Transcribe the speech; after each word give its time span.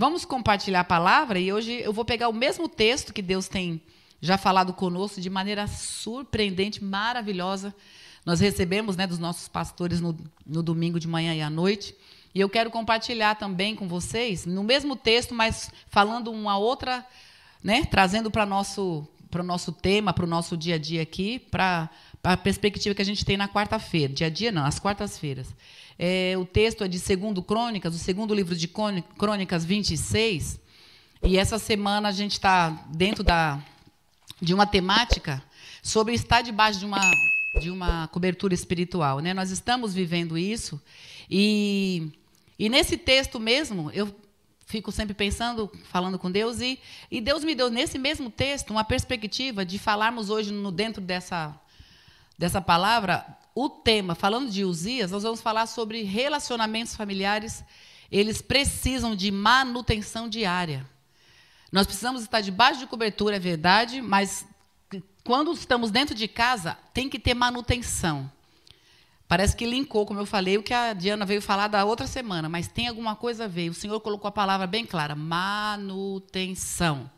Vamos 0.00 0.24
compartilhar 0.24 0.80
a 0.80 0.84
palavra 0.84 1.38
e 1.38 1.52
hoje 1.52 1.72
eu 1.82 1.92
vou 1.92 2.06
pegar 2.06 2.30
o 2.30 2.32
mesmo 2.32 2.66
texto 2.66 3.12
que 3.12 3.20
Deus 3.20 3.48
tem 3.48 3.82
já 4.18 4.38
falado 4.38 4.72
conosco 4.72 5.20
de 5.20 5.28
maneira 5.28 5.66
surpreendente, 5.66 6.82
maravilhosa. 6.82 7.74
Nós 8.24 8.40
recebemos 8.40 8.96
né, 8.96 9.06
dos 9.06 9.18
nossos 9.18 9.46
pastores 9.46 10.00
no, 10.00 10.16
no 10.46 10.62
domingo 10.62 10.98
de 10.98 11.06
manhã 11.06 11.34
e 11.34 11.42
à 11.42 11.50
noite. 11.50 11.94
E 12.34 12.40
eu 12.40 12.48
quero 12.48 12.70
compartilhar 12.70 13.34
também 13.34 13.76
com 13.76 13.86
vocês, 13.86 14.46
no 14.46 14.64
mesmo 14.64 14.96
texto, 14.96 15.34
mas 15.34 15.70
falando 15.90 16.32
uma 16.32 16.56
outra, 16.56 17.06
né, 17.62 17.84
trazendo 17.84 18.30
para 18.30 18.44
o 18.44 18.48
nosso, 18.48 19.06
nosso 19.44 19.70
tema, 19.70 20.14
para 20.14 20.24
o 20.24 20.26
nosso 20.26 20.56
dia 20.56 20.76
a 20.76 20.78
dia 20.78 21.02
aqui, 21.02 21.38
para 21.38 21.90
a 22.22 22.36
perspectiva 22.36 22.94
que 22.94 23.02
a 23.02 23.04
gente 23.04 23.24
tem 23.24 23.36
na 23.36 23.48
quarta-feira. 23.48 24.12
Dia 24.12 24.26
a 24.26 24.30
dia 24.30 24.52
não, 24.52 24.64
às 24.64 24.78
quartas-feiras. 24.78 25.54
É, 25.98 26.34
o 26.38 26.44
texto 26.44 26.84
é 26.84 26.88
de 26.88 26.98
segundo 26.98 27.42
Crônicas, 27.42 27.94
o 27.94 27.98
segundo 27.98 28.34
livro 28.34 28.54
de 28.54 28.68
Crônicas 29.18 29.64
26. 29.64 30.60
E 31.22 31.36
essa 31.38 31.58
semana 31.58 32.08
a 32.08 32.12
gente 32.12 32.32
está 32.32 32.70
dentro 32.88 33.22
da, 33.22 33.62
de 34.40 34.54
uma 34.54 34.66
temática 34.66 35.42
sobre 35.82 36.14
estar 36.14 36.42
debaixo 36.42 36.78
de 36.78 36.86
uma, 36.86 37.00
de 37.60 37.70
uma 37.70 38.08
cobertura 38.08 38.54
espiritual. 38.54 39.20
Né? 39.20 39.34
Nós 39.34 39.50
estamos 39.50 39.92
vivendo 39.92 40.38
isso. 40.38 40.80
E, 41.30 42.10
e 42.58 42.68
nesse 42.68 42.96
texto 42.96 43.38
mesmo, 43.38 43.90
eu 43.92 44.14
fico 44.66 44.92
sempre 44.92 45.14
pensando, 45.14 45.70
falando 45.84 46.18
com 46.18 46.30
Deus, 46.30 46.60
e, 46.60 46.78
e 47.10 47.20
Deus 47.20 47.42
me 47.42 47.54
deu, 47.54 47.68
nesse 47.68 47.98
mesmo 47.98 48.30
texto, 48.30 48.70
uma 48.70 48.84
perspectiva 48.84 49.64
de 49.64 49.78
falarmos 49.78 50.30
hoje, 50.30 50.52
no, 50.52 50.70
dentro 50.70 51.02
dessa, 51.02 51.58
dessa 52.40 52.58
palavra, 52.58 53.26
o 53.54 53.68
tema, 53.68 54.14
falando 54.14 54.50
de 54.50 54.64
Uzias, 54.64 55.10
nós 55.10 55.24
vamos 55.24 55.42
falar 55.42 55.66
sobre 55.66 56.04
relacionamentos 56.04 56.96
familiares. 56.96 57.62
Eles 58.10 58.40
precisam 58.40 59.14
de 59.14 59.30
manutenção 59.30 60.26
diária. 60.26 60.88
Nós 61.70 61.86
precisamos 61.86 62.22
estar 62.22 62.40
debaixo 62.40 62.80
de 62.80 62.86
cobertura, 62.86 63.36
é 63.36 63.38
verdade, 63.38 64.00
mas 64.00 64.46
quando 65.22 65.52
estamos 65.52 65.90
dentro 65.90 66.14
de 66.14 66.26
casa, 66.26 66.78
tem 66.94 67.10
que 67.10 67.18
ter 67.18 67.34
manutenção. 67.34 68.32
Parece 69.28 69.54
que 69.54 69.66
linkou, 69.66 70.06
como 70.06 70.18
eu 70.18 70.24
falei, 70.24 70.56
o 70.56 70.62
que 70.62 70.72
a 70.72 70.94
Diana 70.94 71.26
veio 71.26 71.42
falar 71.42 71.68
da 71.68 71.84
outra 71.84 72.06
semana, 72.06 72.48
mas 72.48 72.68
tem 72.68 72.88
alguma 72.88 73.14
coisa 73.14 73.44
a 73.44 73.48
ver. 73.48 73.68
O 73.68 73.74
Senhor 73.74 74.00
colocou 74.00 74.28
a 74.28 74.32
palavra 74.32 74.66
bem 74.66 74.86
clara: 74.86 75.14
manutenção. 75.14 77.10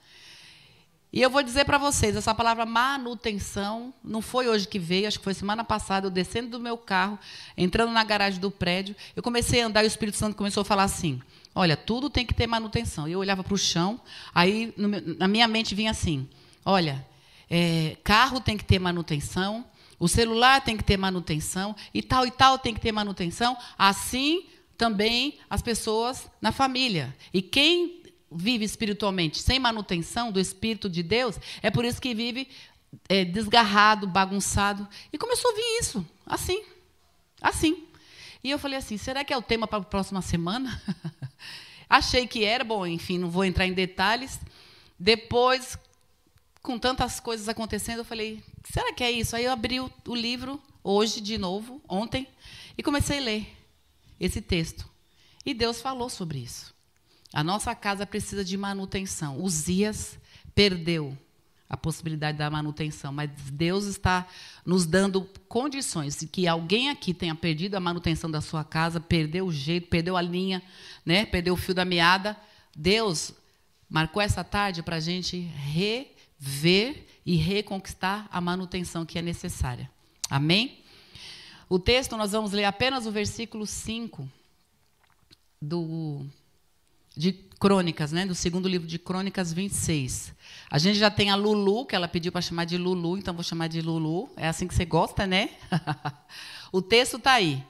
E 1.12 1.20
eu 1.20 1.28
vou 1.28 1.42
dizer 1.42 1.66
para 1.66 1.77
vocês, 1.77 2.16
essa 2.16 2.34
palavra 2.34 2.64
manutenção 2.64 3.92
não 4.02 4.22
foi 4.22 4.48
hoje 4.48 4.66
que 4.66 4.78
veio, 4.78 5.06
acho 5.06 5.18
que 5.18 5.24
foi 5.24 5.34
semana 5.34 5.62
passada, 5.62 6.06
eu 6.06 6.10
descendo 6.10 6.48
do 6.48 6.58
meu 6.58 6.78
carro, 6.78 7.18
entrando 7.55 7.92
na 7.92 8.02
garagem 8.02 8.41
do 8.41 8.50
prédio, 8.50 8.96
eu 9.14 9.22
comecei 9.22 9.60
a 9.60 9.66
andar 9.66 9.83
e 9.83 9.86
o 9.86 9.88
Espírito 9.88 10.16
Santo 10.16 10.34
começou 10.34 10.62
a 10.62 10.64
falar 10.64 10.84
assim: 10.84 11.20
Olha, 11.55 11.77
tudo 11.77 12.08
tem 12.08 12.24
que 12.24 12.33
ter 12.33 12.46
manutenção. 12.46 13.06
Eu 13.06 13.18
olhava 13.18 13.44
para 13.44 13.52
o 13.52 13.58
chão, 13.58 14.00
aí 14.34 14.72
no, 14.74 14.88
na 15.18 15.28
minha 15.28 15.46
mente 15.46 15.74
vinha 15.74 15.90
assim: 15.90 16.27
Olha, 16.64 17.06
é, 17.50 17.98
carro 18.02 18.40
tem 18.40 18.56
que 18.56 18.64
ter 18.64 18.78
manutenção, 18.78 19.66
o 19.98 20.08
celular 20.08 20.62
tem 20.62 20.78
que 20.78 20.84
ter 20.84 20.96
manutenção, 20.96 21.77
e 21.92 22.02
tal 22.02 22.27
e 22.27 22.30
tal 22.30 22.58
tem 22.58 22.72
que 22.72 22.80
ter 22.80 22.90
manutenção. 22.90 23.55
Assim 23.77 24.46
também 24.78 25.38
as 25.50 25.60
pessoas 25.60 26.27
na 26.40 26.50
família. 26.52 27.14
E 27.34 27.42
quem 27.42 28.02
vive 28.34 28.64
espiritualmente 28.64 29.38
sem 29.41 29.58
manutenção 29.58 30.33
do 30.33 30.41
Espírito 30.41 30.88
de 30.88 31.02
Deus, 31.02 31.38
é 31.62 31.70
por 31.70 31.84
isso 31.84 32.00
que 32.00 32.14
vive 32.14 32.48
é, 33.08 33.24
desgarrado, 33.24 34.06
bagunçado. 34.06 34.89
E 35.12 35.19
começou 35.19 35.50
a 35.50 35.55
vir 35.55 35.78
isso, 35.80 36.06
assim, 36.27 36.64
assim. 37.41 37.84
E 38.42 38.50
eu 38.50 38.58
falei 38.58 38.78
assim: 38.78 38.97
será 38.97 39.24
que 39.24 39.33
é 39.33 39.36
o 39.36 39.42
tema 39.42 39.66
para 39.66 39.78
a 39.78 39.84
próxima 39.84 40.20
semana? 40.20 40.80
Achei 41.89 42.27
que 42.27 42.44
era, 42.44 42.64
bom, 42.64 42.86
enfim, 42.86 43.19
não 43.19 43.30
vou 43.30 43.44
entrar 43.44 43.66
em 43.66 43.72
detalhes. 43.72 44.41
Depois, 44.98 45.77
com 46.62 46.78
tantas 46.78 47.20
coisas 47.20 47.48
acontecendo, 47.48 47.98
eu 47.98 48.05
falei: 48.05 48.42
será 48.64 48.92
que 48.92 49.05
é 49.05 49.11
isso? 49.11 49.36
Aí 49.36 49.45
eu 49.45 49.52
abri 49.52 49.80
o, 49.80 49.90
o 50.07 50.14
livro, 50.14 50.61
hoje, 50.83 51.20
de 51.20 51.39
novo, 51.39 51.80
ontem, 51.89 52.27
e 52.77 52.83
comecei 52.83 53.18
a 53.18 53.23
ler 53.23 53.57
esse 54.18 54.40
texto. 54.40 54.89
E 55.45 55.52
Deus 55.52 55.80
falou 55.80 56.08
sobre 56.08 56.39
isso. 56.39 56.71
A 57.33 57.43
nossa 57.43 57.75
casa 57.75 58.07
precisa 58.07 58.45
de 58.45 58.57
manutenção. 58.57 59.41
Uzias 59.41 60.19
perdeu 60.55 61.17
a 61.69 61.77
possibilidade 61.77 62.37
da 62.37 62.51
manutenção, 62.51 63.11
mas 63.11 63.31
Deus 63.51 63.87
está 63.87 64.29
nos 64.65 64.85
dando 64.85 65.27
condições 65.48 66.19
de 66.19 66.27
que 66.27 66.47
alguém 66.47 66.91
aqui 66.91 67.15
tenha 67.15 67.35
perdido 67.35 67.75
a 67.77 67.81
manutenção 67.81 68.31
da 68.31 68.43
sua 68.43 68.63
casa, 68.63 69.01
perdeu 69.01 69.47
o 69.47 69.53
jeito, 69.53 69.89
perdeu 69.89 70.15
a 70.15 70.20
linha, 70.20 70.63
né? 71.05 71.25
perdeu 71.25 71.55
o 71.55 71.57
fio 71.57 71.75
da 71.75 71.87
meada. 71.87 72.37
Deus 72.77 73.33
marcou 73.89 74.20
essa 74.20 74.45
tarde 74.45 74.83
para 74.83 74.97
a 74.97 75.01
gente 75.01 75.39
rever 75.39 77.07
e 77.25 77.37
reconquistar 77.37 78.29
a 78.31 78.39
manutenção 78.39 79.07
que 79.07 79.19
é 79.19 79.23
necessária. 79.23 79.91
Amém? 80.29 80.79
O 81.70 81.79
texto, 81.79 82.19
nós 82.19 82.33
vamos 82.33 82.53
ler 82.53 82.64
apenas 82.64 83.07
o 83.07 83.11
versículo 83.11 83.67
5 83.67 84.29
do 85.61 86.27
de 87.17 87.33
Crônicas, 87.33 88.11
né, 88.11 88.27
do 88.27 88.34
segundo 88.34 88.68
livro 88.68 88.89
de 88.89 88.98
Crônicas 88.98 89.52
26. 89.52 90.34
A 90.68 90.78
gente 90.78 90.98
já 90.98 91.11
tem 91.11 91.30
a 91.30 91.36
Lulu, 91.36 91.86
que 91.86 91.95
ela 91.95 92.08
pediu 92.08 92.33
para 92.33 92.40
chamar 92.40 92.64
de 92.64 92.77
Lulu, 92.77 93.18
então 93.18 93.33
vou 93.33 93.45
chamar 93.45 93.68
de 93.68 93.80
Lulu. 93.80 94.28
É 94.36 94.48
assim 94.48 94.67
que 94.67 94.74
você 94.74 94.84
gosta, 94.84 95.27
né? 95.27 95.51
o 96.72 96.83
texto 96.83 97.18
está 97.18 97.34
aí. 97.34 97.62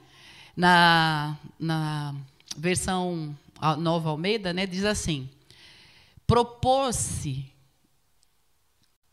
Na, 0.57 1.37
na 1.59 2.15
versão 2.57 3.37
Nova 3.77 4.09
Almeida, 4.09 4.51
né, 4.51 4.65
diz 4.65 4.83
assim: 4.83 5.29
propôs-se 6.25 7.45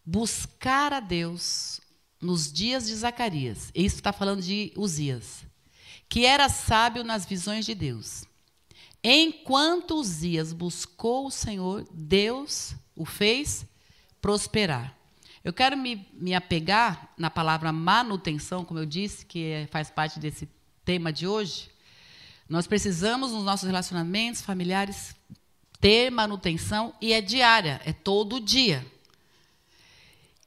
buscar 0.04 0.92
a 0.92 1.00
Deus 1.00 1.80
nos 2.20 2.50
dias 2.50 2.86
de 2.86 2.94
Zacarias. 2.94 3.70
Isso 3.74 3.96
está 3.96 4.12
falando 4.12 4.40
de 4.40 4.72
Uzias, 4.76 5.44
que 6.08 6.24
era 6.24 6.48
sábio 6.48 7.04
nas 7.04 7.26
visões 7.26 7.66
de 7.66 7.74
Deus 7.74 8.29
Enquanto 9.02 9.94
Uzias 9.94 10.52
buscou 10.52 11.26
o 11.26 11.30
Senhor, 11.30 11.86
Deus 11.92 12.74
o 12.94 13.04
fez 13.04 13.66
prosperar. 14.20 14.96
Eu 15.42 15.52
quero 15.54 15.76
me, 15.76 16.06
me 16.12 16.34
apegar 16.34 17.12
na 17.16 17.30
palavra 17.30 17.72
manutenção, 17.72 18.64
como 18.64 18.78
eu 18.78 18.84
disse, 18.84 19.24
que 19.24 19.46
é, 19.46 19.66
faz 19.68 19.90
parte 19.90 20.18
desse 20.18 20.46
tema 20.84 21.10
de 21.10 21.26
hoje. 21.26 21.70
Nós 22.46 22.66
precisamos, 22.66 23.32
nos 23.32 23.44
nossos 23.44 23.66
relacionamentos 23.66 24.42
familiares, 24.42 25.16
ter 25.80 26.10
manutenção 26.10 26.94
e 27.00 27.12
é 27.14 27.22
diária, 27.22 27.80
é 27.86 27.92
todo 27.92 28.38
dia. 28.38 28.84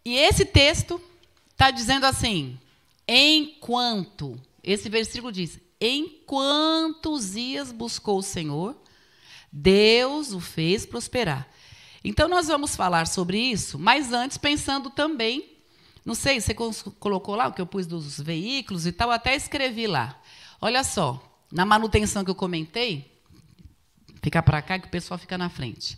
E 0.05 0.15
esse 0.15 0.45
texto 0.45 1.01
está 1.49 1.71
dizendo 1.71 2.05
assim: 2.05 2.59
enquanto, 3.07 4.39
esse 4.61 4.89
versículo 4.89 5.31
diz, 5.31 5.59
enquanto 5.85 7.11
Uzias 7.11 7.71
buscou 7.71 8.19
o 8.19 8.23
Senhor, 8.23 8.75
Deus 9.51 10.31
o 10.31 10.39
fez 10.39 10.85
prosperar. 10.85 11.47
Então, 12.03 12.27
nós 12.27 12.47
vamos 12.47 12.75
falar 12.75 13.07
sobre 13.07 13.37
isso, 13.37 13.79
mas 13.79 14.11
antes 14.11 14.37
pensando 14.37 14.89
também, 14.89 15.53
não 16.05 16.15
sei, 16.15 16.41
você 16.41 16.53
colocou 16.53 17.35
lá 17.35 17.47
o 17.47 17.53
que 17.53 17.61
eu 17.61 17.65
pus 17.65 17.87
dos 17.87 18.19
veículos 18.19 18.85
e 18.85 18.91
tal, 18.91 19.09
até 19.09 19.35
escrevi 19.35 19.87
lá. 19.87 20.19
Olha 20.59 20.83
só, 20.83 21.21
na 21.51 21.65
manutenção 21.65 22.25
que 22.25 22.31
eu 22.31 22.35
comentei, 22.35 23.09
fica 24.21 24.41
para 24.43 24.61
cá 24.61 24.79
que 24.79 24.87
o 24.87 24.91
pessoal 24.91 25.17
fica 25.17 25.37
na 25.37 25.49
frente. 25.49 25.97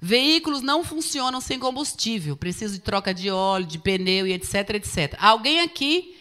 Veículos 0.00 0.62
não 0.62 0.84
funcionam 0.84 1.40
sem 1.40 1.58
combustível, 1.58 2.36
precisa 2.36 2.74
de 2.74 2.80
troca 2.80 3.12
de 3.12 3.30
óleo, 3.30 3.66
de 3.66 3.78
pneu 3.78 4.26
e 4.26 4.32
etc, 4.32 4.70
etc. 4.74 5.16
Alguém 5.18 5.60
aqui 5.60 6.17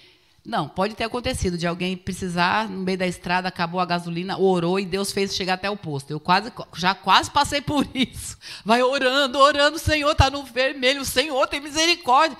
não, 0.47 0.69
pode 0.69 0.96
ter 0.96 1.03
acontecido 1.03 1.58
de 1.58 1.68
alguém 1.68 1.97
precisar, 1.97 2.69
no 2.69 2.78
meio 2.78 2.97
da 2.97 3.06
estrada, 3.06 3.50
acabou 3.50 3.81
a 3.81 3.85
gasolina, 3.85 4.38
orou 4.38 4.80
e 4.80 4.85
Deus 4.85 5.12
fez 5.12 5.35
chegar 5.35 5.56
até 5.56 5.69
o 5.69 5.75
posto. 5.75 6.09
Eu 6.09 6.22
quase, 6.22 6.53
já 6.74 6.95
quase 6.95 7.30
passei 7.30 7.60
por 7.60 7.86
isso. 7.94 8.38
Vai 8.63 8.81
orando, 8.81 9.38
orando, 9.38 9.77
Senhor 9.77 10.10
está 10.10 10.30
no 10.30 10.45
vermelho, 10.45 11.04
Senhor 11.04 11.45
tem 11.48 11.60
misericórdia. 11.60 12.38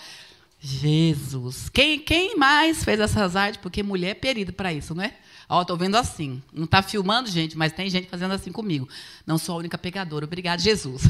Jesus. 0.58 1.68
Quem, 1.68 2.00
quem 2.00 2.38
mais 2.38 2.82
fez 2.82 2.98
essas 2.98 3.36
artes? 3.36 3.60
Porque 3.62 3.84
mulher 3.84 4.12
é 4.12 4.14
perida 4.14 4.54
para 4.54 4.72
isso, 4.72 4.96
não 4.96 5.04
é? 5.04 5.14
Ó, 5.50 5.62
estou 5.62 5.76
vendo 5.76 5.98
assim. 5.98 6.42
Não 6.54 6.64
está 6.64 6.82
filmando, 6.82 7.30
gente, 7.30 7.58
mas 7.58 7.74
tem 7.74 7.90
gente 7.90 8.08
fazendo 8.10 8.34
assim 8.34 8.54
comigo. 8.54 8.88
Não 9.26 9.38
sou 9.38 9.56
a 9.56 9.60
única 9.60 9.78
pegadora. 9.78 10.24
Obrigada, 10.24 10.62
Jesus. 10.62 11.04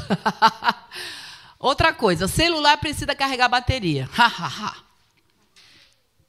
Outra 1.60 1.94
coisa, 1.94 2.28
celular 2.28 2.76
precisa 2.78 3.14
carregar 3.14 3.50
bateria. 3.50 4.10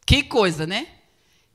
Que 0.08 0.22
coisa, 0.22 0.66
né? 0.66 0.86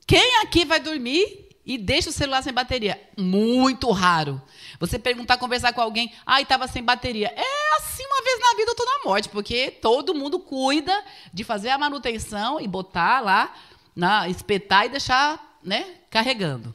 Quem 0.06 0.36
aqui 0.36 0.64
vai 0.64 0.78
dormir 0.78 1.48
e 1.66 1.76
deixa 1.76 2.10
o 2.10 2.12
celular 2.12 2.40
sem 2.40 2.52
bateria? 2.52 3.02
Muito 3.18 3.90
raro. 3.90 4.40
Você 4.78 4.96
perguntar, 4.96 5.38
conversar 5.38 5.72
com 5.72 5.80
alguém, 5.80 6.12
ah, 6.24 6.40
estava 6.40 6.68
sem 6.68 6.80
bateria. 6.80 7.34
É 7.34 7.76
assim 7.76 8.06
uma 8.06 8.22
vez 8.22 8.38
na 8.38 8.56
vida 8.56 8.72
ou 8.78 8.86
na 8.86 9.04
morte, 9.06 9.28
porque 9.28 9.72
todo 9.72 10.14
mundo 10.14 10.38
cuida 10.38 11.04
de 11.32 11.42
fazer 11.42 11.70
a 11.70 11.78
manutenção 11.78 12.60
e 12.60 12.68
botar 12.68 13.18
lá, 13.18 13.52
na, 13.96 14.28
espetar 14.28 14.86
e 14.86 14.90
deixar 14.90 15.58
né, 15.60 15.96
carregando. 16.08 16.72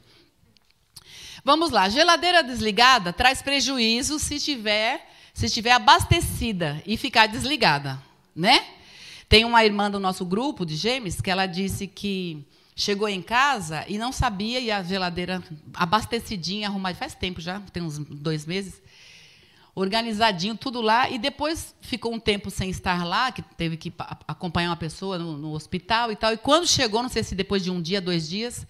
Vamos 1.42 1.70
lá. 1.70 1.88
Geladeira 1.88 2.42
desligada 2.42 3.10
traz 3.10 3.40
prejuízo 3.40 4.18
se 4.18 4.38
tiver, 4.38 5.08
se 5.32 5.46
estiver 5.46 5.72
abastecida 5.72 6.82
e 6.84 6.98
ficar 6.98 7.26
desligada, 7.26 7.98
né? 8.36 8.66
Tem 9.30 9.44
uma 9.44 9.64
irmã 9.64 9.88
do 9.88 10.00
nosso 10.00 10.24
grupo 10.24 10.66
de 10.66 10.74
gêmeos 10.74 11.20
que 11.20 11.30
ela 11.30 11.46
disse 11.46 11.86
que 11.86 12.44
chegou 12.74 13.08
em 13.08 13.22
casa 13.22 13.84
e 13.86 13.96
não 13.96 14.10
sabia 14.10 14.58
e 14.58 14.72
a 14.72 14.82
geladeira 14.82 15.40
abastecidinha, 15.72 16.66
arrumada, 16.66 16.96
faz 16.96 17.14
tempo 17.14 17.40
já, 17.40 17.60
tem 17.72 17.80
uns 17.80 17.96
dois 17.96 18.44
meses, 18.44 18.82
organizadinho, 19.72 20.56
tudo 20.56 20.80
lá, 20.80 21.08
e 21.08 21.16
depois 21.16 21.76
ficou 21.80 22.12
um 22.12 22.18
tempo 22.18 22.50
sem 22.50 22.70
estar 22.70 23.04
lá, 23.04 23.30
que 23.30 23.40
teve 23.40 23.76
que 23.76 23.92
acompanhar 24.26 24.70
uma 24.70 24.76
pessoa 24.76 25.16
no, 25.16 25.38
no 25.38 25.52
hospital 25.52 26.10
e 26.10 26.16
tal, 26.16 26.32
e 26.32 26.36
quando 26.36 26.66
chegou, 26.66 27.00
não 27.00 27.08
sei 27.08 27.22
se 27.22 27.36
depois 27.36 27.62
de 27.62 27.70
um 27.70 27.80
dia, 27.80 28.00
dois 28.00 28.28
dias, 28.28 28.66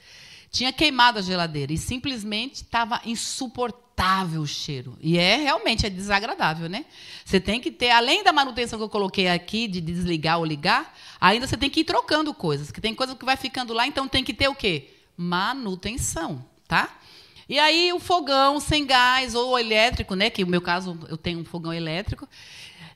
tinha 0.51 0.73
queimado 0.73 1.19
a 1.19 1.23
geladeira 1.23 1.73
e 1.73 1.79
simplesmente 1.79 2.57
estava 2.57 3.01
insuportável 3.05 4.41
o 4.41 4.47
cheiro. 4.47 4.97
E 5.01 5.19
é 5.19 5.37
realmente 5.37 5.87
é 5.87 5.91
desagradável, 5.91 6.69
né? 6.69 6.87
Você 7.25 7.39
tem 7.39 7.61
que 7.61 7.71
ter, 7.71 7.91
além 7.91 8.25
da 8.25 8.33
manutenção 8.33 8.79
que 8.79 8.85
eu 8.85 8.89
coloquei 8.89 9.29
aqui, 9.29 9.69
de 9.69 9.81
desligar 9.81 10.39
ou 10.39 10.45
ligar, 10.45 10.97
ainda 11.21 11.47
você 11.47 11.57
tem 11.57 11.71
que 11.71 11.81
ir 11.81 11.85
trocando 11.85 12.35
coisas, 12.35 12.71
que 12.71 12.81
tem 12.81 12.95
coisa 12.95 13.15
que 13.15 13.25
vai 13.25 13.37
ficando 13.37 13.73
lá, 13.73 13.87
então 13.87 14.09
tem 14.09 14.25
que 14.25 14.35
ter 14.35 14.49
o 14.49 14.55
quê? 14.55 14.91
Manutenção, 15.17 16.45
tá? 16.67 16.99
E 17.49 17.59
aí 17.59 17.93
o 17.93 18.01
fogão 18.01 18.59
sem 18.59 18.87
gás 18.87 19.35
ou 19.35 19.59
elétrico, 19.59 20.15
né? 20.15 20.31
Que 20.31 20.45
no 20.45 20.51
meu 20.51 20.63
caso 20.63 20.99
eu 21.09 21.17
tenho 21.17 21.41
um 21.41 21.45
fogão 21.45 21.73
elétrico. 21.73 22.29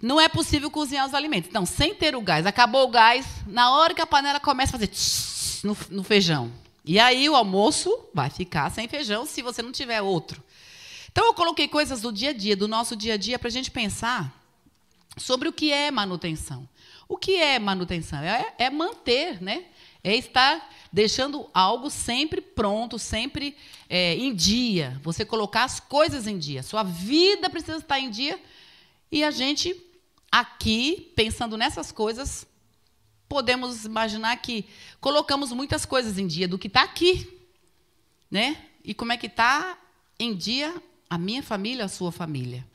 Não 0.00 0.20
é 0.20 0.28
possível 0.28 0.70
cozinhar 0.70 1.06
os 1.06 1.14
alimentos. 1.14 1.48
Então, 1.48 1.64
sem 1.64 1.94
ter 1.94 2.14
o 2.14 2.20
gás, 2.20 2.46
acabou 2.46 2.84
o 2.84 2.90
gás, 2.90 3.26
na 3.46 3.70
hora 3.72 3.94
que 3.94 4.00
a 4.00 4.06
panela 4.06 4.40
começa 4.40 4.70
a 4.70 4.78
fazer 4.78 4.88
tss, 4.88 5.64
no, 5.64 5.76
no 5.90 6.02
feijão, 6.02 6.52
e 6.84 6.98
aí 6.98 7.28
o 7.28 7.34
almoço 7.34 8.08
vai 8.12 8.28
ficar 8.28 8.70
sem 8.70 8.86
feijão 8.86 9.24
se 9.24 9.40
você 9.40 9.62
não 9.62 9.72
tiver 9.72 10.02
outro. 10.02 10.42
Então 11.10 11.24
eu 11.26 11.34
coloquei 11.34 11.66
coisas 11.66 12.00
do 12.02 12.12
dia 12.12 12.30
a 12.30 12.32
dia, 12.32 12.56
do 12.56 12.68
nosso 12.68 12.94
dia 12.94 13.14
a 13.14 13.16
dia, 13.16 13.38
para 13.38 13.48
a 13.48 13.52
gente 13.52 13.70
pensar 13.70 14.44
sobre 15.16 15.48
o 15.48 15.52
que 15.52 15.72
é 15.72 15.90
manutenção. 15.90 16.68
O 17.08 17.16
que 17.16 17.36
é 17.36 17.58
manutenção? 17.58 18.20
É, 18.20 18.52
é 18.58 18.70
manter, 18.70 19.40
né? 19.40 19.64
É 20.02 20.14
estar 20.14 20.70
deixando 20.92 21.48
algo 21.54 21.88
sempre 21.88 22.40
pronto, 22.40 22.98
sempre 22.98 23.56
é, 23.88 24.14
em 24.16 24.34
dia. 24.34 25.00
Você 25.02 25.24
colocar 25.24 25.64
as 25.64 25.80
coisas 25.80 26.26
em 26.26 26.38
dia. 26.38 26.62
Sua 26.62 26.82
vida 26.82 27.48
precisa 27.48 27.78
estar 27.78 27.98
em 27.98 28.10
dia. 28.10 28.38
E 29.10 29.24
a 29.24 29.30
gente, 29.30 29.74
aqui, 30.30 31.12
pensando 31.14 31.56
nessas 31.56 31.92
coisas, 31.92 32.46
podemos 33.28 33.84
imaginar 33.84 34.36
que 34.36 34.66
colocamos 35.00 35.52
muitas 35.52 35.84
coisas 35.84 36.18
em 36.18 36.26
dia 36.26 36.46
do 36.46 36.58
que 36.58 36.66
está 36.66 36.82
aqui, 36.82 37.28
né? 38.30 38.56
E 38.84 38.92
como 38.92 39.12
é 39.12 39.16
que 39.16 39.26
está 39.26 39.78
em 40.18 40.34
dia 40.34 40.74
a 41.08 41.18
minha 41.18 41.42
família, 41.42 41.84
a 41.84 41.88
sua 41.88 42.10
família. 42.10 42.66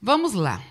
Vamos 0.00 0.32
lá. 0.34 0.62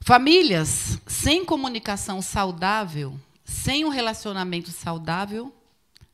Famílias 0.00 1.00
sem 1.06 1.44
comunicação 1.44 2.20
saudável, 2.20 3.18
sem 3.44 3.84
um 3.84 3.88
relacionamento 3.88 4.70
saudável, 4.70 5.52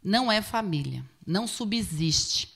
não 0.03 0.31
é 0.31 0.41
família, 0.41 1.05
não 1.27 1.47
subsiste. 1.47 2.49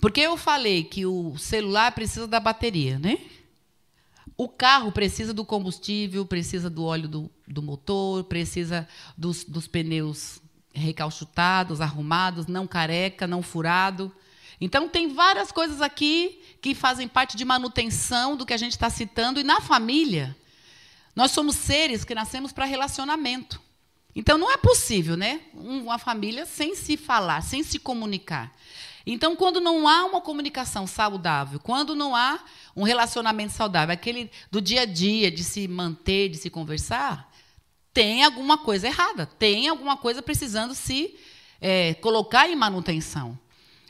Porque 0.00 0.20
eu 0.20 0.36
falei 0.36 0.84
que 0.84 1.04
o 1.04 1.36
celular 1.36 1.92
precisa 1.92 2.26
da 2.26 2.40
bateria, 2.40 2.98
né? 2.98 3.18
O 4.40 4.48
carro 4.48 4.90
precisa 4.90 5.34
do 5.34 5.44
combustível, 5.44 6.24
precisa 6.24 6.70
do 6.70 6.82
óleo 6.82 7.06
do, 7.06 7.30
do 7.46 7.60
motor, 7.60 8.24
precisa 8.24 8.88
dos, 9.14 9.44
dos 9.44 9.68
pneus 9.68 10.40
recalchutados, 10.72 11.78
arrumados, 11.82 12.46
não 12.46 12.66
careca, 12.66 13.26
não 13.26 13.42
furado. 13.42 14.10
Então, 14.58 14.88
tem 14.88 15.12
várias 15.12 15.52
coisas 15.52 15.82
aqui 15.82 16.40
que 16.62 16.74
fazem 16.74 17.06
parte 17.06 17.36
de 17.36 17.44
manutenção 17.44 18.34
do 18.34 18.46
que 18.46 18.54
a 18.54 18.56
gente 18.56 18.72
está 18.72 18.88
citando. 18.88 19.40
E 19.40 19.44
na 19.44 19.60
família, 19.60 20.34
nós 21.14 21.32
somos 21.32 21.56
seres 21.56 22.02
que 22.02 22.14
nascemos 22.14 22.50
para 22.50 22.64
relacionamento. 22.64 23.60
Então, 24.16 24.38
não 24.38 24.50
é 24.50 24.56
possível, 24.56 25.18
né? 25.18 25.42
Uma 25.52 25.98
família 25.98 26.46
sem 26.46 26.74
se 26.74 26.96
falar, 26.96 27.42
sem 27.42 27.62
se 27.62 27.78
comunicar. 27.78 28.50
Então, 29.06 29.34
quando 29.34 29.60
não 29.60 29.88
há 29.88 30.04
uma 30.04 30.20
comunicação 30.20 30.86
saudável, 30.86 31.58
quando 31.58 31.94
não 31.94 32.14
há 32.14 32.38
um 32.76 32.82
relacionamento 32.82 33.52
saudável, 33.52 33.92
aquele 33.92 34.30
do 34.50 34.60
dia 34.60 34.82
a 34.82 34.84
dia, 34.84 35.30
de 35.30 35.42
se 35.42 35.66
manter, 35.66 36.28
de 36.28 36.36
se 36.36 36.50
conversar, 36.50 37.32
tem 37.92 38.22
alguma 38.24 38.58
coisa 38.58 38.86
errada, 38.86 39.26
tem 39.26 39.68
alguma 39.68 39.96
coisa 39.96 40.22
precisando 40.22 40.74
se 40.74 41.14
é, 41.60 41.94
colocar 41.94 42.48
em 42.48 42.56
manutenção. 42.56 43.38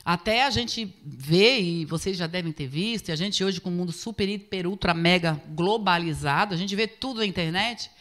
Até 0.03 0.45
a 0.45 0.49
gente 0.49 0.95
vê, 1.05 1.59
e 1.59 1.85
vocês 1.85 2.17
já 2.17 2.25
devem 2.25 2.51
ter 2.51 2.65
visto, 2.65 3.09
e 3.09 3.11
a 3.11 3.15
gente 3.15 3.43
hoje 3.43 3.61
com 3.61 3.69
um 3.69 3.73
mundo 3.73 3.91
super, 3.91 4.27
hiper, 4.27 4.65
ultra, 4.65 4.93
mega 4.93 5.39
globalizado, 5.49 6.55
a 6.55 6.57
gente 6.57 6.75
vê 6.75 6.87
tudo 6.87 7.19
na 7.19 7.25
internet, 7.25 7.91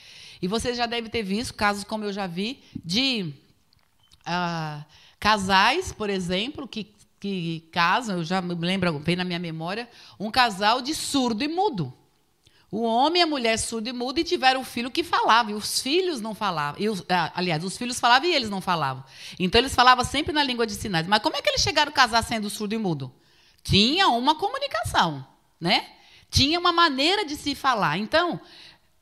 e 0.41 0.49
vocês 0.49 0.77
já 0.77 0.87
devem 0.87 1.11
ter 1.11 1.23
visto 1.23 1.53
casos 1.53 1.85
como 1.85 2.05
eu 2.05 2.13
já 2.13 2.27
vi, 2.27 2.63
de 2.83 3.35
ah, 4.25 4.83
casais, 5.19 5.93
por 5.93 6.09
exemplo, 6.09 6.67
que 6.67 6.95
que 7.21 7.69
casam, 7.71 8.17
eu 8.17 8.25
já 8.25 8.41
me 8.41 8.55
lembro, 8.55 8.99
vem 8.99 9.15
na 9.15 9.25
minha 9.25 9.39
memória, 9.39 9.89
um 10.19 10.31
casal 10.31 10.81
de 10.81 10.95
surdo 10.95 11.45
e 11.45 11.49
mudo. 11.49 11.95
O 12.73 12.83
homem 12.83 13.21
e 13.21 13.25
a 13.25 13.27
mulher 13.27 13.59
surdo 13.59 13.89
e 13.89 13.93
mudo 13.93 14.21
e 14.21 14.25
tiveram 14.25 14.61
um 14.61 14.65
filho 14.65 14.91
que 14.91 15.05
falava, 15.05 15.51
e 15.51 15.55
os 15.55 15.81
filhos 15.81 16.21
não 16.21 16.35
falavam. 16.35 16.81
Os, 16.91 17.05
ah, 17.11 17.31
aliás, 17.35 17.63
os 17.63 17.77
filhos 17.77 18.01
falavam 18.01 18.29
e 18.29 18.35
eles 18.35 18.49
não 18.49 18.61
falavam. 18.61 19.05
Então 19.39 19.61
eles 19.61 19.75
falavam 19.75 20.05
sempre 20.05 20.33
na 20.33 20.43
língua 20.43 20.67
de 20.67 20.75
sinais. 20.75 21.07
Mas 21.07 21.21
como 21.21 21.37
é 21.37 21.43
que 21.43 21.51
eles 21.51 21.63
chegaram 21.63 21.91
a 21.91 21.95
casar 21.95 22.23
sendo 22.23 22.49
surdo 22.49 22.75
e 22.75 22.79
mudo? 22.79 23.13
Tinha 23.63 24.09
uma 24.09 24.37
comunicação, 24.37 25.27
né? 25.61 25.87
Tinha 26.31 26.59
uma 26.59 26.73
maneira 26.73 27.25
de 27.25 27.37
se 27.37 27.55
falar. 27.57 27.99
Então, 27.99 28.41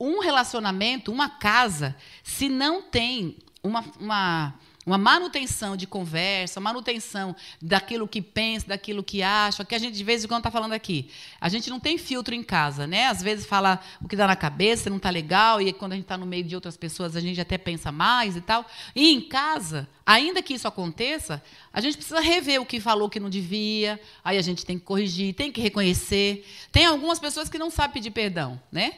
um 0.01 0.19
relacionamento, 0.19 1.13
uma 1.13 1.29
casa, 1.29 1.95
se 2.25 2.49
não 2.49 2.83
tem 2.83 3.37
uma, 3.63 3.85
uma 4.01 4.55
uma 4.89 4.97
manutenção 4.97 5.77
de 5.77 5.87
conversa, 5.87 6.59
manutenção 6.61 7.37
daquilo 7.61 8.09
que 8.09 8.23
pensa, 8.23 8.69
daquilo 8.69 9.05
que 9.05 9.23
acha, 9.23 9.63
que 9.63 9.75
a 9.75 9.79
gente 9.79 9.95
de 9.95 10.03
vez 10.03 10.25
em 10.25 10.29
quando 10.29 10.39
está 10.39 10.51
falando 10.51 10.73
aqui. 10.73 11.11
A 11.39 11.51
gente 11.51 11.69
não 11.69 11.79
tem 11.79 11.99
filtro 11.99 12.35
em 12.35 12.43
casa, 12.43 12.87
né? 12.87 13.07
Às 13.07 13.23
vezes 13.23 13.45
fala 13.45 13.81
o 14.01 14.09
que 14.09 14.17
dá 14.17 14.27
na 14.27 14.35
cabeça, 14.35 14.89
não 14.89 14.97
está 14.97 15.11
legal, 15.11 15.61
e 15.61 15.71
quando 15.75 15.93
a 15.93 15.95
gente 15.95 16.05
está 16.05 16.17
no 16.17 16.25
meio 16.25 16.43
de 16.43 16.55
outras 16.55 16.75
pessoas, 16.75 17.15
a 17.17 17.21
gente 17.21 17.39
até 17.39 17.59
pensa 17.59 17.93
mais 17.93 18.35
e 18.35 18.41
tal. 18.41 18.65
E 18.97 19.13
em 19.13 19.21
casa, 19.21 19.87
ainda 20.07 20.43
que 20.43 20.55
isso 20.55 20.67
aconteça, 20.67 21.43
a 21.71 21.83
gente 21.83 21.99
precisa 21.99 22.21
rever 22.21 22.59
o 22.59 22.65
que 22.65 22.81
falou 22.81 23.11
que 23.11 23.21
não 23.21 23.29
devia, 23.29 24.01
aí 24.25 24.39
a 24.39 24.43
gente 24.43 24.65
tem 24.65 24.79
que 24.79 24.87
corrigir, 24.87 25.35
tem 25.35 25.53
que 25.53 25.61
reconhecer. 25.61 26.47
Tem 26.73 26.87
algumas 26.87 27.19
pessoas 27.19 27.51
que 27.51 27.59
não 27.59 27.69
sabem 27.69 27.93
pedir 27.93 28.11
perdão, 28.11 28.59
né? 28.73 28.95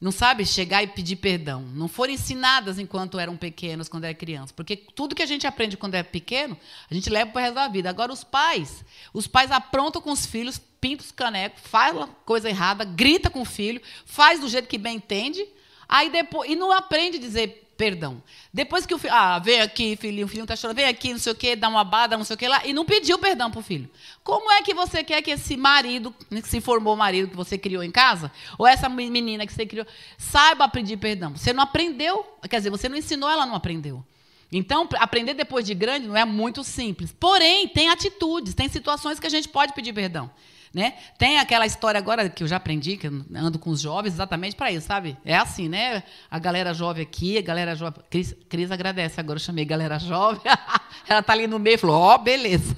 Não 0.00 0.10
sabe? 0.10 0.44
Chegar 0.44 0.82
e 0.82 0.86
pedir 0.86 1.16
perdão, 1.16 1.62
não 1.62 1.88
foram 1.88 2.12
ensinadas 2.12 2.78
enquanto 2.78 3.18
eram 3.18 3.36
pequenos, 3.36 3.88
quando 3.88 4.04
eram 4.04 4.18
crianças, 4.18 4.52
porque 4.52 4.76
tudo 4.76 5.14
que 5.14 5.22
a 5.22 5.26
gente 5.26 5.46
aprende 5.46 5.76
quando 5.76 5.94
é 5.94 6.02
pequeno, 6.02 6.56
a 6.90 6.94
gente 6.94 7.08
leva 7.08 7.30
para 7.30 7.38
o 7.38 7.42
resto 7.42 7.54
da 7.54 7.68
vida. 7.68 7.88
Agora 7.88 8.12
os 8.12 8.24
pais, 8.24 8.84
os 9.12 9.26
pais 9.26 9.50
aprontam 9.50 10.02
com 10.02 10.10
os 10.10 10.26
filhos, 10.26 10.60
pintam 10.80 11.06
os 11.06 11.12
canecos, 11.12 11.62
faz 11.64 11.96
coisa 12.24 12.48
errada, 12.48 12.84
grita 12.84 13.30
com 13.30 13.42
o 13.42 13.46
filho, 13.46 13.80
faz 14.04 14.40
do 14.40 14.48
jeito 14.48 14.68
que 14.68 14.78
bem 14.78 14.96
entende, 14.96 15.44
aí 15.88 16.10
depois 16.10 16.50
e 16.50 16.56
não 16.56 16.72
aprende 16.72 17.16
a 17.16 17.20
dizer 17.20 17.63
perdão. 17.76 18.22
Depois 18.52 18.86
que 18.86 18.94
o 18.94 18.98
filho, 18.98 19.12
ah, 19.12 19.38
vem 19.38 19.60
aqui, 19.60 19.96
filhinho, 19.96 20.26
o 20.26 20.28
filhinho 20.28 20.44
está 20.44 20.56
chorando, 20.56 20.76
vem 20.76 20.86
aqui, 20.86 21.12
não 21.12 21.18
sei 21.18 21.32
o 21.32 21.34
quê, 21.34 21.56
dá 21.56 21.68
uma 21.68 21.84
bada, 21.84 22.16
não 22.16 22.24
sei 22.24 22.34
o 22.34 22.38
quê 22.38 22.48
lá, 22.48 22.64
e 22.64 22.72
não 22.72 22.84
pediu 22.84 23.18
perdão 23.18 23.50
para 23.50 23.60
o 23.60 23.62
filho. 23.62 23.88
Como 24.22 24.50
é 24.50 24.62
que 24.62 24.74
você 24.74 25.02
quer 25.04 25.22
que 25.22 25.30
esse 25.30 25.56
marido, 25.56 26.14
que 26.30 26.48
se 26.48 26.60
formou 26.60 26.96
marido 26.96 27.28
que 27.28 27.36
você 27.36 27.58
criou 27.58 27.82
em 27.82 27.90
casa, 27.90 28.30
ou 28.58 28.66
essa 28.66 28.88
menina 28.88 29.46
que 29.46 29.52
você 29.52 29.66
criou, 29.66 29.86
saiba 30.16 30.68
pedir 30.68 30.96
perdão? 30.96 31.36
Você 31.36 31.52
não 31.52 31.62
aprendeu, 31.62 32.24
quer 32.48 32.58
dizer, 32.58 32.70
você 32.70 32.88
não 32.88 32.96
ensinou, 32.96 33.28
ela 33.28 33.46
não 33.46 33.54
aprendeu. 33.54 34.04
Então, 34.52 34.88
aprender 34.98 35.34
depois 35.34 35.66
de 35.66 35.74
grande 35.74 36.06
não 36.06 36.16
é 36.16 36.24
muito 36.24 36.62
simples. 36.62 37.12
Porém, 37.12 37.66
tem 37.66 37.88
atitudes, 37.88 38.54
tem 38.54 38.68
situações 38.68 39.18
que 39.18 39.26
a 39.26 39.30
gente 39.30 39.48
pode 39.48 39.72
pedir 39.72 39.92
perdão. 39.92 40.30
Né? 40.74 40.94
Tem 41.16 41.38
aquela 41.38 41.64
história 41.64 41.98
agora 41.98 42.28
que 42.28 42.42
eu 42.42 42.48
já 42.48 42.56
aprendi, 42.56 42.96
que 42.96 43.06
ando 43.32 43.60
com 43.60 43.70
os 43.70 43.80
jovens 43.80 44.14
exatamente 44.14 44.56
para 44.56 44.72
isso, 44.72 44.88
sabe? 44.88 45.16
É 45.24 45.36
assim, 45.36 45.68
né? 45.68 46.02
A 46.28 46.36
galera 46.40 46.74
jovem 46.74 47.04
aqui, 47.04 47.38
a 47.38 47.42
galera 47.42 47.76
jovem. 47.76 48.02
Cris, 48.10 48.34
Cris 48.48 48.72
agradece, 48.72 49.20
agora 49.20 49.36
eu 49.36 49.40
chamei 49.40 49.64
galera 49.64 50.00
jovem. 50.00 50.42
Ela 51.06 51.22
tá 51.22 51.32
ali 51.32 51.46
no 51.46 51.60
meio 51.60 51.76
e 51.76 51.78
falou: 51.78 51.94
Ó, 51.94 52.16
oh, 52.16 52.18
beleza. 52.18 52.76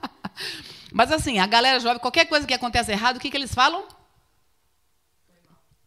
Mas 0.90 1.12
assim, 1.12 1.38
a 1.38 1.46
galera 1.46 1.78
jovem, 1.78 2.00
qualquer 2.00 2.24
coisa 2.24 2.46
que 2.46 2.54
acontece 2.54 2.90
errado, 2.90 3.18
o 3.18 3.20
que, 3.20 3.30
que 3.30 3.36
eles 3.36 3.54
falam? 3.54 3.84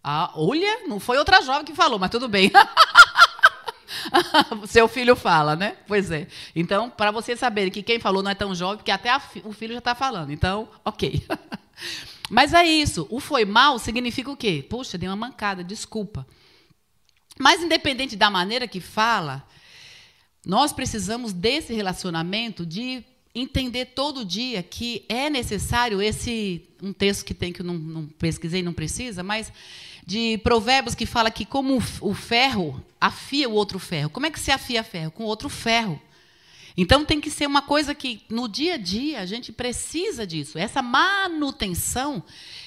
Ah, 0.03 0.31
olha, 0.35 0.87
não 0.87 0.99
foi 0.99 1.17
outra 1.17 1.41
jovem 1.41 1.65
que 1.65 1.73
falou, 1.73 1.97
mas 1.97 2.09
tudo 2.09 2.27
bem. 2.27 2.51
Seu 4.67 4.87
filho 4.87 5.15
fala, 5.15 5.55
né? 5.55 5.75
Pois 5.87 6.11
é. 6.11 6.27
Então, 6.55 6.89
para 6.89 7.11
vocês 7.11 7.39
saberem 7.39 7.71
que 7.71 7.83
quem 7.83 7.99
falou 7.99 8.23
não 8.23 8.31
é 8.31 8.35
tão 8.35 8.53
jovem, 8.53 8.77
porque 8.77 8.91
até 8.91 9.15
o 9.43 9.51
filho 9.51 9.73
já 9.73 9.79
está 9.79 9.95
falando. 9.95 10.31
Então, 10.31 10.69
ok. 10.83 11.25
Mas 12.29 12.53
é 12.53 12.63
isso. 12.65 13.07
O 13.09 13.19
foi 13.19 13.45
mal 13.45 13.77
significa 13.79 14.31
o 14.31 14.37
quê? 14.37 14.65
Puxa, 14.67 14.97
dei 14.97 15.09
uma 15.09 15.15
mancada, 15.15 15.63
desculpa. 15.63 16.25
Mas, 17.39 17.61
independente 17.61 18.15
da 18.15 18.29
maneira 18.29 18.67
que 18.67 18.79
fala, 18.79 19.45
nós 20.45 20.71
precisamos 20.71 21.33
desse 21.33 21.73
relacionamento 21.73 22.65
de 22.65 23.03
entender 23.35 23.85
todo 23.87 24.23
dia 24.23 24.61
que 24.61 25.05
é 25.09 25.29
necessário 25.29 26.01
esse 26.01 26.69
um 26.81 26.93
texto 26.93 27.25
que 27.25 27.33
tem 27.33 27.51
que 27.51 27.61
eu 27.61 27.65
não, 27.65 27.75
não 27.75 28.05
pesquisei, 28.05 28.61
não 28.61 28.73
precisa, 28.73 29.23
mas 29.23 29.51
de 30.05 30.37
Provérbios 30.39 30.95
que 30.95 31.05
fala 31.05 31.31
que 31.31 31.45
como 31.45 31.81
o 32.01 32.13
ferro 32.13 32.83
afia 32.99 33.49
o 33.49 33.53
outro 33.53 33.79
ferro. 33.79 34.09
Como 34.09 34.25
é 34.25 34.31
que 34.31 34.39
se 34.39 34.51
afia 34.51 34.83
ferro? 34.83 35.11
Com 35.11 35.23
outro 35.23 35.49
ferro. 35.49 36.01
Então 36.75 37.05
tem 37.05 37.21
que 37.21 37.29
ser 37.29 37.45
uma 37.45 37.61
coisa 37.61 37.93
que 37.93 38.23
no 38.29 38.47
dia 38.47 38.75
a 38.75 38.77
dia 38.77 39.19
a 39.19 39.25
gente 39.25 39.51
precisa 39.51 40.25
disso, 40.25 40.57
essa 40.57 40.81
manutenção 40.81 42.23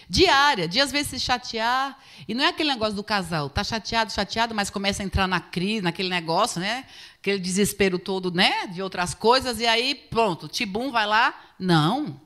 diária, 0.08 0.68
de 0.68 0.80
às 0.80 0.92
vezes 0.92 1.08
se 1.08 1.18
chatear, 1.18 1.98
e 2.28 2.34
não 2.34 2.44
é 2.44 2.48
aquele 2.48 2.68
negócio 2.68 2.94
do 2.94 3.02
casal, 3.02 3.50
tá 3.50 3.64
chateado, 3.64 4.12
chateado, 4.12 4.54
mas 4.54 4.70
começa 4.70 5.02
a 5.02 5.06
entrar 5.06 5.26
na 5.26 5.40
crise, 5.40 5.82
naquele 5.82 6.08
negócio, 6.08 6.60
né? 6.60 6.84
Aquele 7.18 7.40
desespero 7.40 7.98
todo, 7.98 8.30
né, 8.30 8.68
de 8.68 8.80
outras 8.80 9.12
coisas 9.12 9.58
e 9.58 9.66
aí 9.66 9.96
pronto, 9.96 10.46
tibum 10.46 10.92
vai 10.92 11.06
lá. 11.06 11.34
Não. 11.58 12.20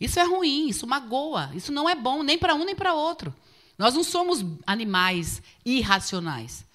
Isso 0.00 0.18
é 0.18 0.24
ruim, 0.24 0.68
isso 0.68 0.86
magoa, 0.86 1.50
isso 1.54 1.70
não 1.70 1.86
é 1.86 1.94
bom 1.94 2.22
nem 2.22 2.38
para 2.38 2.54
um 2.54 2.64
nem 2.64 2.74
para 2.74 2.94
outro. 2.94 3.34
Nós 3.78 3.94
não 3.94 4.02
somos 4.02 4.44
animais 4.66 5.40
irracionais. 5.64 6.66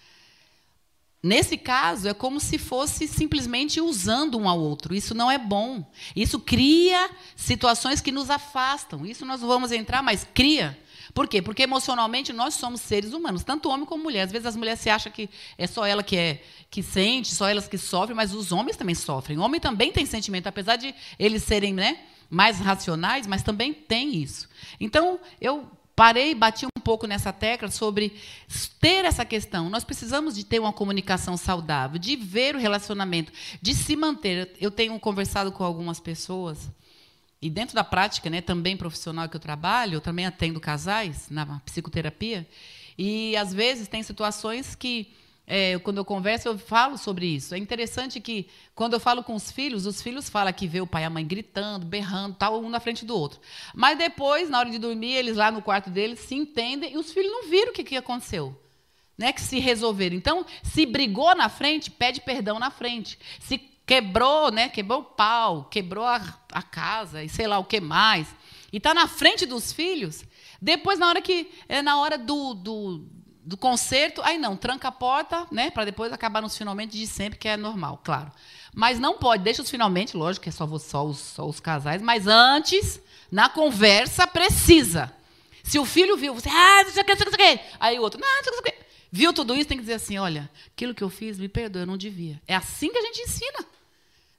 Nesse 1.21 1.57
caso, 1.57 2.07
é 2.09 2.13
como 2.13 2.39
se 2.39 2.57
fosse 2.57 3.07
simplesmente 3.07 3.79
usando 3.79 4.37
um 4.37 4.47
ao 4.47 4.59
outro. 4.59 4.93
Isso 4.93 5.13
não 5.13 5.31
é 5.31 5.37
bom. 5.37 5.89
Isso 6.15 6.39
cria 6.39 7.09
situações 7.35 8.01
que 8.01 8.11
nos 8.11 8.29
afastam. 8.29 9.05
Isso 9.05 9.25
nós 9.25 9.41
vamos 9.41 9.71
entrar, 9.71 10.01
mas 10.01 10.27
cria. 10.33 10.77
Por 11.13 11.27
quê? 11.27 11.41
Porque 11.41 11.63
emocionalmente 11.63 12.33
nós 12.33 12.55
somos 12.55 12.81
seres 12.81 13.13
humanos, 13.13 13.43
tanto 13.43 13.69
homem 13.69 13.85
como 13.85 14.03
mulher. 14.03 14.23
Às 14.23 14.31
vezes 14.31 14.47
as 14.47 14.55
mulheres 14.55 14.79
se 14.79 14.89
acham 14.89 15.11
que 15.11 15.29
é 15.57 15.67
só 15.67 15.85
ela 15.85 16.03
que 16.03 16.17
é 16.17 16.43
que 16.69 16.81
sente, 16.81 17.33
só 17.33 17.47
elas 17.47 17.67
que 17.67 17.77
sofrem, 17.77 18.15
mas 18.15 18.33
os 18.33 18.51
homens 18.51 18.75
também 18.75 18.95
sofrem. 18.95 19.37
O 19.37 19.41
homem 19.41 19.61
também 19.61 19.91
tem 19.91 20.05
sentimento, 20.05 20.47
apesar 20.47 20.75
de 20.75 20.93
eles 21.19 21.43
serem, 21.43 21.73
né, 21.73 21.99
mais 22.29 22.59
racionais, 22.59 23.27
mas 23.27 23.43
também 23.43 23.73
tem 23.73 24.15
isso. 24.15 24.49
Então, 24.79 25.19
eu 25.39 25.69
parei 25.95 26.31
e 26.31 26.35
bati 26.35 26.65
um 26.65 26.81
pouco 26.81 27.07
nessa 27.07 27.31
tecla 27.31 27.69
sobre 27.69 28.13
ter 28.79 29.05
essa 29.05 29.23
questão. 29.23 29.69
Nós 29.69 29.83
precisamos 29.83 30.35
de 30.35 30.43
ter 30.43 30.59
uma 30.59 30.73
comunicação 30.73 31.37
saudável, 31.37 31.99
de 31.99 32.15
ver 32.15 32.55
o 32.55 32.59
relacionamento, 32.59 33.31
de 33.61 33.73
se 33.73 33.95
manter. 33.95 34.55
Eu 34.59 34.71
tenho 34.71 34.99
conversado 34.99 35.51
com 35.51 35.63
algumas 35.63 35.99
pessoas 35.99 36.69
e 37.41 37.49
dentro 37.49 37.75
da 37.75 37.83
prática, 37.83 38.29
né, 38.29 38.39
também 38.39 38.77
profissional 38.77 39.27
que 39.27 39.35
eu 39.35 39.39
trabalho, 39.39 39.95
eu 39.95 40.01
também 40.01 40.25
atendo 40.25 40.61
casais 40.61 41.29
na 41.29 41.59
psicoterapia 41.65 42.47
e 42.97 43.35
às 43.35 43.53
vezes 43.53 43.87
tem 43.87 44.01
situações 44.01 44.75
que 44.75 45.13
é, 45.45 45.77
quando 45.79 45.97
eu 45.97 46.05
converso, 46.05 46.47
eu 46.47 46.57
falo 46.57 46.97
sobre 46.97 47.25
isso. 47.25 47.53
É 47.53 47.57
interessante 47.57 48.19
que, 48.19 48.47
quando 48.73 48.93
eu 48.93 48.99
falo 48.99 49.23
com 49.23 49.35
os 49.35 49.51
filhos, 49.51 49.85
os 49.85 50.01
filhos 50.01 50.29
falam 50.29 50.53
que 50.53 50.67
vê 50.67 50.79
o 50.79 50.87
pai 50.87 51.03
e 51.03 51.05
a 51.05 51.09
mãe 51.09 51.25
gritando, 51.25 51.85
berrando, 51.85 52.35
tal, 52.35 52.61
um 52.61 52.69
na 52.69 52.79
frente 52.79 53.05
do 53.05 53.17
outro. 53.17 53.39
Mas 53.73 53.97
depois, 53.97 54.49
na 54.49 54.59
hora 54.59 54.69
de 54.69 54.79
dormir, 54.79 55.13
eles 55.13 55.35
lá 55.35 55.51
no 55.51 55.61
quarto 55.61 55.89
deles 55.89 56.19
se 56.19 56.35
entendem 56.35 56.93
e 56.93 56.97
os 56.97 57.11
filhos 57.11 57.31
não 57.31 57.49
viram 57.49 57.71
o 57.71 57.73
que, 57.73 57.83
que 57.83 57.97
aconteceu. 57.97 58.59
Né, 59.15 59.31
que 59.31 59.41
se 59.41 59.59
resolveram. 59.59 60.15
Então, 60.15 60.43
se 60.63 60.87
brigou 60.87 61.35
na 61.35 61.47
frente, 61.47 61.91
pede 61.91 62.19
perdão 62.19 62.57
na 62.57 62.71
frente. 62.71 63.19
Se 63.39 63.59
quebrou, 63.85 64.51
né, 64.51 64.69
quebrou 64.69 65.01
o 65.01 65.03
pau, 65.03 65.65
quebrou 65.65 66.03
a, 66.03 66.19
a 66.51 66.63
casa 66.63 67.23
e 67.23 67.29
sei 67.29 67.45
lá 67.45 67.59
o 67.59 67.63
que 67.63 67.79
mais, 67.79 68.27
e 68.71 68.77
está 68.77 68.91
na 68.91 69.07
frente 69.07 69.45
dos 69.45 69.71
filhos, 69.71 70.25
depois, 70.63 70.97
na 70.97 71.09
hora 71.09 71.21
que. 71.21 71.51
É 71.67 71.81
na 71.81 71.99
hora 71.99 72.17
do, 72.17 72.53
do 72.53 73.05
do 73.45 73.57
concerto, 73.57 74.21
aí 74.21 74.37
não, 74.37 74.55
tranca 74.55 74.87
a 74.87 74.91
porta, 74.91 75.45
né, 75.51 75.69
para 75.69 75.85
depois 75.85 76.13
acabar 76.13 76.41
nos 76.41 76.57
finalmente 76.57 76.97
de 76.97 77.05
sempre, 77.05 77.37
que 77.37 77.47
é 77.47 77.57
normal, 77.57 77.99
claro. 78.03 78.31
Mas 78.73 78.99
não 78.99 79.17
pode, 79.17 79.43
deixa 79.43 79.61
os 79.61 79.69
finalmente, 79.69 80.15
lógico 80.15 80.43
que 80.43 80.49
é 80.49 80.51
só, 80.51 80.67
só, 80.79 81.05
os, 81.05 81.17
só 81.17 81.47
os 81.47 81.59
casais, 81.59 82.01
mas 82.01 82.25
antes, 82.25 82.99
na 83.31 83.49
conversa, 83.49 84.25
precisa. 84.25 85.13
Se 85.61 85.77
o 85.77 85.85
filho 85.85 86.17
viu, 86.17 86.33
você, 86.33 86.49
ah, 86.49 86.83
não 86.85 86.91
sei 86.91 87.01
o 87.01 87.05
que, 87.05 87.11
não 87.11 87.17
sei 87.17 87.27
o 87.27 87.37
que, 87.37 87.59
aí 87.79 87.99
o 87.99 88.01
outro, 88.01 88.19
não, 88.19 88.27
não 88.27 88.43
sei 88.43 88.53
o 88.53 88.63
que, 88.63 88.73
viu 89.11 89.33
tudo 89.33 89.55
isso, 89.55 89.67
tem 89.67 89.77
que 89.77 89.83
dizer 89.83 89.95
assim, 89.95 90.17
olha, 90.17 90.49
aquilo 90.73 90.93
que 90.93 91.03
eu 91.03 91.09
fiz, 91.09 91.37
me 91.37 91.49
perdoe, 91.49 91.83
eu 91.83 91.87
não 91.87 91.97
devia. 91.97 92.41
É 92.47 92.55
assim 92.55 92.89
que 92.89 92.97
a 92.97 93.01
gente 93.01 93.21
ensina. 93.21 93.65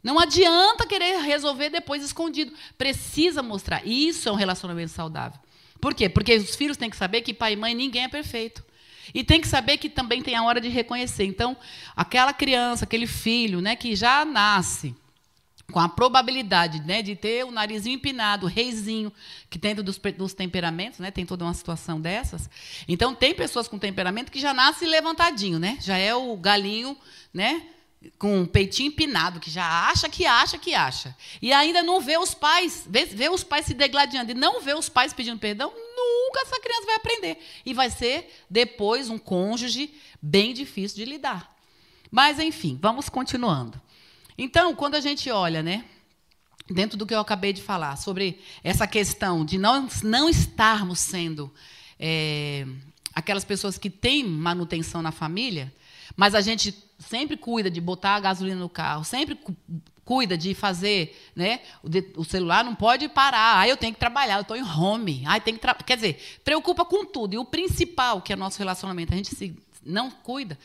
Não 0.02 0.18
adianta 0.18 0.87
querer 0.87 1.18
resolver 1.23 1.70
depois 1.70 2.04
escondido. 2.04 2.52
Precisa 2.76 3.42
mostrar. 3.42 3.87
Isso 3.87 4.28
é 4.28 4.32
um 4.32 4.34
relacionamento 4.34 4.90
saudável. 4.90 5.40
Por 5.80 5.94
quê? 5.94 6.11
Porque 6.11 6.37
os 6.37 6.54
filhos 6.54 6.76
têm 6.76 6.90
que 6.90 6.96
saber 6.96 7.23
que 7.23 7.32
pai 7.32 7.54
e 7.54 7.56
mãe 7.56 7.75
ninguém 7.75 8.04
é 8.04 8.08
perfeito. 8.08 8.62
E 9.12 9.25
tem 9.25 9.40
que 9.40 9.49
saber 9.49 9.76
que 9.78 9.88
também 9.88 10.23
tem 10.23 10.34
a 10.37 10.42
hora 10.42 10.61
de 10.61 10.68
reconhecer. 10.68 11.25
Então, 11.25 11.56
aquela 11.96 12.32
criança, 12.32 12.84
aquele 12.84 13.06
filho, 13.06 13.61
né, 13.61 13.76
que 13.76 13.94
já 13.96 14.25
nasce 14.25 14.94
com 15.73 15.80
a 15.80 15.88
probabilidade 15.88 16.80
né, 16.82 17.02
de 17.02 17.16
ter 17.16 17.44
o 17.44 17.50
narizinho 17.50 17.96
empinado, 17.96 18.46
o 18.46 18.49
reizinho, 18.49 19.12
que 19.49 19.58
dentro 19.58 19.82
dos, 19.82 19.99
dos, 20.16 20.34
temperamentos, 20.34 20.99
né, 20.99 21.11
tem 21.11 21.25
toda 21.25 21.44
uma 21.44 21.54
situação 21.54 22.00
dessas. 22.00 22.49
Então, 22.87 23.14
tem 23.14 23.34
pessoas 23.34 23.66
com 23.66 23.78
temperamento 23.78 24.30
que 24.30 24.38
já 24.38 24.52
nasce 24.52 24.84
levantadinho, 24.84 25.58
né? 25.58 25.78
Já 25.80 25.96
é 25.96 26.14
o 26.14 26.37
galinho, 26.37 26.96
né? 27.32 27.62
com 28.18 28.42
o 28.42 28.46
peitinho 28.46 28.88
empinado, 28.88 29.40
que 29.40 29.50
já 29.50 29.88
acha 29.88 30.08
que 30.08 30.26
acha 30.26 30.58
que 30.58 30.75
acha. 30.75 31.16
E 31.40 31.52
ainda 31.52 31.82
não 31.82 32.00
vê 32.00 32.18
os 32.18 32.34
pais, 32.34 32.84
vê, 32.87 33.04
vê 33.06 33.28
os 33.28 33.42
pais 33.42 33.66
se 33.66 33.75
degladiando 33.75 34.30
e 34.30 34.34
não 34.34 34.61
vê 34.61 34.75
os 34.75 34.88
pais 34.88 35.12
pedindo 35.12 35.38
perdão, 35.38 35.73
nunca 36.04 36.40
essa 36.40 36.61
criança 36.61 36.87
vai 36.87 36.94
aprender. 36.96 37.38
E 37.64 37.73
vai 37.75 37.90
ser 37.90 38.30
depois 38.49 39.11
um 39.11 39.18
cônjuge 39.18 39.94
bem 40.20 40.52
difícil 40.52 40.96
de 40.96 41.04
lidar. 41.04 41.54
Mas, 42.11 42.38
enfim, 42.38 42.78
vamos 42.80 43.08
continuando. 43.08 43.80
Então, 44.37 44.75
quando 44.75 44.94
a 44.94 45.00
gente 45.00 45.30
olha, 45.30 45.62
né, 45.62 45.84
dentro 46.68 46.96
do 46.96 47.06
que 47.06 47.14
eu 47.14 47.20
acabei 47.20 47.52
de 47.52 47.62
falar, 47.62 47.96
sobre 47.96 48.40
essa 48.62 48.87
questão 48.87 49.44
de 49.44 49.58
não, 49.58 49.88
não 50.02 50.28
estarmos 50.28 51.00
sendo 51.00 51.52
é, 51.99 52.66
aquelas 53.14 53.44
pessoas 53.44 53.78
que 53.78 53.90
têm 53.90 54.25
manutenção 54.25 55.02
na 55.02 55.12
família, 55.12 55.73
mas 56.16 56.34
a 56.34 56.40
gente 56.40 56.75
sempre 56.99 57.37
cuida 57.37 57.70
de 57.70 57.80
botar 57.80 58.16
a 58.16 58.20
gasolina 58.20 58.61
no 58.61 58.68
carro, 58.68 59.04
sempre 59.04 59.38
cuida 60.04 60.37
de 60.37 60.54
fazer, 60.54 61.18
né? 61.34 61.61
O, 61.82 62.20
o 62.20 62.25
celular 62.25 62.64
não 62.64 62.75
pode 62.75 63.08
parar. 63.08 63.61
Ah, 63.61 63.68
eu 63.68 63.76
tenho 63.76 63.92
que 63.92 63.99
trabalhar, 63.99 64.37
eu 64.37 64.42
estou 64.42 64.56
em 64.56 64.62
home. 64.62 65.23
Ah, 65.26 65.40
tem 65.40 65.56
que 65.56 65.84
quer 65.84 65.96
dizer, 65.96 66.40
preocupa 66.44 66.84
com 66.84 67.04
tudo. 67.04 67.34
E 67.34 67.38
o 67.38 67.44
principal, 67.44 68.20
que 68.20 68.32
é 68.32 68.37
o 68.37 68.38
nosso 68.38 68.58
relacionamento, 68.58 69.12
a 69.12 69.16
gente 69.16 69.34
se 69.34 69.56
não 69.84 70.11
cuida. 70.11 70.58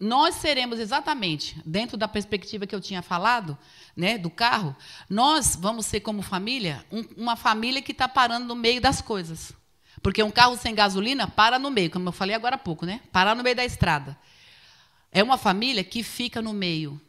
Nós 0.00 0.36
seremos 0.36 0.78
exatamente 0.78 1.60
dentro 1.66 1.96
da 1.96 2.06
perspectiva 2.06 2.66
que 2.66 2.74
eu 2.74 2.80
tinha 2.80 3.02
falado, 3.02 3.58
né, 3.96 4.16
do 4.16 4.30
carro. 4.30 4.74
Nós 5.10 5.56
vamos 5.56 5.86
ser 5.86 6.00
como 6.00 6.22
família, 6.22 6.84
um, 6.90 7.04
uma 7.16 7.34
família 7.34 7.82
que 7.82 7.90
está 7.90 8.08
parando 8.08 8.46
no 8.46 8.54
meio 8.54 8.80
das 8.80 9.00
coisas. 9.00 9.52
Porque 10.00 10.22
um 10.22 10.30
carro 10.30 10.56
sem 10.56 10.72
gasolina 10.72 11.26
para 11.26 11.58
no 11.58 11.70
meio, 11.70 11.90
como 11.90 12.08
eu 12.08 12.12
falei 12.12 12.36
agora 12.36 12.54
há 12.54 12.58
pouco, 12.58 12.86
né? 12.86 13.00
Parar 13.10 13.34
no 13.34 13.42
meio 13.42 13.56
da 13.56 13.64
estrada. 13.64 14.16
É 15.10 15.20
uma 15.20 15.36
família 15.36 15.82
que 15.82 16.04
fica 16.04 16.40
no 16.40 16.52
meio 16.52 17.00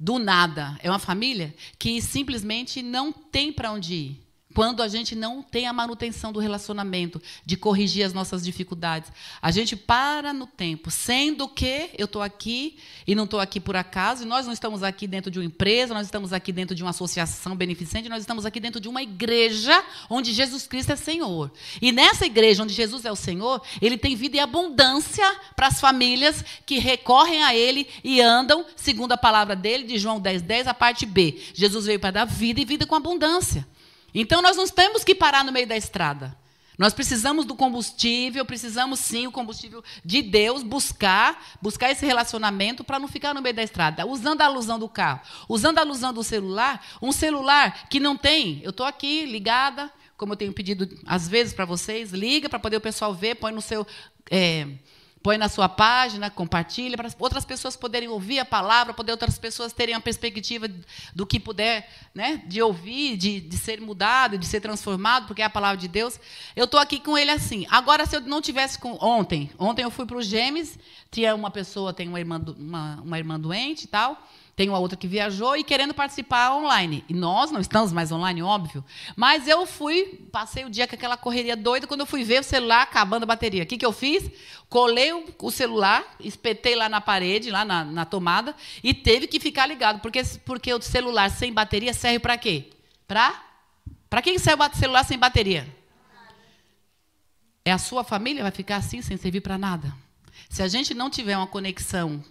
do 0.00 0.18
nada. 0.18 0.78
É 0.82 0.90
uma 0.90 0.98
família 0.98 1.54
que 1.78 2.00
simplesmente 2.00 2.82
não 2.82 3.12
tem 3.12 3.52
para 3.52 3.70
onde 3.70 3.94
ir 3.94 4.29
quando 4.54 4.82
a 4.82 4.88
gente 4.88 5.14
não 5.14 5.42
tem 5.42 5.66
a 5.66 5.72
manutenção 5.72 6.32
do 6.32 6.40
relacionamento, 6.40 7.20
de 7.44 7.56
corrigir 7.56 8.04
as 8.04 8.12
nossas 8.12 8.44
dificuldades. 8.44 9.10
A 9.40 9.50
gente 9.50 9.76
para 9.76 10.32
no 10.32 10.46
tempo, 10.46 10.90
sendo 10.90 11.48
que 11.48 11.90
eu 11.96 12.06
estou 12.06 12.22
aqui 12.22 12.76
e 13.06 13.14
não 13.14 13.24
estou 13.24 13.40
aqui 13.40 13.60
por 13.60 13.76
acaso, 13.76 14.22
e 14.22 14.26
nós 14.26 14.46
não 14.46 14.52
estamos 14.52 14.82
aqui 14.82 15.06
dentro 15.06 15.30
de 15.30 15.38
uma 15.38 15.44
empresa, 15.44 15.94
nós 15.94 16.06
estamos 16.06 16.32
aqui 16.32 16.52
dentro 16.52 16.74
de 16.74 16.82
uma 16.82 16.90
associação 16.90 17.54
beneficente, 17.54 18.08
nós 18.08 18.20
estamos 18.20 18.44
aqui 18.44 18.58
dentro 18.60 18.80
de 18.80 18.88
uma 18.88 19.02
igreja 19.02 19.84
onde 20.08 20.32
Jesus 20.32 20.66
Cristo 20.66 20.92
é 20.92 20.96
Senhor. 20.96 21.50
E 21.80 21.92
nessa 21.92 22.26
igreja 22.26 22.62
onde 22.62 22.74
Jesus 22.74 23.04
é 23.04 23.12
o 23.12 23.16
Senhor, 23.16 23.62
ele 23.80 23.96
tem 23.96 24.16
vida 24.16 24.36
e 24.36 24.40
abundância 24.40 25.26
para 25.54 25.68
as 25.68 25.80
famílias 25.80 26.44
que 26.66 26.78
recorrem 26.78 27.42
a 27.42 27.54
ele 27.54 27.86
e 28.02 28.20
andam 28.20 28.64
segundo 28.76 29.12
a 29.12 29.16
palavra 29.16 29.54
dele, 29.54 29.84
de 29.84 29.98
João 29.98 30.20
10, 30.20 30.42
10, 30.42 30.66
a 30.66 30.74
parte 30.74 31.06
B. 31.06 31.40
Jesus 31.54 31.86
veio 31.86 32.00
para 32.00 32.10
dar 32.10 32.24
vida 32.24 32.60
e 32.60 32.64
vida 32.64 32.86
com 32.86 32.94
abundância. 32.94 33.66
Então 34.14 34.42
nós 34.42 34.56
não 34.56 34.66
temos 34.66 35.04
que 35.04 35.14
parar 35.14 35.44
no 35.44 35.52
meio 35.52 35.66
da 35.66 35.76
estrada. 35.76 36.36
Nós 36.80 36.94
precisamos 36.94 37.44
do 37.44 37.54
combustível, 37.54 38.42
precisamos 38.46 39.00
sim 39.00 39.26
o 39.26 39.30
combustível 39.30 39.84
de 40.02 40.22
Deus, 40.22 40.62
buscar, 40.62 41.58
buscar 41.60 41.90
esse 41.90 42.06
relacionamento 42.06 42.82
para 42.82 42.98
não 42.98 43.06
ficar 43.06 43.34
no 43.34 43.42
meio 43.42 43.54
da 43.54 43.62
estrada. 43.62 44.06
Usando 44.06 44.40
a 44.40 44.46
alusão 44.46 44.78
do 44.78 44.88
carro, 44.88 45.20
usando 45.46 45.76
a 45.76 45.82
alusão 45.82 46.10
do 46.10 46.24
celular, 46.24 46.82
um 47.02 47.12
celular 47.12 47.86
que 47.90 48.00
não 48.00 48.16
tem, 48.16 48.62
eu 48.62 48.70
estou 48.70 48.86
aqui 48.86 49.26
ligada, 49.26 49.92
como 50.16 50.32
eu 50.32 50.36
tenho 50.38 50.54
pedido 50.54 50.88
às 51.04 51.28
vezes 51.28 51.52
para 51.52 51.66
vocês, 51.66 52.12
liga 52.12 52.48
para 52.48 52.58
poder 52.58 52.78
o 52.78 52.80
pessoal 52.80 53.12
ver, 53.12 53.34
põe 53.34 53.52
no 53.52 53.60
seu 53.60 53.86
é, 54.30 54.66
Põe 55.22 55.36
na 55.36 55.50
sua 55.50 55.68
página, 55.68 56.30
compartilha, 56.30 56.96
para 56.96 57.08
outras 57.18 57.44
pessoas 57.44 57.76
poderem 57.76 58.08
ouvir 58.08 58.38
a 58.38 58.44
palavra, 58.44 58.94
poder 58.94 59.12
outras 59.12 59.38
pessoas 59.38 59.70
terem 59.70 59.94
a 59.94 60.00
perspectiva 60.00 60.66
do 61.14 61.26
que 61.26 61.38
puder, 61.38 61.90
né, 62.14 62.42
de 62.46 62.62
ouvir, 62.62 63.18
de, 63.18 63.38
de 63.38 63.58
ser 63.58 63.82
mudado, 63.82 64.38
de 64.38 64.46
ser 64.46 64.60
transformado, 64.60 65.26
porque 65.26 65.42
é 65.42 65.44
a 65.44 65.50
palavra 65.50 65.76
de 65.76 65.88
Deus. 65.88 66.18
Eu 66.56 66.64
estou 66.64 66.80
aqui 66.80 66.98
com 66.98 67.18
ele 67.18 67.30
assim. 67.30 67.66
Agora, 67.70 68.06
se 68.06 68.16
eu 68.16 68.22
não 68.22 68.40
tivesse 68.40 68.78
com. 68.78 68.96
Ontem, 69.00 69.50
ontem 69.58 69.82
eu 69.82 69.90
fui 69.90 70.06
para 70.06 70.16
o 70.16 70.22
Gêmeos, 70.22 70.78
tinha 71.10 71.34
uma 71.34 71.50
pessoa, 71.50 71.92
tem 71.92 72.08
uma 72.08 72.18
irmã, 72.18 72.42
uma, 72.56 73.00
uma 73.02 73.18
irmã 73.18 73.38
doente 73.38 73.84
e 73.84 73.88
tal. 73.88 74.26
Tem 74.60 74.68
uma 74.68 74.78
outra 74.78 74.94
que 74.94 75.08
viajou 75.08 75.56
e 75.56 75.64
querendo 75.64 75.94
participar 75.94 76.54
online. 76.54 77.02
E 77.08 77.14
nós 77.14 77.50
não 77.50 77.62
estamos 77.62 77.94
mais 77.94 78.12
online, 78.12 78.42
óbvio. 78.42 78.84
Mas 79.16 79.48
eu 79.48 79.64
fui, 79.64 80.28
passei 80.30 80.66
o 80.66 80.68
dia 80.68 80.86
com 80.86 80.94
aquela 80.94 81.16
correria 81.16 81.56
doida. 81.56 81.86
Quando 81.86 82.00
eu 82.00 82.06
fui 82.06 82.22
ver 82.24 82.40
o 82.40 82.44
celular 82.44 82.82
acabando 82.82 83.22
a 83.22 83.26
bateria. 83.26 83.62
O 83.62 83.66
que, 83.66 83.78
que 83.78 83.86
eu 83.86 83.90
fiz? 83.90 84.30
Colei 84.68 85.14
o, 85.14 85.50
celular, 85.50 86.04
espetei 86.20 86.76
lá 86.76 86.90
na 86.90 87.00
parede, 87.00 87.50
lá 87.50 87.64
na, 87.64 87.86
na, 87.86 88.04
tomada, 88.04 88.54
e 88.84 88.92
teve 88.92 89.26
que 89.26 89.40
ficar 89.40 89.64
ligado. 89.64 89.98
Porque, 90.00 90.22
porque 90.44 90.74
o 90.74 90.82
celular 90.82 91.30
sem 91.30 91.54
bateria 91.54 91.94
serve 91.94 92.18
para 92.18 92.36
quê? 92.36 92.68
Para? 93.08 93.42
Para 94.10 94.20
que 94.20 94.38
serve 94.38 94.62
o 94.62 94.76
celular 94.76 95.06
sem 95.06 95.18
bateria? 95.18 95.66
É 97.64 97.72
a 97.72 97.78
sua 97.78 98.04
família 98.04 98.42
vai 98.42 98.52
ficar 98.52 98.76
assim 98.76 99.00
sem 99.00 99.16
servir 99.16 99.40
para 99.40 99.56
nada. 99.56 99.90
Se 100.50 100.62
a 100.62 100.68
gente 100.68 100.92
não 100.92 101.08
tiver 101.08 101.38
uma 101.38 101.46
conexão 101.46 102.22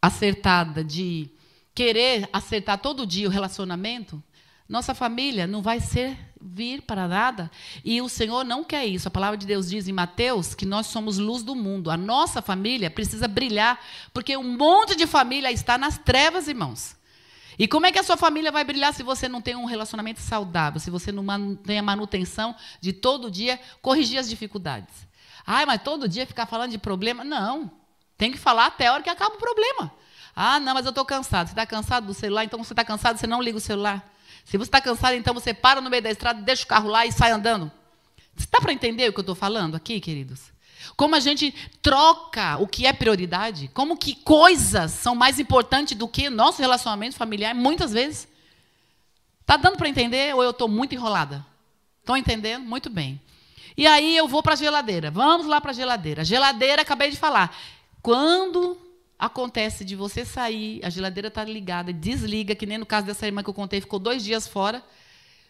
acertada 0.00 0.82
de 0.82 1.30
querer 1.74 2.28
acertar 2.32 2.78
todo 2.78 3.06
dia 3.06 3.28
o 3.28 3.30
relacionamento, 3.30 4.22
nossa 4.68 4.94
família 4.94 5.46
não 5.46 5.62
vai 5.62 5.80
servir 5.80 6.82
para 6.82 7.08
nada. 7.08 7.50
E 7.82 8.02
o 8.02 8.08
Senhor 8.08 8.44
não 8.44 8.62
quer 8.62 8.84
isso. 8.84 9.08
A 9.08 9.10
palavra 9.10 9.36
de 9.36 9.46
Deus 9.46 9.70
diz 9.70 9.88
em 9.88 9.92
Mateus 9.92 10.54
que 10.54 10.66
nós 10.66 10.88
somos 10.88 11.16
luz 11.16 11.42
do 11.42 11.54
mundo. 11.54 11.90
A 11.90 11.96
nossa 11.96 12.42
família 12.42 12.90
precisa 12.90 13.26
brilhar, 13.26 13.80
porque 14.12 14.36
um 14.36 14.56
monte 14.56 14.94
de 14.94 15.06
família 15.06 15.50
está 15.50 15.78
nas 15.78 15.96
trevas, 15.96 16.48
irmãos. 16.48 16.96
E 17.58 17.66
como 17.66 17.86
é 17.86 17.92
que 17.92 17.98
a 17.98 18.02
sua 18.02 18.16
família 18.16 18.52
vai 18.52 18.62
brilhar 18.62 18.92
se 18.92 19.02
você 19.02 19.26
não 19.28 19.40
tem 19.40 19.56
um 19.56 19.64
relacionamento 19.64 20.20
saudável, 20.20 20.78
se 20.78 20.90
você 20.90 21.10
não 21.10 21.56
tem 21.56 21.78
a 21.78 21.82
manutenção 21.82 22.54
de 22.80 22.92
todo 22.92 23.30
dia 23.30 23.58
corrigir 23.80 24.18
as 24.18 24.28
dificuldades? 24.28 24.94
Ai, 25.46 25.64
mas 25.64 25.82
todo 25.82 26.06
dia 26.06 26.26
ficar 26.26 26.46
falando 26.46 26.72
de 26.72 26.78
problema? 26.78 27.24
Não. 27.24 27.77
Tem 28.18 28.32
que 28.32 28.36
falar 28.36 28.66
até 28.66 28.88
a 28.88 28.92
hora 28.92 29.02
que 29.02 29.08
acaba 29.08 29.36
o 29.36 29.38
problema. 29.38 29.92
Ah, 30.34 30.60
não, 30.60 30.74
mas 30.74 30.84
eu 30.84 30.90
estou 30.90 31.04
cansado. 31.04 31.46
Você 31.46 31.52
está 31.52 31.64
cansado 31.64 32.06
do 32.06 32.14
celular? 32.14 32.44
Então 32.44 32.62
você 32.62 32.72
está 32.72 32.84
cansado, 32.84 33.16
você 33.16 33.26
não 33.26 33.40
liga 33.40 33.56
o 33.56 33.60
celular. 33.60 34.12
Se 34.44 34.58
você 34.58 34.68
está 34.68 34.80
cansado, 34.80 35.14
então 35.14 35.32
você 35.32 35.54
para 35.54 35.80
no 35.80 35.88
meio 35.88 36.02
da 36.02 36.10
estrada, 36.10 36.42
deixa 36.42 36.64
o 36.64 36.66
carro 36.66 36.88
lá 36.88 37.06
e 37.06 37.12
sai 37.12 37.30
andando. 37.30 37.70
Dá 38.50 38.60
para 38.60 38.72
entender 38.72 39.08
o 39.08 39.12
que 39.12 39.18
eu 39.18 39.22
estou 39.22 39.34
falando 39.34 39.76
aqui, 39.76 40.00
queridos? 40.00 40.52
Como 40.96 41.14
a 41.14 41.20
gente 41.20 41.52
troca 41.82 42.56
o 42.58 42.66
que 42.66 42.86
é 42.86 42.92
prioridade, 42.92 43.68
como 43.74 43.96
que 43.96 44.14
coisas 44.14 44.92
são 44.92 45.14
mais 45.14 45.38
importantes 45.38 45.96
do 45.96 46.08
que 46.08 46.30
nosso 46.30 46.60
relacionamento 46.60 47.16
familiar, 47.16 47.54
muitas 47.54 47.92
vezes. 47.92 48.28
Está 49.40 49.56
dando 49.56 49.76
para 49.76 49.88
entender 49.88 50.34
ou 50.34 50.42
eu 50.42 50.50
estou 50.50 50.68
muito 50.68 50.94
enrolada? 50.94 51.44
Estão 52.00 52.16
entendendo? 52.16 52.64
Muito 52.64 52.88
bem. 52.90 53.20
E 53.76 53.86
aí 53.86 54.16
eu 54.16 54.26
vou 54.26 54.42
para 54.42 54.54
a 54.54 54.56
geladeira. 54.56 55.10
Vamos 55.10 55.46
lá 55.46 55.60
para 55.60 55.70
a 55.70 55.74
geladeira. 55.74 56.24
Geladeira, 56.24 56.82
acabei 56.82 57.10
de 57.10 57.16
falar. 57.16 57.56
Quando 58.08 58.78
acontece 59.18 59.84
de 59.84 59.94
você 59.94 60.24
sair, 60.24 60.80
a 60.82 60.88
geladeira 60.88 61.28
está 61.28 61.44
ligada, 61.44 61.92
desliga, 61.92 62.54
que 62.54 62.64
nem 62.64 62.78
no 62.78 62.86
caso 62.86 63.06
dessa 63.06 63.26
irmã 63.26 63.42
que 63.42 63.50
eu 63.50 63.54
contei, 63.54 63.82
ficou 63.82 63.98
dois 63.98 64.24
dias 64.24 64.48
fora, 64.48 64.82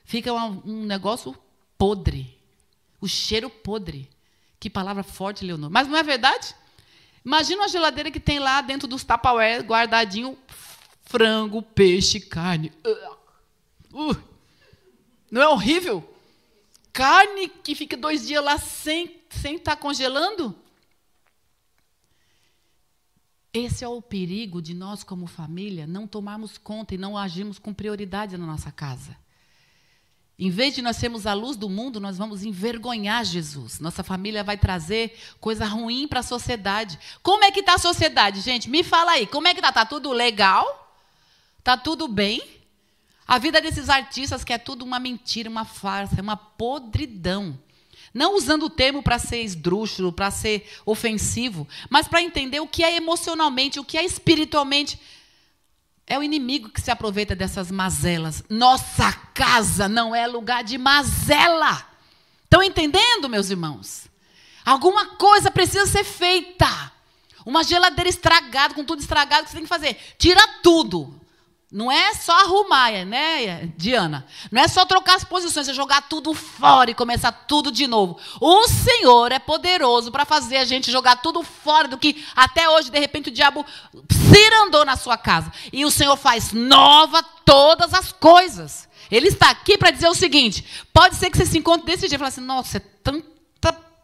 fica 0.05 0.33
um, 0.33 0.61
um 0.67 0.85
negócio 0.85 1.39
podre. 1.79 2.37
O 3.01 3.07
cheiro 3.07 3.49
podre. 3.49 4.11
Que 4.59 4.69
palavra 4.69 5.05
forte, 5.05 5.45
Leonor. 5.45 5.71
Mas 5.71 5.87
não 5.87 5.97
é 5.97 6.03
verdade? 6.03 6.53
Imagina 7.25 7.63
uma 7.63 7.69
geladeira 7.69 8.11
que 8.11 8.19
tem 8.19 8.41
lá 8.41 8.61
dentro 8.61 8.89
dos 8.89 9.05
Tupperware 9.05 9.63
guardadinho 9.63 10.37
frango, 11.03 11.63
peixe, 11.63 12.19
carne. 12.19 12.73
Uh, 13.95 14.17
não 15.31 15.41
é 15.41 15.47
horrível? 15.47 16.13
Carne 16.93 17.49
que 17.49 17.77
fica 17.77 17.97
dois 17.97 18.27
dias 18.27 18.43
lá 18.43 18.59
sem 18.59 19.05
estar 19.05 19.39
sem 19.39 19.59
tá 19.61 19.77
congelando? 19.77 20.57
Esse 23.59 23.85
é 23.85 23.89
o 23.89 24.01
perigo 24.01 24.63
de 24.63 24.73
nós, 24.73 25.03
como 25.03 25.27
família, 25.27 25.85
não 25.85 26.07
tomarmos 26.07 26.57
conta 26.57 26.95
e 26.95 26.99
não 26.99 27.19
agirmos 27.19 27.59
com 27.59 27.75
prioridade 27.75 28.37
na 28.39 28.47
nossa 28.47 28.71
casa. 28.71 29.17
Em 30.39 30.49
vez 30.49 30.77
de 30.77 30.81
nós 30.81 30.97
sermos 30.97 31.27
a 31.27 31.35
luz 31.35 31.57
do 31.57 31.69
mundo, 31.69 31.99
nós 31.99 32.17
vamos 32.17 32.45
envergonhar 32.45 33.25
Jesus. 33.25 33.81
Nossa 33.81 34.05
família 34.05 34.45
vai 34.45 34.57
trazer 34.57 35.19
coisa 35.41 35.67
ruim 35.67 36.07
para 36.07 36.21
a 36.21 36.23
sociedade. 36.23 36.97
Como 37.21 37.43
é 37.43 37.51
que 37.51 37.59
está 37.59 37.75
a 37.75 37.79
sociedade, 37.79 38.41
gente? 38.43 38.71
Me 38.71 38.85
fala 38.85 39.13
aí. 39.13 39.27
Como 39.27 39.49
é 39.49 39.53
que 39.53 39.59
está? 39.59 39.71
Está 39.71 39.85
tudo 39.85 40.13
legal? 40.13 40.95
Está 41.59 41.77
tudo 41.77 42.07
bem? 42.07 42.41
A 43.27 43.39
vida 43.39 43.61
desses 43.61 43.89
artistas 43.89 44.45
que 44.45 44.53
é 44.53 44.59
tudo 44.59 44.85
uma 44.85 45.01
mentira, 45.01 45.51
uma 45.51 45.65
farsa, 45.65 46.15
é 46.19 46.23
uma 46.23 46.37
podridão. 46.37 47.59
Não 48.13 48.37
usando 48.37 48.65
o 48.65 48.71
termo 48.71 49.03
para 49.03 49.19
ser 49.19 49.43
esdrúxulo, 49.43 50.13
para 50.13 50.31
ser 50.31 50.69
ofensivo, 50.85 51.67
mas 51.91 52.09
para 52.09 52.23
entender 52.23 52.61
o 52.61 52.67
que 52.67 52.83
é 52.83 52.97
emocionalmente, 52.97 53.79
o 53.79 53.85
que 53.85 53.99
é 53.99 54.05
espiritualmente. 54.05 54.99
É 56.07 56.19
o 56.19 56.23
inimigo 56.23 56.71
que 56.71 56.81
se 56.81 56.91
aproveita 56.91 57.37
dessas 57.37 57.71
mazelas. 57.71 58.43
Nossa 58.49 59.13
casa 59.35 59.89
não 59.89 60.15
é 60.15 60.27
lugar 60.27 60.65
de 60.65 60.79
mazela. 60.79 61.87
Estão 62.45 62.63
entendendo, 62.63 63.29
meus 63.29 63.51
irmãos? 63.51 64.09
Alguma 64.65 65.17
coisa 65.17 65.51
precisa 65.51 65.87
ser 65.87 66.05
feita. 66.05 66.93
Uma 67.45 67.63
geladeira 67.63 68.09
estragada, 68.09 68.75
com 68.75 68.85
tudo 68.85 69.01
estragado, 69.01 69.43
o 69.43 69.45
que 69.45 69.51
você 69.51 69.57
tem 69.57 69.65
que 69.65 69.69
fazer? 69.69 69.97
Tira 70.19 70.47
tudo. 70.63 71.18
Não 71.71 71.93
é 71.93 72.15
só 72.15 72.33
arrumar, 72.33 73.05
né, 73.05 73.71
Diana? 73.77 74.27
Não 74.51 74.63
é 74.63 74.69
só 74.69 74.87
trocar 74.87 75.17
as 75.17 75.25
posições, 75.25 75.69
é 75.69 75.75
jogar 75.75 76.09
tudo 76.09 76.33
fora 76.33 76.91
e 76.91 76.95
começar 76.95 77.31
tudo 77.31 77.71
de 77.71 77.87
novo. 77.87 78.19
O 78.41 78.67
Senhor 78.69 79.31
é 79.33 79.39
poderoso 79.39 80.11
para 80.11 80.25
fazer 80.25 80.57
a 80.57 80.65
gente 80.65 80.91
jogar 80.91 81.17
tudo 81.17 81.43
fora 81.43 81.87
do 81.87 81.99
que 81.99 82.25
até 82.35 82.71
hoje, 82.71 82.91
de 82.91 82.99
repente, 82.99 83.29
o 83.29 83.33
diabo 83.33 83.67
cirandou 84.33 84.83
na 84.87 84.97
sua 84.97 85.19
casa. 85.19 85.53
E 85.71 85.85
o 85.85 85.91
Senhor 85.91 86.17
faz 86.17 86.53
nova 86.53 87.23
todas 87.45 87.93
as 87.93 88.13
coisas. 88.13 88.89
Ele 89.11 89.29
está 89.29 89.51
aqui 89.51 89.77
para 89.77 89.91
dizer 89.91 90.09
o 90.09 90.15
seguinte: 90.15 90.65
pode 90.91 91.17
ser 91.17 91.31
que 91.31 91.37
você 91.37 91.45
se 91.45 91.59
encontre 91.59 91.85
desse 91.85 92.09
dia 92.09 92.17
e 92.17 92.19
fale 92.19 92.29
assim, 92.29 92.41
nossa, 92.41 92.79
é 92.79 92.81
tanta, 92.81 93.27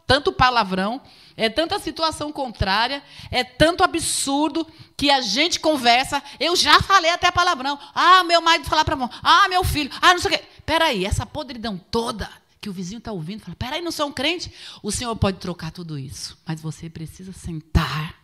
tanto 0.06 0.32
palavrão 0.32 1.00
é 1.36 1.48
tanta 1.48 1.78
situação 1.78 2.30
contrária, 2.30 3.02
é 3.30 3.42
tanto 3.42 3.82
absurdo 3.82 4.66
que 4.96 5.10
a 5.10 5.20
gente 5.20 5.58
conversa. 5.58 6.22
Eu 6.38 6.54
já 6.54 6.80
falei 6.80 7.10
até 7.10 7.30
palavrão. 7.30 7.78
Ah, 7.94 8.22
meu 8.24 8.40
marido 8.40 8.68
falar 8.68 8.84
para 8.84 8.96
mão. 8.96 9.10
Ah, 9.22 9.48
meu 9.48 9.64
filho. 9.64 9.90
Ah, 10.00 10.12
não 10.12 10.20
sei 10.20 10.30
o 10.30 10.38
quê. 10.38 10.44
Peraí, 10.64 11.04
essa 11.04 11.26
podridão 11.26 11.76
toda 11.76 12.30
que 12.60 12.70
o 12.70 12.72
vizinho 12.72 12.98
está 12.98 13.12
ouvindo, 13.12 13.42
fala: 13.42 13.56
peraí, 13.56 13.82
não 13.82 13.90
sou 13.90 14.06
um 14.06 14.12
crente. 14.12 14.52
O 14.82 14.92
Senhor 14.92 15.14
pode 15.16 15.38
trocar 15.38 15.70
tudo 15.70 15.98
isso, 15.98 16.38
mas 16.46 16.60
você 16.60 16.88
precisa 16.88 17.32
sentar. 17.32 18.14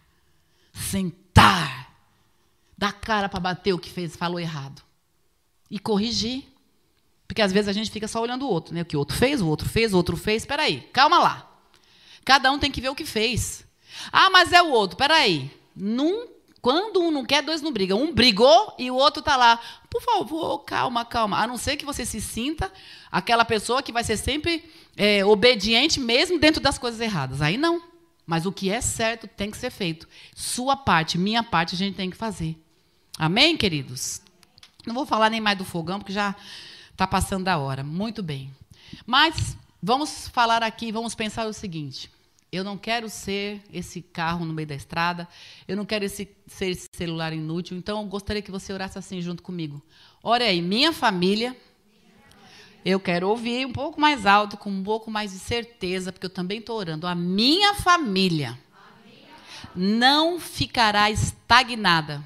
Sentar. 0.72 1.90
Dar 2.78 2.92
cara 2.92 3.28
para 3.28 3.40
bater 3.40 3.74
o 3.74 3.78
que 3.78 3.90
fez, 3.90 4.16
falou 4.16 4.40
errado. 4.40 4.82
E 5.70 5.78
corrigir. 5.78 6.44
Porque 7.26 7.42
às 7.42 7.52
vezes 7.52 7.68
a 7.68 7.72
gente 7.72 7.90
fica 7.90 8.08
só 8.08 8.20
olhando 8.20 8.46
o 8.46 8.48
outro, 8.48 8.74
né? 8.74 8.82
O 8.82 8.84
que 8.84 8.96
o 8.96 8.98
outro 8.98 9.16
fez, 9.16 9.40
o 9.40 9.46
outro 9.46 9.68
fez, 9.68 9.92
o 9.92 9.96
outro 9.96 10.16
fez. 10.16 10.46
Peraí, 10.46 10.80
calma 10.92 11.18
lá. 11.18 11.49
Cada 12.30 12.52
um 12.52 12.60
tem 12.60 12.70
que 12.70 12.80
ver 12.80 12.90
o 12.90 12.94
que 12.94 13.04
fez. 13.04 13.66
Ah, 14.12 14.30
mas 14.30 14.52
é 14.52 14.62
o 14.62 14.70
outro. 14.70 14.96
Peraí. 14.96 15.50
Num, 15.74 16.28
quando 16.62 17.02
um 17.02 17.10
não 17.10 17.24
quer, 17.24 17.42
dois 17.42 17.60
não 17.60 17.72
brigam. 17.72 18.00
Um 18.00 18.14
brigou 18.14 18.72
e 18.78 18.88
o 18.88 18.94
outro 18.94 19.18
está 19.18 19.36
lá. 19.36 19.58
Por 19.90 20.00
favor, 20.00 20.60
calma, 20.60 21.04
calma. 21.04 21.38
A 21.38 21.44
não 21.48 21.56
ser 21.56 21.76
que 21.76 21.84
você 21.84 22.06
se 22.06 22.20
sinta 22.20 22.72
aquela 23.10 23.44
pessoa 23.44 23.82
que 23.82 23.90
vai 23.90 24.04
ser 24.04 24.16
sempre 24.16 24.64
é, 24.96 25.24
obediente, 25.24 25.98
mesmo 25.98 26.38
dentro 26.38 26.62
das 26.62 26.78
coisas 26.78 27.00
erradas. 27.00 27.42
Aí 27.42 27.56
não. 27.56 27.82
Mas 28.24 28.46
o 28.46 28.52
que 28.52 28.70
é 28.70 28.80
certo 28.80 29.26
tem 29.26 29.50
que 29.50 29.56
ser 29.56 29.70
feito. 29.72 30.08
Sua 30.32 30.76
parte, 30.76 31.18
minha 31.18 31.42
parte, 31.42 31.74
a 31.74 31.78
gente 31.78 31.96
tem 31.96 32.10
que 32.10 32.16
fazer. 32.16 32.56
Amém, 33.18 33.56
queridos? 33.56 34.22
Não 34.86 34.94
vou 34.94 35.04
falar 35.04 35.30
nem 35.30 35.40
mais 35.40 35.58
do 35.58 35.64
fogão, 35.64 35.98
porque 35.98 36.12
já 36.12 36.36
está 36.92 37.08
passando 37.08 37.42
da 37.42 37.58
hora. 37.58 37.82
Muito 37.82 38.22
bem. 38.22 38.54
Mas 39.04 39.56
Vamos 39.82 40.28
falar 40.28 40.62
aqui, 40.62 40.92
vamos 40.92 41.14
pensar 41.14 41.46
o 41.46 41.54
seguinte: 41.54 42.10
eu 42.52 42.64
não 42.64 42.76
quero 42.76 43.08
ser 43.08 43.62
esse 43.72 44.02
carro 44.02 44.44
no 44.44 44.52
meio 44.52 44.68
da 44.68 44.74
estrada, 44.74 45.28
eu 45.66 45.76
não 45.76 45.84
quero 45.84 46.04
esse, 46.04 46.28
ser 46.46 46.70
esse 46.70 46.86
celular 46.94 47.32
inútil, 47.32 47.76
então 47.76 48.00
eu 48.00 48.06
gostaria 48.06 48.42
que 48.42 48.50
você 48.50 48.72
orasse 48.72 48.98
assim 48.98 49.20
junto 49.20 49.42
comigo. 49.42 49.82
Ore 50.22 50.44
aí, 50.44 50.60
minha 50.60 50.92
família, 50.92 51.56
eu 52.84 52.98
quero 52.98 53.28
ouvir 53.28 53.66
um 53.66 53.72
pouco 53.72 54.00
mais 54.00 54.26
alto, 54.26 54.56
com 54.56 54.70
um 54.70 54.82
pouco 54.82 55.10
mais 55.10 55.32
de 55.32 55.38
certeza, 55.38 56.12
porque 56.12 56.26
eu 56.26 56.30
também 56.30 56.58
estou 56.58 56.76
orando. 56.76 57.06
A 57.06 57.14
minha 57.14 57.74
família 57.74 58.58
não 59.74 60.40
ficará 60.40 61.10
estagnada, 61.10 62.24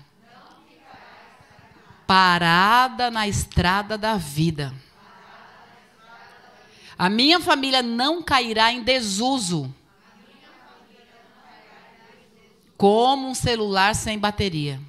parada 2.07 3.11
na 3.11 3.27
estrada 3.27 3.99
da 3.99 4.17
vida 4.17 4.73
a 6.99 7.09
minha 7.09 7.41
família 7.41 7.83
não 7.83 8.23
cairá 8.23 8.73
em 8.73 8.83
desuso. 8.83 9.75
Como 12.77 13.29
um 13.29 13.35
celular 13.35 13.95
sem 13.95 14.19
bateria. 14.19 14.81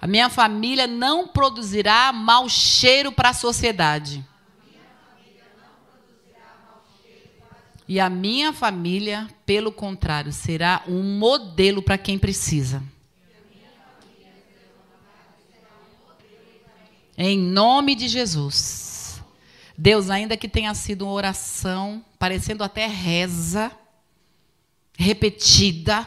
A 0.00 0.06
minha 0.06 0.28
família 0.28 0.86
não 0.86 1.26
produzirá 1.26 2.12
mau 2.12 2.48
cheiro 2.48 3.10
para 3.10 3.30
a 3.30 3.34
sociedade. 3.34 4.24
E 7.86 8.00
a 8.00 8.08
minha 8.08 8.52
família, 8.52 9.28
pelo 9.44 9.70
contrário, 9.70 10.32
será 10.32 10.82
um 10.88 11.02
modelo 11.18 11.82
para 11.82 11.98
quem 11.98 12.18
precisa. 12.18 12.82
Em 17.16 17.38
nome 17.38 17.94
de 17.94 18.08
Jesus. 18.08 19.22
Deus, 19.76 20.10
ainda 20.10 20.36
que 20.36 20.48
tenha 20.48 20.74
sido 20.74 21.04
uma 21.04 21.12
oração, 21.12 22.04
parecendo 22.18 22.64
até 22.64 22.86
reza, 22.86 23.70
repetida, 24.96 26.06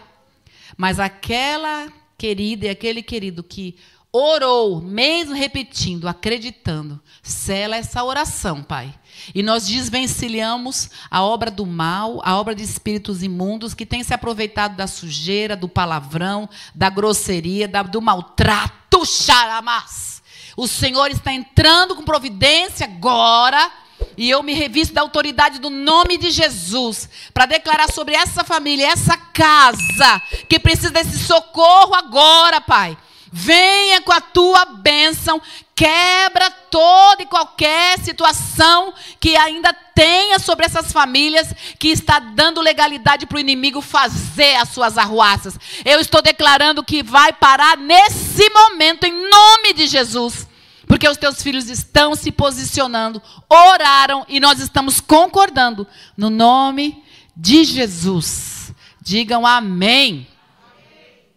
mas 0.76 1.00
aquela 1.00 1.92
querida 2.18 2.66
e 2.66 2.70
aquele 2.70 3.04
querido 3.04 3.44
que 3.44 3.78
orou, 4.12 4.82
mesmo 4.82 5.34
repetindo, 5.34 6.08
acreditando, 6.08 7.00
sela 7.22 7.76
essa 7.76 8.04
oração, 8.04 8.64
Pai. 8.64 8.94
E 9.34 9.44
nós 9.44 9.68
desvencilhamos 9.68 10.90
a 11.10 11.22
obra 11.24 11.52
do 11.52 11.66
mal, 11.66 12.22
a 12.24 12.38
obra 12.38 12.56
de 12.56 12.64
espíritos 12.64 13.22
imundos 13.22 13.74
que 13.74 13.86
tem 13.86 14.04
se 14.04 14.14
aproveitado 14.14 14.76
da 14.76 14.88
sujeira, 14.88 15.56
do 15.56 15.68
palavrão, 15.68 16.50
da 16.74 16.90
grosseria, 16.90 17.68
da, 17.68 17.84
do 17.84 18.02
maltrato, 18.02 19.06
xaramás. 19.06 20.22
O 20.56 20.68
Senhor 20.68 21.12
está 21.12 21.32
entrando 21.34 21.96
com 21.96 22.04
providência 22.04 22.86
agora. 22.86 23.72
E 24.16 24.30
eu 24.30 24.42
me 24.42 24.54
revisto 24.54 24.94
da 24.94 25.02
autoridade 25.02 25.60
do 25.60 25.70
nome 25.70 26.18
de 26.18 26.32
Jesus 26.32 27.10
para 27.34 27.46
declarar 27.46 27.92
sobre 27.92 28.16
essa 28.16 28.44
família, 28.44 28.88
essa 28.88 29.16
casa, 29.16 30.22
que 30.50 30.60
precisa 30.60 30.90
desse 30.90 31.20
socorro 31.20 31.94
agora, 31.94 32.60
Pai. 32.62 32.98
Venha 33.32 34.02
com 34.02 34.12
a 34.12 34.22
tua 34.22 34.66
bênção, 34.66 35.42
quebra 35.76 36.50
toda 36.50 37.22
e 37.22 37.26
qualquer 37.26 38.00
situação 38.00 38.94
que 39.20 39.36
ainda 39.36 39.74
tenha 39.94 40.40
sobre 40.40 40.66
essas 40.66 40.92
famílias 40.92 41.54
que 41.78 41.90
está 41.90 42.20
dando 42.20 42.62
legalidade 42.62 43.26
para 43.26 43.38
o 43.38 43.40
inimigo 43.40 43.82
fazer 43.82 44.56
as 44.56 44.70
suas 44.70 44.98
arruaças. 44.98 45.60
Eu 45.84 46.00
estou 46.00 46.22
declarando 46.22 46.84
que 46.84 47.04
vai 47.04 47.34
parar 47.34 47.78
nesse 47.78 48.50
momento, 48.50 49.04
em 49.04 49.30
nome 49.30 49.74
de 49.74 49.88
Jesus. 49.88 50.47
Porque 50.88 51.08
os 51.08 51.18
teus 51.18 51.44
filhos 51.44 51.70
estão 51.70 52.16
se 52.16 52.32
posicionando, 52.32 53.22
oraram 53.50 54.26
e 54.30 54.40
nós 54.40 54.60
estamos 54.60 55.02
concordando 55.02 55.86
no 56.16 56.30
nome 56.30 57.04
de 57.36 57.66
Jesus. 57.66 58.74
Digam 59.02 59.46
amém. 59.46 60.28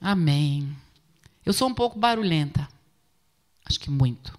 Amém. 0.01 0.63
amém. 0.63 0.77
Eu 1.45 1.53
sou 1.53 1.69
um 1.69 1.75
pouco 1.75 1.99
barulhenta. 1.99 2.69
Acho 3.69 3.81
que 3.81 3.91
muito. 3.91 4.39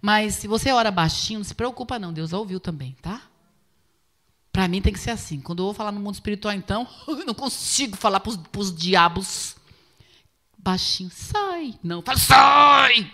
Mas 0.00 0.34
se 0.34 0.46
você 0.46 0.72
ora 0.72 0.90
baixinho, 0.90 1.40
não 1.40 1.44
se 1.44 1.54
preocupa 1.54 1.98
não, 1.98 2.12
Deus 2.12 2.32
ouviu 2.32 2.60
também, 2.60 2.96
tá? 3.02 3.22
Para 4.52 4.68
mim 4.68 4.80
tem 4.80 4.92
que 4.92 4.98
ser 4.98 5.10
assim. 5.10 5.40
Quando 5.40 5.60
eu 5.60 5.66
vou 5.66 5.74
falar 5.74 5.92
no 5.92 6.00
mundo 6.00 6.14
espiritual, 6.14 6.54
então, 6.54 6.88
eu 7.06 7.26
não 7.26 7.34
consigo 7.34 7.96
falar 7.96 8.20
para 8.20 8.30
os 8.60 8.74
diabos 8.74 9.55
baixinho. 10.66 11.10
Sai! 11.10 11.74
Não, 11.82 12.02
fala, 12.02 12.18
sai! 12.18 13.12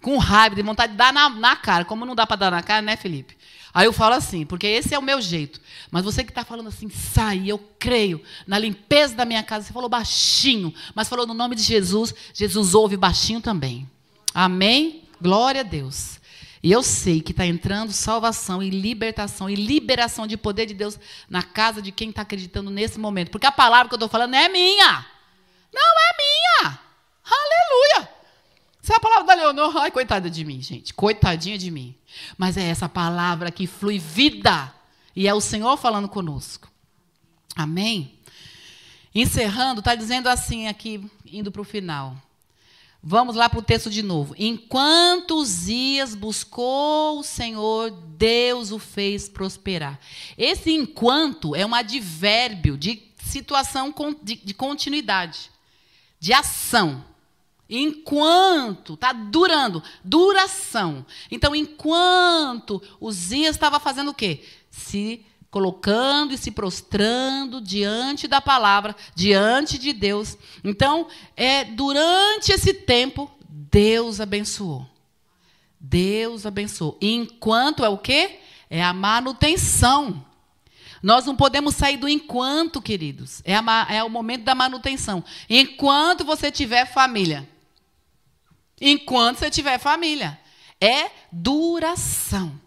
Com 0.00 0.16
raiva, 0.18 0.56
de 0.56 0.62
vontade 0.62 0.92
de 0.92 0.98
dar 0.98 1.12
na, 1.12 1.28
na 1.28 1.54
cara. 1.56 1.84
Como 1.84 2.06
não 2.06 2.14
dá 2.14 2.26
para 2.26 2.36
dar 2.36 2.50
na 2.50 2.62
cara, 2.62 2.80
né, 2.80 2.96
Felipe? 2.96 3.36
Aí 3.74 3.86
eu 3.86 3.92
falo 3.92 4.14
assim, 4.14 4.46
porque 4.46 4.66
esse 4.66 4.94
é 4.94 4.98
o 4.98 5.02
meu 5.02 5.20
jeito. 5.20 5.60
Mas 5.90 6.04
você 6.04 6.24
que 6.24 6.30
está 6.30 6.44
falando 6.44 6.68
assim, 6.68 6.88
sai, 6.88 7.44
eu 7.46 7.58
creio 7.78 8.22
na 8.46 8.58
limpeza 8.58 9.14
da 9.14 9.26
minha 9.26 9.42
casa. 9.42 9.66
Você 9.66 9.72
falou 9.72 9.88
baixinho, 9.88 10.72
mas 10.94 11.08
falou 11.08 11.26
no 11.26 11.34
nome 11.34 11.54
de 11.54 11.62
Jesus. 11.62 12.14
Jesus 12.32 12.72
ouve 12.74 12.96
baixinho 12.96 13.40
também. 13.40 13.88
Amém? 14.32 15.04
Glória 15.20 15.60
a 15.60 15.64
Deus. 15.64 16.18
E 16.62 16.72
eu 16.72 16.82
sei 16.82 17.20
que 17.20 17.32
está 17.32 17.46
entrando 17.46 17.92
salvação 17.92 18.62
e 18.62 18.70
libertação 18.70 19.48
e 19.48 19.54
liberação 19.54 20.26
de 20.26 20.36
poder 20.36 20.66
de 20.66 20.74
Deus 20.74 20.98
na 21.28 21.42
casa 21.42 21.82
de 21.82 21.92
quem 21.92 22.08
está 22.08 22.22
acreditando 22.22 22.70
nesse 22.70 22.98
momento. 22.98 23.30
Porque 23.30 23.46
a 23.46 23.52
palavra 23.52 23.88
que 23.88 23.94
eu 23.94 23.98
estou 23.98 24.08
falando 24.08 24.34
é 24.34 24.48
minha. 24.48 25.06
Não 25.72 25.82
é 25.82 26.64
minha. 26.64 26.85
Aleluia. 27.26 28.10
Essa 28.82 28.94
é 28.94 28.96
a 28.96 29.00
palavra 29.00 29.24
da 29.24 29.34
Leonor. 29.34 29.76
Ai, 29.76 29.90
coitada 29.90 30.30
de 30.30 30.44
mim, 30.44 30.62
gente. 30.62 30.94
Coitadinha 30.94 31.58
de 31.58 31.70
mim. 31.70 31.94
Mas 32.38 32.56
é 32.56 32.62
essa 32.62 32.88
palavra 32.88 33.50
que 33.50 33.66
flui 33.66 33.98
vida. 33.98 34.72
E 35.14 35.26
é 35.26 35.34
o 35.34 35.40
Senhor 35.40 35.76
falando 35.76 36.08
conosco. 36.08 36.70
Amém? 37.54 38.18
Encerrando, 39.14 39.80
está 39.80 39.94
dizendo 39.94 40.28
assim 40.28 40.68
aqui, 40.68 41.02
indo 41.24 41.50
para 41.50 41.62
o 41.62 41.64
final. 41.64 42.16
Vamos 43.02 43.36
lá 43.36 43.48
para 43.48 43.60
o 43.60 43.62
texto 43.62 43.88
de 43.88 44.02
novo. 44.02 44.34
Enquanto 44.36 45.44
Zias 45.44 46.14
buscou 46.14 47.20
o 47.20 47.22
Senhor, 47.22 47.90
Deus 47.90 48.72
o 48.72 48.78
fez 48.78 49.28
prosperar. 49.28 49.98
Esse 50.36 50.72
enquanto 50.72 51.54
é 51.54 51.64
um 51.64 51.74
advérbio 51.74 52.76
de 52.76 53.02
situação 53.16 53.94
de, 54.22 54.36
de 54.36 54.52
continuidade, 54.52 55.50
de 56.18 56.32
ação. 56.32 57.04
Enquanto, 57.68 58.94
está 58.94 59.12
durando, 59.12 59.82
duração. 60.04 61.04
Então, 61.30 61.54
enquanto 61.54 62.80
Uzias 63.00 63.56
estava 63.56 63.80
fazendo 63.80 64.12
o 64.12 64.14
quê? 64.14 64.44
Se 64.70 65.24
colocando 65.50 66.32
e 66.32 66.38
se 66.38 66.50
prostrando 66.50 67.60
diante 67.60 68.28
da 68.28 68.40
palavra, 68.40 68.94
diante 69.14 69.78
de 69.78 69.92
Deus. 69.92 70.36
Então, 70.62 71.08
é 71.36 71.64
durante 71.64 72.52
esse 72.52 72.72
tempo, 72.72 73.30
Deus 73.48 74.20
abençoou. 74.20 74.86
Deus 75.80 76.46
abençoou. 76.46 76.96
Enquanto 77.00 77.84
é 77.84 77.88
o 77.88 77.98
quê? 77.98 78.38
É 78.70 78.82
a 78.82 78.92
manutenção. 78.92 80.24
Nós 81.02 81.26
não 81.26 81.34
podemos 81.34 81.74
sair 81.74 81.96
do 81.96 82.08
enquanto, 82.08 82.80
queridos. 82.80 83.42
É, 83.44 83.56
a, 83.56 83.86
é 83.90 84.04
o 84.04 84.10
momento 84.10 84.44
da 84.44 84.54
manutenção. 84.54 85.22
Enquanto 85.48 86.24
você 86.24 86.50
tiver 86.50 86.86
família 86.86 87.48
enquanto 88.80 89.38
você 89.38 89.50
tiver 89.50 89.78
família. 89.78 90.38
É 90.80 91.10
duração. 91.32 92.60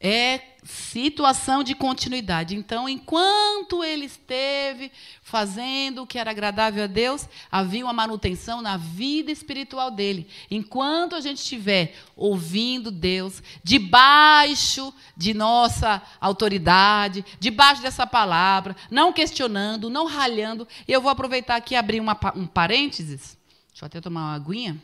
É 0.00 0.40
situação 0.64 1.62
de 1.62 1.74
continuidade. 1.74 2.54
Então, 2.54 2.88
enquanto 2.88 3.82
ele 3.82 4.04
esteve 4.04 4.92
fazendo 5.22 6.02
o 6.02 6.06
que 6.06 6.18
era 6.18 6.30
agradável 6.30 6.84
a 6.84 6.86
Deus, 6.86 7.28
havia 7.50 7.84
uma 7.84 7.92
manutenção 7.92 8.62
na 8.62 8.76
vida 8.76 9.32
espiritual 9.32 9.90
dele. 9.90 10.28
Enquanto 10.50 11.16
a 11.16 11.20
gente 11.20 11.38
estiver 11.38 11.94
ouvindo 12.16 12.90
Deus, 12.90 13.42
debaixo 13.64 14.94
de 15.16 15.34
nossa 15.34 16.00
autoridade, 16.20 17.24
debaixo 17.40 17.82
dessa 17.82 18.06
palavra, 18.06 18.76
não 18.90 19.12
questionando, 19.12 19.90
não 19.90 20.06
ralhando, 20.06 20.66
eu 20.86 21.00
vou 21.00 21.10
aproveitar 21.10 21.56
aqui 21.56 21.74
e 21.74 21.76
abrir 21.76 22.00
uma, 22.00 22.18
um 22.36 22.46
parênteses. 22.46 23.36
Deixa 23.70 23.84
eu 23.84 23.86
até 23.86 24.00
tomar 24.00 24.22
uma 24.22 24.34
aguinha. 24.34 24.80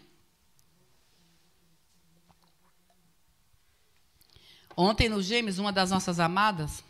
Ontem 4.81 5.09
no 5.09 5.21
Gêmeos, 5.21 5.59
uma 5.59 5.73
das 5.73 5.91
nossas 5.91 6.21
amadas 6.21 6.85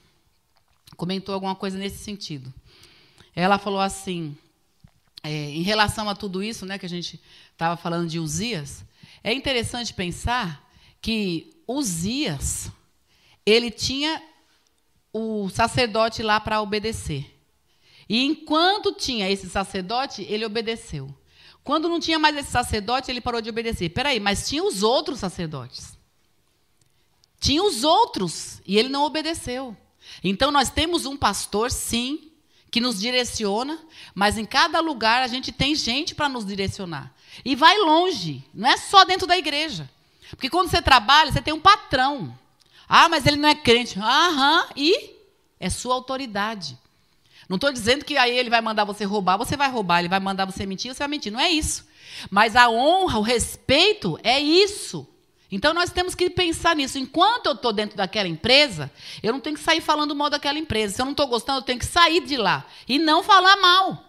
comentou 0.94 1.35
alguma 1.35 1.55
coisa 1.55 1.79
nesse 1.79 1.96
sentido. 1.96 2.53
Ela 3.35 3.59
falou 3.59 3.81
assim, 3.81 4.37
é, 5.22 5.31
em 5.31 5.62
relação 5.62 6.07
a 6.07 6.14
tudo 6.14 6.42
isso, 6.42 6.66
né, 6.66 6.79
que 6.79 6.85
a 6.85 6.88
gente 6.88 7.18
estava 7.51 7.79
falando 7.79 8.07
de 8.07 8.18
Uzias, 8.18 8.85
é 9.24 9.33
interessante 9.33 9.94
pensar 9.94 10.70
que 11.01 11.51
Uzias, 11.66 12.70
ele 13.46 13.70
tinha 13.70 14.22
o 15.11 15.48
sacerdote 15.48 16.22
lá 16.22 16.38
para 16.38 16.61
obedecer. 16.61 17.38
E 18.07 18.22
enquanto 18.22 18.92
tinha 18.92 19.31
esse 19.31 19.48
sacerdote, 19.48 20.27
ele 20.29 20.44
obedeceu. 20.44 21.09
Quando 21.64 21.88
não 21.88 21.98
tinha 21.98 22.18
mais 22.18 22.37
esse 22.37 22.51
sacerdote, 22.51 23.11
ele 23.11 23.22
parou 23.22 23.40
de 23.40 23.48
obedecer. 23.48 23.88
Peraí, 23.88 24.20
mas 24.20 24.46
tinha 24.46 24.62
os 24.62 24.83
outros 24.83 25.18
sacerdotes. 25.18 25.97
Tinha 27.40 27.62
os 27.62 27.85
outros 27.85 28.61
e 28.66 28.79
ele 28.79 28.88
não 28.88 29.05
obedeceu. 29.05 29.77
Então 30.22 30.51
nós 30.51 30.70
temos 30.70 31.07
um 31.07 31.16
pastor, 31.16 31.70
sim, 31.70 32.31
que 32.70 32.81
nos 32.81 33.01
direciona, 33.01 33.79
mas 34.14 34.37
em 34.37 34.44
cada 34.44 34.81
lugar 34.81 35.22
a 35.22 35.27
gente 35.27 35.53
tem 35.53 35.74
gente 35.74 36.14
para 36.14 36.29
nos 36.29 36.44
direcionar. 36.44 37.12
E 37.44 37.55
vai 37.55 37.79
longe, 37.79 38.44
não 38.53 38.68
é 38.68 38.77
só 38.77 39.05
dentro 39.05 39.27
da 39.27 39.37
igreja. 39.38 39.88
Porque 40.31 40.51
quando 40.51 40.68
você 40.68 40.83
trabalha, 40.83 41.33
você 41.33 41.40
tem 41.40 41.55
um 41.55 41.61
patrão. 41.61 42.37
Ah, 42.88 43.09
mas 43.09 43.27
ele 43.27 43.37
não 43.37 43.48
é 43.48 43.55
crente. 43.55 43.98
Aham, 43.98 44.66
e 44.77 45.11
é 45.61 45.70
sua 45.70 45.94
autoridade. 45.94 46.77
Não 47.48 47.55
estou 47.55 47.72
dizendo 47.72 48.05
que 48.05 48.16
aí 48.16 48.37
ele 48.37 48.51
vai 48.51 48.61
mandar 48.61 48.85
você 48.85 49.05
roubar, 49.05 49.38
você 49.38 49.57
vai 49.57 49.70
roubar. 49.70 50.01
Ele 50.01 50.09
vai 50.09 50.20
mandar 50.20 50.44
você 50.44 50.66
mentir, 50.66 50.92
você 50.92 50.98
vai 50.98 51.09
mentir. 51.09 51.33
Não 51.33 51.40
é 51.40 51.48
isso. 51.48 51.87
Mas 52.31 52.55
a 52.57 52.68
honra, 52.68 53.18
o 53.18 53.22
respeito 53.22 54.18
é 54.22 54.38
isso. 54.38 55.07
Então 55.50 55.72
nós 55.72 55.90
temos 55.90 56.14
que 56.14 56.28
pensar 56.28 56.76
nisso. 56.76 56.98
Enquanto 56.98 57.46
eu 57.46 57.52
estou 57.52 57.72
dentro 57.72 57.96
daquela 57.96 58.28
empresa, 58.28 58.90
eu 59.22 59.32
não 59.32 59.40
tenho 59.40 59.56
que 59.56 59.62
sair 59.62 59.80
falando 59.80 60.14
mal 60.14 60.28
daquela 60.28 60.58
empresa. 60.58 60.94
Se 60.94 61.00
eu 61.00 61.06
não 61.06 61.12
estou 61.12 61.26
gostando, 61.26 61.61
eu 61.61 61.62
tenho 61.62 61.78
que 61.78 61.87
sair 61.87 62.20
de 62.20 62.37
lá 62.37 62.66
e 62.87 62.98
não 62.98 63.22
falar 63.22 63.56
mal. 63.56 64.04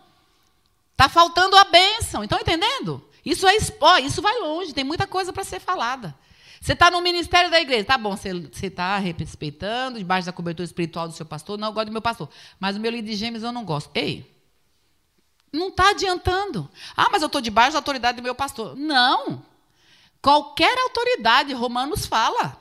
Está 0.91 1.07
faltando 1.07 1.55
a 1.55 1.63
bênção. 1.63 2.23
Estão 2.23 2.39
entendendo? 2.39 3.03
Isso 3.25 3.47
é 3.47 3.57
ó, 3.79 3.97
isso 3.97 4.21
vai 4.21 4.37
longe, 4.39 4.73
tem 4.73 4.83
muita 4.83 5.07
coisa 5.07 5.31
para 5.31 5.43
ser 5.43 5.59
falada. 5.59 6.15
Você 6.59 6.73
está 6.73 6.91
no 6.91 6.99
ministério 6.99 7.49
da 7.49 7.61
igreja, 7.61 7.85
tá 7.85 7.97
bom, 7.97 8.17
você 8.17 8.67
está 8.67 8.97
respeitando, 8.97 9.97
debaixo 9.97 10.25
da 10.25 10.33
cobertura 10.33 10.65
espiritual 10.65 11.07
do 11.07 11.13
seu 11.13 11.25
pastor. 11.25 11.57
Não, 11.57 11.69
eu 11.69 11.73
gosto 11.73 11.85
do 11.87 11.93
meu 11.93 12.01
pastor. 12.01 12.29
Mas 12.59 12.75
o 12.75 12.79
meu 12.81 12.91
líder 12.91 13.11
de 13.11 13.15
gêmeos 13.15 13.43
eu 13.43 13.51
não 13.53 13.63
gosto. 13.63 13.89
Ei, 13.95 14.29
não 15.53 15.69
está 15.69 15.91
adiantando. 15.91 16.69
Ah, 16.95 17.07
mas 17.11 17.21
eu 17.21 17.27
estou 17.27 17.39
debaixo 17.39 17.73
da 17.73 17.79
autoridade 17.79 18.17
do 18.17 18.23
meu 18.23 18.35
pastor. 18.35 18.75
Não. 18.75 19.41
Qualquer 20.21 20.77
autoridade, 20.79 21.53
Romanos 21.53 22.05
fala. 22.05 22.57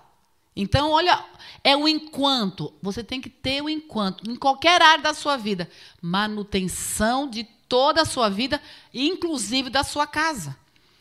Então, 0.55 0.91
olha, 0.91 1.25
é 1.63 1.77
o 1.77 1.87
enquanto. 1.87 2.73
Você 2.83 3.05
tem 3.05 3.21
que 3.21 3.31
ter 3.31 3.63
o 3.63 3.69
enquanto. 3.69 4.29
Em 4.29 4.37
qualquer 4.37 4.83
área 4.83 5.03
da 5.03 5.15
sua 5.15 5.37
vida. 5.37 5.71
Manutenção 6.01 7.29
de 7.29 7.45
toda 7.69 8.03
a 8.03 8.05
sua 8.05 8.29
vida, 8.29 8.61
inclusive 8.93 9.71
da 9.71 9.85
sua 9.85 10.07
casa. 10.07 10.57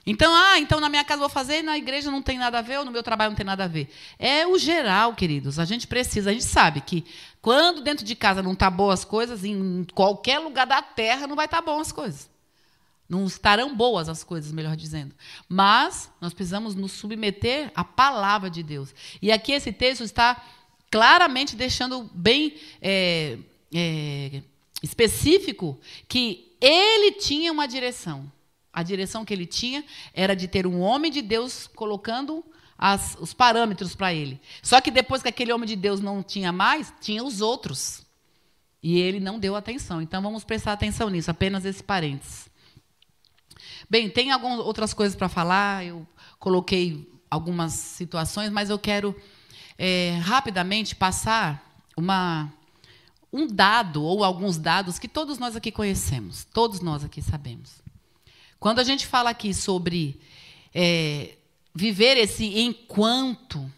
Então, 0.06 0.34
ah, 0.34 0.58
então 0.58 0.80
na 0.80 0.88
minha 0.88 1.04
casa 1.04 1.20
vou 1.20 1.28
fazer, 1.28 1.62
na 1.62 1.78
igreja 1.78 2.10
não 2.10 2.22
tem 2.22 2.38
nada 2.38 2.60
a 2.60 2.62
ver, 2.62 2.80
ou 2.80 2.86
no 2.86 2.92
meu 2.92 3.04
trabalho 3.04 3.32
não 3.32 3.36
tem 3.36 3.46
nada 3.46 3.66
a 3.66 3.68
ver. 3.68 3.90
É 4.18 4.48
o 4.48 4.58
geral, 4.58 5.14
queridos. 5.14 5.60
A 5.60 5.66
gente 5.66 5.86
precisa, 5.86 6.30
a 6.30 6.34
gente 6.34 6.46
sabe 6.46 6.80
que 6.80 7.04
quando 7.42 7.82
dentro 7.82 8.06
de 8.06 8.16
casa 8.16 8.42
não 8.42 8.54
está 8.54 8.70
boas 8.70 9.04
coisas, 9.04 9.44
em 9.44 9.86
qualquer 9.94 10.40
lugar 10.40 10.66
da 10.66 10.82
terra 10.82 11.28
não 11.28 11.36
vai 11.36 11.46
estar 11.46 11.62
tá 11.62 11.82
as 11.82 11.92
coisas. 11.92 12.30
Não 13.10 13.26
estarão 13.26 13.76
boas 13.76 14.10
as 14.10 14.24
coisas, 14.24 14.52
melhor 14.52 14.76
dizendo. 14.76 15.16
Mas 15.48 16.12
nós 16.20 16.34
precisamos 16.34 16.76
nos 16.76 16.92
submeter 16.92 17.72
à 17.74 17.84
palavra 17.84 18.50
de 18.50 18.62
Deus. 18.62 18.94
E 19.22 19.32
aqui 19.32 19.54
esse 19.54 19.72
texto 19.72 20.04
está 20.04 20.44
claramente 20.92 21.56
deixando 21.56 22.10
bem 22.14 22.56
é, 22.82 23.38
é, 23.74 24.42
específico 24.84 25.80
que 26.08 26.56
ele 26.60 27.14
tinha 27.14 27.52
uma 27.52 27.68
direção. 27.68 28.32
A 28.74 28.84
direção 28.84 29.24
que 29.24 29.34
ele 29.34 29.46
tinha 29.46 29.84
era 30.14 30.36
de 30.36 30.48
ter 30.48 30.68
um 30.68 30.82
homem 30.82 31.12
de 31.12 31.22
Deus 31.22 31.66
colocando 31.66 32.44
as, 32.78 33.18
os 33.20 33.34
parâmetros 33.34 33.96
para 33.96 34.14
ele. 34.14 34.40
Só 34.62 34.80
que 34.82 34.92
depois 34.92 35.22
que 35.22 35.30
aquele 35.30 35.52
homem 35.52 35.68
de 35.68 35.76
Deus 35.76 36.00
não 36.00 36.22
tinha 36.22 36.52
mais, 36.52 36.94
tinha 37.02 37.24
os 37.24 37.42
outros. 37.42 38.06
E 38.84 39.00
ele 39.00 39.20
não 39.20 39.40
deu 39.40 39.56
atenção. 39.56 40.02
Então 40.02 40.22
vamos 40.22 40.44
prestar 40.44 40.74
atenção 40.74 41.10
nisso, 41.10 41.32
apenas 41.32 41.66
esse 41.66 41.84
parênteses. 41.84 42.47
Bem, 43.90 44.10
tem 44.10 44.32
algumas 44.32 44.60
outras 44.60 44.94
coisas 44.94 45.16
para 45.16 45.30
falar, 45.30 45.86
eu 45.86 46.08
coloquei 46.40 47.10
algumas 47.30 47.74
situações, 47.74 48.50
mas 48.50 48.70
eu 48.70 48.80
quero 48.80 49.16
é, 49.78 50.18
rapidamente 50.22 50.96
passar 50.96 51.82
uma, 51.96 52.52
um 53.32 53.48
dado 53.48 54.04
ou 54.04 54.24
alguns 54.24 54.58
dados 54.58 54.98
que 54.98 55.08
todos 55.08 55.38
nós 55.38 55.56
aqui 55.56 55.72
conhecemos, 55.72 56.46
todos 56.54 56.80
nós 56.80 57.04
aqui 57.04 57.22
sabemos. 57.22 57.82
Quando 58.60 58.80
a 58.80 58.84
gente 58.84 59.06
fala 59.06 59.30
aqui 59.30 59.54
sobre 59.54 60.20
é, 60.74 61.36
viver 61.74 62.18
esse 62.18 62.60
enquanto, 62.60 63.72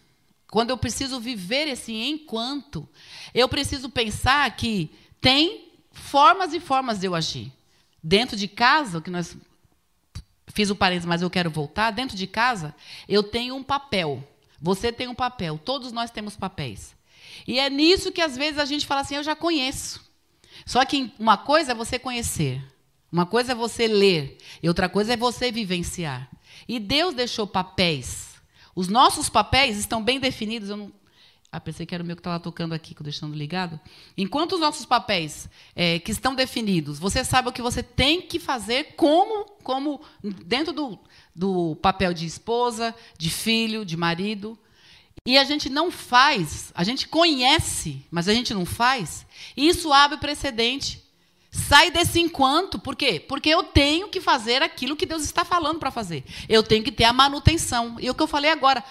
quando 0.50 0.70
eu 0.70 0.78
preciso 0.78 1.20
viver 1.20 1.68
esse 1.68 1.94
enquanto, 1.94 2.88
eu 3.34 3.48
preciso 3.48 3.90
pensar 3.90 4.50
que 4.56 4.90
tem 5.20 5.70
formas 5.92 6.54
e 6.54 6.60
formas 6.60 7.00
de 7.00 7.08
eu 7.08 7.14
agir. 7.14 7.52
Dentro 8.02 8.38
de 8.38 8.48
casa, 8.48 9.02
que 9.02 9.10
nós 9.10 9.36
fiz 10.60 10.70
o 10.70 10.76
parênteses, 10.76 11.08
mas 11.08 11.22
eu 11.22 11.30
quero 11.30 11.50
voltar. 11.50 11.90
Dentro 11.90 12.18
de 12.18 12.28
casa, 12.28 12.76
eu 13.08 13.24
tenho 13.24 13.56
um 13.56 13.64
papel. 13.64 14.22
Você 14.62 14.92
tem 14.92 15.08
um 15.08 15.16
papel. 15.16 15.58
Todos 15.58 15.94
nós 15.94 16.12
temos 16.12 16.36
papéis. 16.36 16.94
E 17.48 17.58
é 17.58 17.70
nisso 17.70 18.12
que 18.12 18.20
às 18.20 18.36
vezes 18.36 18.60
a 18.60 18.66
gente 18.66 18.86
fala 18.86 19.00
assim: 19.00 19.16
eu 19.16 19.24
já 19.24 19.38
conheço. 19.38 20.04
Só 20.66 20.84
que 20.84 21.14
uma 21.18 21.38
coisa 21.38 21.72
é 21.72 21.76
você 21.76 21.98
conhecer, 21.98 22.62
uma 23.10 23.26
coisa 23.26 23.54
é 23.54 23.56
você 23.56 23.88
ler 23.88 24.38
e 24.62 24.68
outra 24.68 24.90
coisa 24.90 25.14
é 25.14 25.18
você 25.18 25.50
vivenciar. 25.50 26.30
E 26.68 26.78
Deus 26.78 27.16
deixou 27.16 27.48
papéis. 27.48 28.28
Os 28.76 28.90
nossos 28.90 29.30
papéis 29.30 29.78
estão 29.78 30.04
bem 30.04 30.20
definidos. 30.20 30.70
Eu 30.70 30.76
não... 30.76 30.92
Ah, 31.52 31.60
pensei 31.60 31.86
que 31.86 31.96
era 31.96 32.04
o 32.04 32.06
meu 32.06 32.16
que 32.16 32.20
estava 32.20 32.40
tocando 32.40 32.74
aqui, 32.74 32.96
deixando 33.02 33.36
ligado. 33.36 33.80
Enquanto 34.16 34.54
os 34.54 34.60
nossos 34.60 34.86
papéis 34.86 35.50
é, 35.76 35.98
que 36.00 36.12
estão 36.12 36.36
definidos, 36.36 37.00
você 37.00 37.24
sabe 37.24 37.50
o 37.50 37.52
que 37.52 37.62
você 37.62 37.82
tem 37.82 38.22
que 38.22 38.38
fazer 38.40 38.94
como, 38.96 39.46
como 39.64 40.00
dentro 40.46 40.72
do, 40.72 41.00
do 41.36 41.76
papel 41.78 42.14
de 42.14 42.26
esposa, 42.26 42.94
de 43.18 43.30
filho, 43.30 43.84
de 43.84 43.98
marido. 43.98 44.58
E 45.26 45.38
a 45.38 45.44
gente 45.44 45.70
não 45.70 45.90
faz, 45.90 46.72
a 46.76 46.84
gente 46.84 47.08
conhece, 47.08 48.06
mas 48.12 48.28
a 48.28 48.34
gente 48.34 48.54
não 48.54 48.66
faz. 48.66 49.26
E 49.58 49.68
isso 49.68 49.92
abre 49.92 50.18
precedente 50.18 51.04
Sai 51.52 51.90
desse 51.90 52.20
enquanto, 52.20 52.78
por 52.78 52.96
quê? 52.96 53.20
Porque 53.20 53.50
eu 53.50 53.64
tenho 53.64 54.08
que 54.08 54.22
fazer 54.22 54.62
aquilo 54.62 54.96
que 54.96 55.06
Deus 55.06 55.24
está 55.24 55.44
falando 55.44 55.80
para 55.80 55.90
fazer. 55.90 56.24
Eu 56.48 56.62
tenho 56.62 56.84
que 56.84 56.92
ter 56.92 57.06
a 57.06 57.14
manutenção. 57.14 57.98
E 58.00 58.10
o 58.10 58.14
que 58.14 58.22
eu 58.22 58.28
falei 58.28 58.52
agora, 58.52 58.84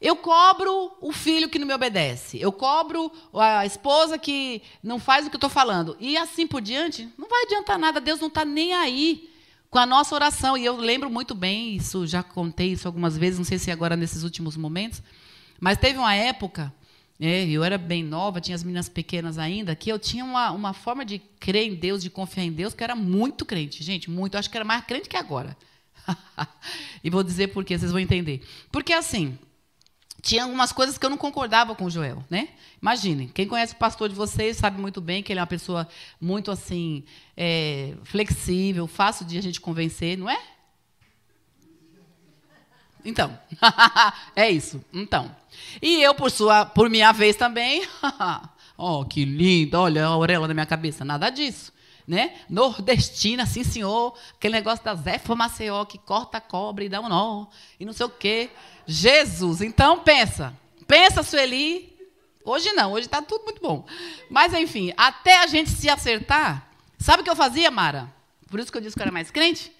eu 0.00 0.16
cobro 0.16 0.96
o 1.00 1.12
filho 1.12 1.48
que 1.48 1.58
não 1.58 1.66
me 1.66 1.74
obedece. 1.74 2.40
Eu 2.40 2.50
cobro 2.50 3.12
a 3.34 3.66
esposa 3.66 4.18
que 4.18 4.62
não 4.82 4.98
faz 4.98 5.26
o 5.26 5.30
que 5.30 5.36
eu 5.36 5.38
estou 5.38 5.50
falando. 5.50 5.96
E 6.00 6.16
assim 6.16 6.46
por 6.46 6.62
diante, 6.62 7.08
não 7.18 7.28
vai 7.28 7.42
adiantar 7.42 7.78
nada. 7.78 8.00
Deus 8.00 8.18
não 8.18 8.28
está 8.28 8.44
nem 8.44 8.72
aí 8.72 9.28
com 9.68 9.78
a 9.78 9.84
nossa 9.84 10.14
oração. 10.14 10.56
E 10.56 10.64
eu 10.64 10.76
lembro 10.76 11.10
muito 11.10 11.34
bem, 11.34 11.76
isso 11.76 12.06
já 12.06 12.22
contei 12.22 12.72
isso 12.72 12.88
algumas 12.88 13.18
vezes, 13.18 13.38
não 13.38 13.44
sei 13.44 13.58
se 13.58 13.70
agora 13.70 13.96
nesses 13.96 14.22
últimos 14.22 14.56
momentos. 14.56 15.02
Mas 15.60 15.76
teve 15.76 15.98
uma 15.98 16.14
época 16.14 16.72
é, 17.20 17.44
eu 17.46 17.62
era 17.62 17.76
bem 17.76 18.02
nova, 18.02 18.40
tinha 18.40 18.54
as 18.54 18.64
meninas 18.64 18.88
pequenas 18.88 19.36
ainda, 19.36 19.76
que 19.76 19.92
eu 19.92 19.98
tinha 19.98 20.24
uma, 20.24 20.50
uma 20.52 20.72
forma 20.72 21.04
de 21.04 21.18
crer 21.38 21.70
em 21.70 21.74
Deus, 21.74 22.02
de 22.02 22.08
confiar 22.08 22.44
em 22.44 22.52
Deus, 22.52 22.72
que 22.72 22.82
era 22.82 22.96
muito 22.96 23.44
crente, 23.44 23.82
gente, 23.84 24.10
muito. 24.10 24.38
Acho 24.38 24.48
que 24.48 24.56
era 24.56 24.64
mais 24.64 24.82
crente 24.86 25.10
que 25.10 25.18
agora. 25.18 25.54
e 27.04 27.10
vou 27.10 27.22
dizer 27.22 27.48
por 27.48 27.62
quê, 27.62 27.78
vocês 27.78 27.92
vão 27.92 28.00
entender. 28.00 28.42
Porque 28.72 28.94
assim, 28.94 29.38
tinha 30.20 30.44
algumas 30.44 30.72
coisas 30.72 30.98
que 30.98 31.04
eu 31.04 31.10
não 31.10 31.16
concordava 31.16 31.74
com 31.74 31.84
o 31.84 31.90
Joel, 31.90 32.22
né? 32.28 32.48
Imaginem, 32.80 33.28
quem 33.28 33.46
conhece 33.46 33.74
o 33.74 33.76
pastor 33.76 34.08
de 34.08 34.14
vocês 34.14 34.56
sabe 34.56 34.80
muito 34.80 35.00
bem 35.00 35.22
que 35.22 35.32
ele 35.32 35.40
é 35.40 35.42
uma 35.42 35.46
pessoa 35.46 35.88
muito 36.20 36.50
assim 36.50 37.04
é, 37.36 37.94
flexível, 38.04 38.86
fácil 38.86 39.24
de 39.26 39.38
a 39.38 39.42
gente 39.42 39.60
convencer, 39.60 40.16
não 40.16 40.28
é? 40.28 40.40
Então, 43.04 43.38
é 44.36 44.50
isso. 44.50 44.84
Então, 44.92 45.34
e 45.80 46.02
eu 46.02 46.14
por 46.14 46.30
sua, 46.30 46.66
por 46.66 46.90
minha 46.90 47.12
vez 47.12 47.36
também, 47.36 47.86
oh 48.76 49.04
que 49.04 49.24
lindo, 49.24 49.78
olha 49.78 50.06
a 50.06 50.16
orelha 50.16 50.46
da 50.46 50.54
minha 50.54 50.66
cabeça, 50.66 51.04
nada 51.04 51.30
disso, 51.30 51.72
né? 52.10 52.40
Nordestina, 52.50 53.46
sim 53.46 53.62
senhor, 53.62 54.18
aquele 54.32 54.54
negócio 54.54 54.84
da 54.84 54.96
Zé 54.96 55.20
Maceió 55.28 55.84
que 55.84 55.96
corta 55.96 56.38
a 56.38 56.40
cobra 56.40 56.82
e 56.82 56.88
dá 56.88 57.00
um 57.00 57.08
nó 57.08 57.46
e 57.78 57.84
não 57.84 57.92
sei 57.92 58.04
o 58.04 58.10
quê. 58.10 58.50
Jesus, 58.84 59.62
então 59.62 60.00
pensa, 60.00 60.52
pensa 60.88 61.22
Sueli. 61.22 61.96
Hoje 62.44 62.72
não, 62.72 62.94
hoje 62.94 63.06
está 63.06 63.22
tudo 63.22 63.44
muito 63.44 63.62
bom. 63.62 63.86
Mas 64.28 64.52
enfim, 64.52 64.92
até 64.96 65.38
a 65.38 65.46
gente 65.46 65.70
se 65.70 65.88
acertar, 65.88 66.68
sabe 66.98 67.20
o 67.20 67.24
que 67.24 67.30
eu 67.30 67.36
fazia, 67.36 67.70
Mara? 67.70 68.12
Por 68.48 68.58
isso 68.58 68.72
que 68.72 68.78
eu 68.78 68.82
disse 68.82 68.96
que 68.96 69.00
eu 69.00 69.04
era 69.04 69.12
mais 69.12 69.30
crente 69.30 69.72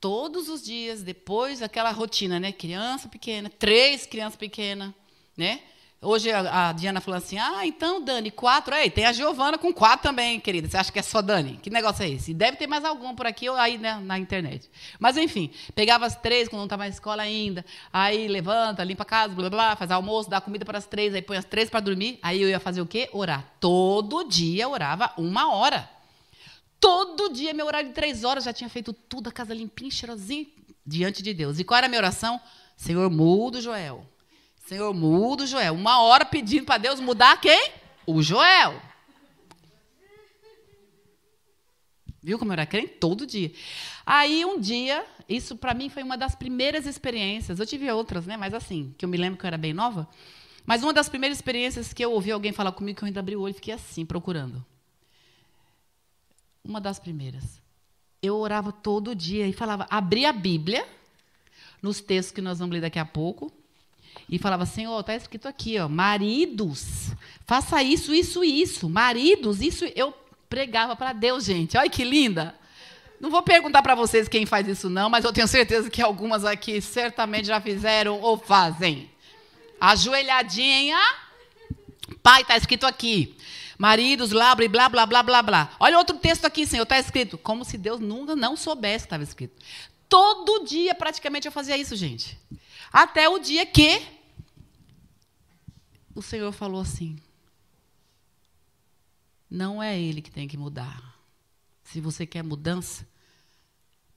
todos 0.00 0.48
os 0.48 0.62
dias, 0.62 1.02
depois 1.02 1.58
daquela 1.58 1.90
rotina, 1.90 2.38
né? 2.38 2.52
Criança 2.52 3.08
pequena, 3.08 3.50
três 3.50 4.06
crianças 4.06 4.36
pequenas, 4.36 4.92
né? 5.36 5.62
Hoje 6.02 6.32
a, 6.32 6.72
Diana 6.72 6.98
falou 6.98 7.18
assim: 7.18 7.36
ah, 7.36 7.66
então, 7.66 8.02
Dani, 8.02 8.30
quatro. 8.30 8.74
Ei, 8.74 8.90
tem 8.90 9.04
a 9.04 9.12
Giovana 9.12 9.58
com 9.58 9.70
quatro 9.70 10.08
também, 10.08 10.40
querida. 10.40 10.66
Você 10.66 10.78
acha 10.78 10.90
que 10.90 10.98
é 10.98 11.02
só 11.02 11.20
Dani? 11.20 11.58
Que 11.62 11.68
negócio 11.68 12.02
é 12.02 12.08
esse? 12.08 12.32
Deve 12.32 12.56
ter 12.56 12.66
mais 12.66 12.86
algum 12.86 13.14
por 13.14 13.26
aqui 13.26 13.50
ou 13.50 13.56
aí 13.56 13.76
né, 13.76 14.00
na 14.02 14.18
internet. 14.18 14.70
Mas, 14.98 15.18
enfim, 15.18 15.50
pegava 15.74 16.06
as 16.06 16.16
três 16.16 16.48
quando 16.48 16.60
não 16.60 16.64
estava 16.64 16.84
na 16.84 16.88
escola 16.88 17.22
ainda. 17.22 17.66
Aí 17.92 18.28
levanta, 18.28 18.82
limpa 18.82 19.02
a 19.02 19.06
casa, 19.06 19.34
blá, 19.34 19.50
blá, 19.50 19.50
blá, 19.50 19.76
faz 19.76 19.90
almoço, 19.90 20.30
dá 20.30 20.40
comida 20.40 20.64
para 20.64 20.78
as 20.78 20.86
três, 20.86 21.14
aí 21.14 21.20
põe 21.20 21.36
as 21.36 21.44
três 21.44 21.68
para 21.68 21.80
dormir. 21.80 22.18
Aí 22.22 22.40
eu 22.40 22.48
ia 22.48 22.58
fazer 22.58 22.80
o 22.80 22.86
quê? 22.86 23.10
Orar. 23.12 23.44
Todo 23.60 24.24
dia 24.24 24.66
orava 24.70 25.12
uma 25.18 25.52
hora. 25.52 25.86
Todo 26.80 27.30
dia, 27.30 27.52
meu 27.52 27.66
horário 27.66 27.90
de 27.90 27.94
três 27.94 28.24
horas, 28.24 28.44
já 28.44 28.54
tinha 28.54 28.70
feito 28.70 28.94
tudo, 28.94 29.28
a 29.28 29.32
casa 29.32 29.52
limpinha, 29.52 29.90
cheirosinha, 29.90 30.46
diante 30.86 31.22
de 31.22 31.34
Deus. 31.34 31.58
E 31.58 31.64
qual 31.64 31.76
era 31.76 31.88
a 31.88 31.90
minha 31.90 32.00
oração? 32.00 32.40
Senhor, 32.74 33.10
muda 33.10 33.58
o 33.58 33.60
Joel. 33.60 34.06
Senhor, 34.70 34.94
muda 34.94 35.42
o 35.42 35.46
Joel. 35.48 35.74
Uma 35.74 36.00
hora 36.00 36.24
pedindo 36.24 36.64
para 36.64 36.78
Deus 36.78 37.00
mudar 37.00 37.40
quem? 37.40 37.72
O 38.06 38.22
Joel. 38.22 38.80
Viu 42.22 42.38
como 42.38 42.50
eu 42.50 42.52
era 42.52 42.64
crente? 42.64 42.86
Todo 43.00 43.26
dia. 43.26 43.50
Aí, 44.06 44.44
um 44.44 44.60
dia, 44.60 45.04
isso 45.28 45.56
para 45.56 45.74
mim 45.74 45.88
foi 45.88 46.04
uma 46.04 46.16
das 46.16 46.36
primeiras 46.36 46.86
experiências. 46.86 47.58
Eu 47.58 47.66
tive 47.66 47.90
outras, 47.90 48.26
né? 48.26 48.36
Mas 48.36 48.54
assim, 48.54 48.94
que 48.96 49.04
eu 49.04 49.08
me 49.08 49.16
lembro 49.16 49.40
que 49.40 49.44
eu 49.44 49.48
era 49.48 49.58
bem 49.58 49.74
nova. 49.74 50.08
Mas 50.64 50.84
uma 50.84 50.92
das 50.92 51.08
primeiras 51.08 51.38
experiências 51.38 51.92
que 51.92 52.04
eu 52.04 52.12
ouvi 52.12 52.30
alguém 52.30 52.52
falar 52.52 52.70
comigo, 52.70 52.96
que 52.96 53.02
eu 53.02 53.08
ainda 53.08 53.18
abri 53.18 53.34
o 53.34 53.40
olho 53.40 53.50
e 53.50 53.54
fiquei 53.54 53.74
assim, 53.74 54.06
procurando 54.06 54.64
uma 56.64 56.80
das 56.80 57.00
primeiras. 57.00 57.60
Eu 58.22 58.36
orava 58.36 58.70
todo 58.70 59.16
dia 59.16 59.48
e 59.48 59.52
falava, 59.52 59.84
abria 59.90 60.28
a 60.28 60.32
Bíblia, 60.32 60.86
nos 61.82 62.00
textos 62.00 62.32
que 62.32 62.40
nós 62.40 62.60
vamos 62.60 62.72
ler 62.72 62.82
daqui 62.82 63.00
a 63.00 63.04
pouco, 63.04 63.52
e 64.28 64.38
falava, 64.38 64.66
Senhor, 64.66 65.00
está 65.00 65.14
escrito 65.14 65.48
aqui, 65.48 65.78
ó, 65.78 65.88
maridos, 65.88 67.12
faça 67.46 67.82
isso, 67.82 68.14
isso 68.14 68.44
isso. 68.44 68.88
Maridos, 68.88 69.60
isso. 69.60 69.84
Eu 69.94 70.14
pregava 70.48 70.96
para 70.96 71.12
Deus, 71.12 71.44
gente. 71.44 71.76
Olha 71.76 71.88
que 71.88 72.04
linda. 72.04 72.54
Não 73.20 73.30
vou 73.30 73.42
perguntar 73.42 73.82
para 73.82 73.94
vocês 73.94 74.28
quem 74.28 74.46
faz 74.46 74.66
isso, 74.66 74.88
não, 74.88 75.10
mas 75.10 75.24
eu 75.24 75.32
tenho 75.32 75.46
certeza 75.46 75.90
que 75.90 76.00
algumas 76.00 76.44
aqui 76.44 76.80
certamente 76.80 77.46
já 77.46 77.60
fizeram 77.60 78.18
ou 78.20 78.38
fazem. 78.38 79.10
Ajoelhadinha. 79.78 80.98
Pai, 82.22 82.42
está 82.42 82.56
escrito 82.56 82.86
aqui. 82.86 83.36
Maridos, 83.76 84.30
blá, 84.30 84.54
blá, 84.54 84.88
blá, 84.88 85.06
blá, 85.06 85.22
blá, 85.22 85.42
blá. 85.42 85.70
Olha 85.78 85.98
outro 85.98 86.16
texto 86.16 86.46
aqui, 86.46 86.66
Senhor, 86.66 86.84
está 86.84 86.98
escrito. 86.98 87.36
Como 87.36 87.64
se 87.64 87.76
Deus 87.76 88.00
nunca 88.00 88.34
não 88.34 88.56
soubesse 88.56 89.04
que 89.04 89.06
estava 89.06 89.22
escrito. 89.22 89.54
todo 90.08 90.64
dia 90.64 90.94
praticamente 90.94 91.46
eu 91.46 91.52
fazia 91.52 91.76
isso, 91.76 91.94
gente. 91.94 92.39
Até 92.92 93.28
o 93.28 93.38
dia 93.38 93.64
que 93.64 94.02
o 96.14 96.22
Senhor 96.22 96.52
falou 96.52 96.80
assim: 96.80 97.16
não 99.50 99.82
é 99.82 99.98
ele 100.00 100.22
que 100.22 100.30
tem 100.30 100.46
que 100.46 100.56
mudar. 100.56 101.18
Se 101.82 102.00
você 102.00 102.24
quer 102.24 102.42
mudança, 102.42 103.06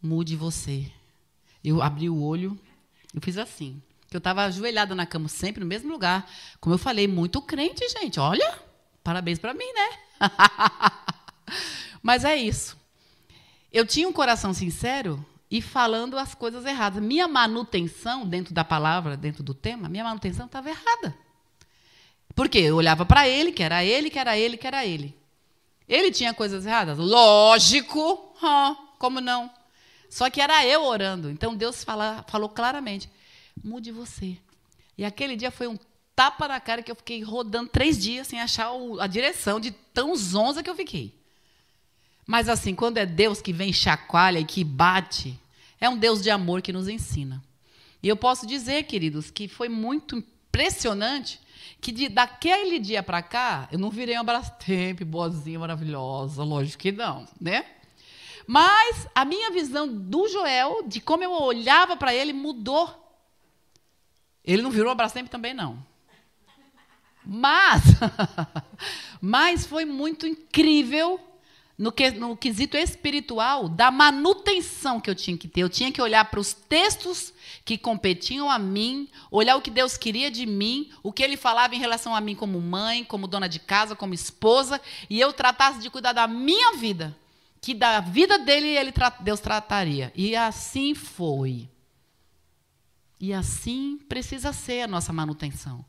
mude 0.01 0.35
você. 0.35 0.91
Eu 1.63 1.81
abri 1.81 2.09
o 2.09 2.21
olho, 2.21 2.59
eu 3.13 3.21
fiz 3.21 3.37
assim. 3.37 3.81
Eu 4.11 4.19
estava 4.19 4.43
ajoelhada 4.43 4.93
na 4.93 5.07
cama, 5.07 5.27
sempre 5.27 5.61
no 5.61 5.65
mesmo 5.65 5.91
lugar. 5.91 6.29
Como 6.59 6.75
eu 6.75 6.77
falei, 6.77 7.07
muito 7.07 7.41
crente, 7.41 7.87
gente. 7.89 8.19
Olha, 8.19 8.59
parabéns 9.03 9.39
para 9.39 9.55
mim, 9.55 9.71
né? 9.73 9.99
Mas 12.01 12.23
é 12.23 12.35
isso. 12.35 12.77
Eu 13.71 13.87
tinha 13.87 14.07
um 14.07 14.13
coração 14.13 14.53
sincero 14.53 15.25
e 15.53 15.61
falando 15.61 16.17
as 16.17 16.33
coisas 16.33 16.65
erradas. 16.65 16.99
Minha 16.99 17.27
manutenção, 17.27 18.27
dentro 18.27 18.55
da 18.55 18.65
palavra, 18.65 19.15
dentro 19.15 19.43
do 19.43 19.53
tema, 19.53 19.87
minha 19.87 20.03
manutenção 20.03 20.47
estava 20.47 20.67
errada. 20.67 21.15
Porque 22.33 22.57
eu 22.57 22.75
olhava 22.75 23.05
para 23.05 23.29
ele, 23.29 23.51
que 23.51 23.61
era 23.61 23.85
ele, 23.85 24.09
que 24.09 24.17
era 24.17 24.35
ele, 24.35 24.57
que 24.57 24.65
era 24.65 24.83
ele. 24.83 25.15
Ele 25.87 26.11
tinha 26.11 26.33
coisas 26.33 26.65
erradas? 26.65 26.97
Lógico, 26.97 28.35
como 28.97 29.21
não? 29.21 29.47
Só 30.09 30.27
que 30.27 30.41
era 30.41 30.65
eu 30.65 30.85
orando. 30.85 31.29
Então 31.29 31.55
Deus 31.55 31.83
fala, 31.83 32.25
falou 32.27 32.49
claramente: 32.49 33.07
mude 33.63 33.91
você. 33.91 34.35
E 34.97 35.05
aquele 35.05 35.35
dia 35.35 35.51
foi 35.51 35.67
um 35.67 35.77
tapa 36.15 36.47
na 36.47 36.59
cara 36.59 36.81
que 36.81 36.89
eu 36.89 36.95
fiquei 36.95 37.21
rodando 37.21 37.69
três 37.69 38.01
dias 38.01 38.25
sem 38.25 38.41
achar 38.41 38.71
a 38.99 39.05
direção 39.05 39.59
de 39.59 39.69
tão 39.69 40.15
zonza 40.15 40.63
que 40.63 40.69
eu 40.69 40.75
fiquei. 40.75 41.13
Mas 42.25 42.49
assim, 42.49 42.73
quando 42.73 42.97
é 42.97 43.05
Deus 43.05 43.39
que 43.39 43.53
vem 43.53 43.71
chacoalha 43.71 44.39
e 44.39 44.45
que 44.45 44.63
bate, 44.63 45.39
é 45.83 45.89
um 45.89 45.97
Deus 45.97 46.21
de 46.21 46.29
amor 46.29 46.61
que 46.61 46.71
nos 46.71 46.87
ensina. 46.87 47.43
E 48.01 48.07
eu 48.07 48.15
posso 48.15 48.47
dizer, 48.47 48.83
queridos, 48.83 49.29
que 49.29 49.49
foi 49.49 49.67
muito 49.67 50.15
impressionante 50.15 51.41
que 51.81 51.91
de, 51.91 52.07
daquele 52.07 52.79
dia 52.79 53.03
para 53.03 53.21
cá, 53.21 53.67
eu 53.69 53.77
não 53.77 53.89
virei 53.89 54.15
uma 54.15 54.23
Brastemp 54.23 55.01
boazinha, 55.01 55.59
maravilhosa, 55.59 56.41
lógico 56.41 56.83
que 56.83 56.93
não, 56.93 57.27
né? 57.39 57.65
Mas 58.47 59.09
a 59.13 59.25
minha 59.25 59.51
visão 59.51 59.85
do 59.85 60.25
Joel, 60.29 60.87
de 60.87 61.01
como 61.01 61.21
eu 61.21 61.33
olhava 61.33 61.97
para 61.97 62.15
ele, 62.15 62.31
mudou. 62.31 62.89
Ele 64.41 64.61
não 64.61 64.71
virou 64.71 64.87
uma 64.87 64.95
Brastemp 64.95 65.27
também, 65.27 65.53
não. 65.53 65.85
Mas, 67.25 67.83
mas 69.19 69.65
foi 69.65 69.83
muito 69.83 70.25
incrível 70.25 71.19
no, 71.77 71.91
que, 71.91 72.11
no 72.11 72.37
quesito 72.37 72.77
espiritual 72.77 73.67
da 73.67 73.89
manutenção 73.89 74.99
que 74.99 75.09
eu 75.09 75.15
tinha 75.15 75.37
que 75.37 75.47
ter. 75.47 75.61
Eu 75.61 75.69
tinha 75.69 75.91
que 75.91 76.01
olhar 76.01 76.25
para 76.25 76.39
os 76.39 76.53
textos 76.53 77.33
que 77.65 77.77
competiam 77.77 78.49
a 78.49 78.59
mim, 78.59 79.09
olhar 79.31 79.55
o 79.55 79.61
que 79.61 79.71
Deus 79.71 79.97
queria 79.97 80.29
de 80.29 80.45
mim, 80.45 80.91
o 81.01 81.11
que 81.11 81.23
Ele 81.23 81.37
falava 81.37 81.75
em 81.75 81.79
relação 81.79 82.15
a 82.15 82.21
mim 82.21 82.35
como 82.35 82.59
mãe, 82.61 83.03
como 83.03 83.27
dona 83.27 83.49
de 83.49 83.59
casa, 83.59 83.95
como 83.95 84.13
esposa, 84.13 84.79
e 85.09 85.19
eu 85.19 85.33
tratasse 85.33 85.79
de 85.79 85.89
cuidar 85.89 86.13
da 86.13 86.27
minha 86.27 86.77
vida, 86.77 87.15
que 87.61 87.73
da 87.73 87.99
vida 87.99 88.37
dele 88.37 88.67
ele, 88.67 88.93
Deus 89.21 89.39
trataria. 89.39 90.11
E 90.15 90.35
assim 90.35 90.93
foi. 90.93 91.69
E 93.25 93.33
assim 93.33 93.97
precisa 94.09 94.51
ser 94.51 94.81
a 94.81 94.87
nossa 94.87 95.13
manutenção. 95.13 95.85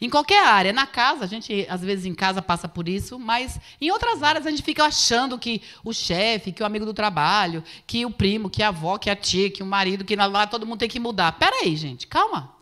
Em 0.00 0.08
qualquer 0.08 0.42
área, 0.46 0.72
na 0.72 0.86
casa, 0.86 1.24
a 1.24 1.26
gente 1.26 1.66
às 1.68 1.82
vezes 1.82 2.06
em 2.06 2.14
casa 2.14 2.40
passa 2.40 2.66
por 2.66 2.88
isso, 2.88 3.18
mas 3.18 3.60
em 3.78 3.90
outras 3.90 4.22
áreas 4.22 4.46
a 4.46 4.50
gente 4.50 4.62
fica 4.62 4.86
achando 4.86 5.38
que 5.38 5.60
o 5.84 5.92
chefe, 5.92 6.50
que 6.50 6.62
o 6.62 6.66
amigo 6.66 6.86
do 6.86 6.94
trabalho, 6.94 7.62
que 7.86 8.06
o 8.06 8.10
primo, 8.10 8.48
que 8.48 8.62
a 8.62 8.68
avó, 8.68 8.96
que 8.96 9.10
a 9.10 9.14
tia, 9.14 9.50
que 9.50 9.62
o 9.62 9.66
marido, 9.66 10.02
que 10.02 10.16
lá 10.16 10.46
todo 10.46 10.64
mundo 10.64 10.78
tem 10.78 10.88
que 10.88 10.98
mudar. 10.98 11.32
Pera 11.32 11.56
aí, 11.56 11.76
gente, 11.76 12.06
calma. 12.06 12.56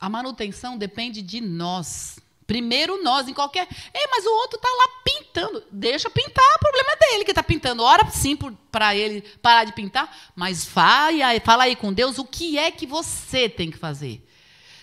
A 0.00 0.08
manutenção 0.08 0.76
depende 0.76 1.22
de 1.22 1.40
nós. 1.40 2.18
Primeiro 2.46 3.02
nós, 3.02 3.26
em 3.26 3.34
qualquer. 3.34 3.66
Ei, 3.92 4.06
mas 4.10 4.24
o 4.24 4.30
outro 4.30 4.56
está 4.56 4.68
lá 4.68 5.02
pintando. 5.04 5.64
Deixa 5.70 6.08
pintar, 6.08 6.44
o 6.56 6.60
problema 6.60 6.90
é 6.92 7.10
dele 7.10 7.24
que 7.24 7.32
está 7.32 7.42
pintando. 7.42 7.82
Ora 7.82 8.08
sim 8.10 8.38
para 8.70 8.94
ele 8.94 9.22
parar 9.42 9.64
de 9.64 9.72
pintar, 9.72 10.14
mas 10.34 10.64
fala, 10.64 11.40
fala 11.44 11.64
aí 11.64 11.74
com 11.74 11.92
Deus 11.92 12.18
o 12.18 12.24
que 12.24 12.56
é 12.56 12.70
que 12.70 12.86
você 12.86 13.48
tem 13.48 13.70
que 13.70 13.76
fazer. 13.78 14.22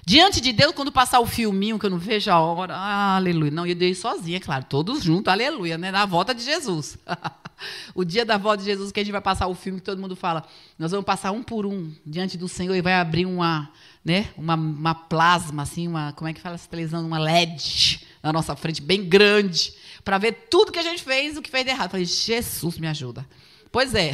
Diante 0.05 0.41
de 0.41 0.51
Deus, 0.51 0.73
quando 0.73 0.91
passar 0.91 1.21
o 1.21 1.25
filminho, 1.25 1.79
que 1.79 1.85
eu 1.85 1.89
não 1.89 1.97
vejo 1.97 2.29
a 2.29 2.37
hora, 2.37 2.75
ah, 2.75 3.15
aleluia. 3.15 3.49
Não, 3.49 3.65
eu 3.65 3.73
dei 3.73 3.95
sozinha, 3.95 4.37
claro, 4.37 4.65
todos 4.67 5.01
juntos, 5.01 5.31
aleluia, 5.31 5.77
né? 5.77 5.91
Na 5.91 6.05
volta 6.05 6.35
de 6.35 6.43
Jesus. 6.43 6.97
o 7.95 8.03
dia 8.03 8.25
da 8.25 8.37
volta 8.37 8.57
de 8.57 8.65
Jesus, 8.65 8.91
que 8.91 8.99
a 8.99 9.03
gente 9.03 9.13
vai 9.13 9.21
passar 9.21 9.47
o 9.47 9.55
filme, 9.55 9.79
que 9.79 9.85
todo 9.85 10.01
mundo 10.01 10.13
fala, 10.13 10.43
nós 10.77 10.91
vamos 10.91 11.05
passar 11.05 11.31
um 11.31 11.41
por 11.41 11.65
um 11.65 11.89
diante 12.05 12.37
do 12.37 12.49
Senhor 12.49 12.75
e 12.75 12.81
vai 12.81 12.95
abrir 12.95 13.25
uma 13.25 13.71
né, 14.03 14.29
uma, 14.37 14.55
uma 14.55 14.95
plasma, 14.95 15.63
assim, 15.63 15.87
uma, 15.87 16.11
como 16.13 16.27
é 16.27 16.33
que 16.33 16.41
fala 16.41 16.55
essa 16.55 16.67
televisão? 16.67 17.05
Uma 17.05 17.19
LED 17.19 18.05
na 18.21 18.33
nossa 18.33 18.55
frente, 18.55 18.81
bem 18.81 19.07
grande, 19.07 19.73
para 20.03 20.17
ver 20.17 20.47
tudo 20.49 20.71
que 20.71 20.79
a 20.79 20.83
gente 20.83 21.03
fez, 21.03 21.37
o 21.37 21.41
que 21.41 21.49
fez 21.49 21.63
de 21.63 21.71
errado. 21.71 21.87
Eu 21.87 21.91
falei, 21.91 22.05
Jesus, 22.05 22.77
me 22.77 22.87
ajuda. 22.87 23.27
Pois 23.71 23.93
é. 23.95 24.11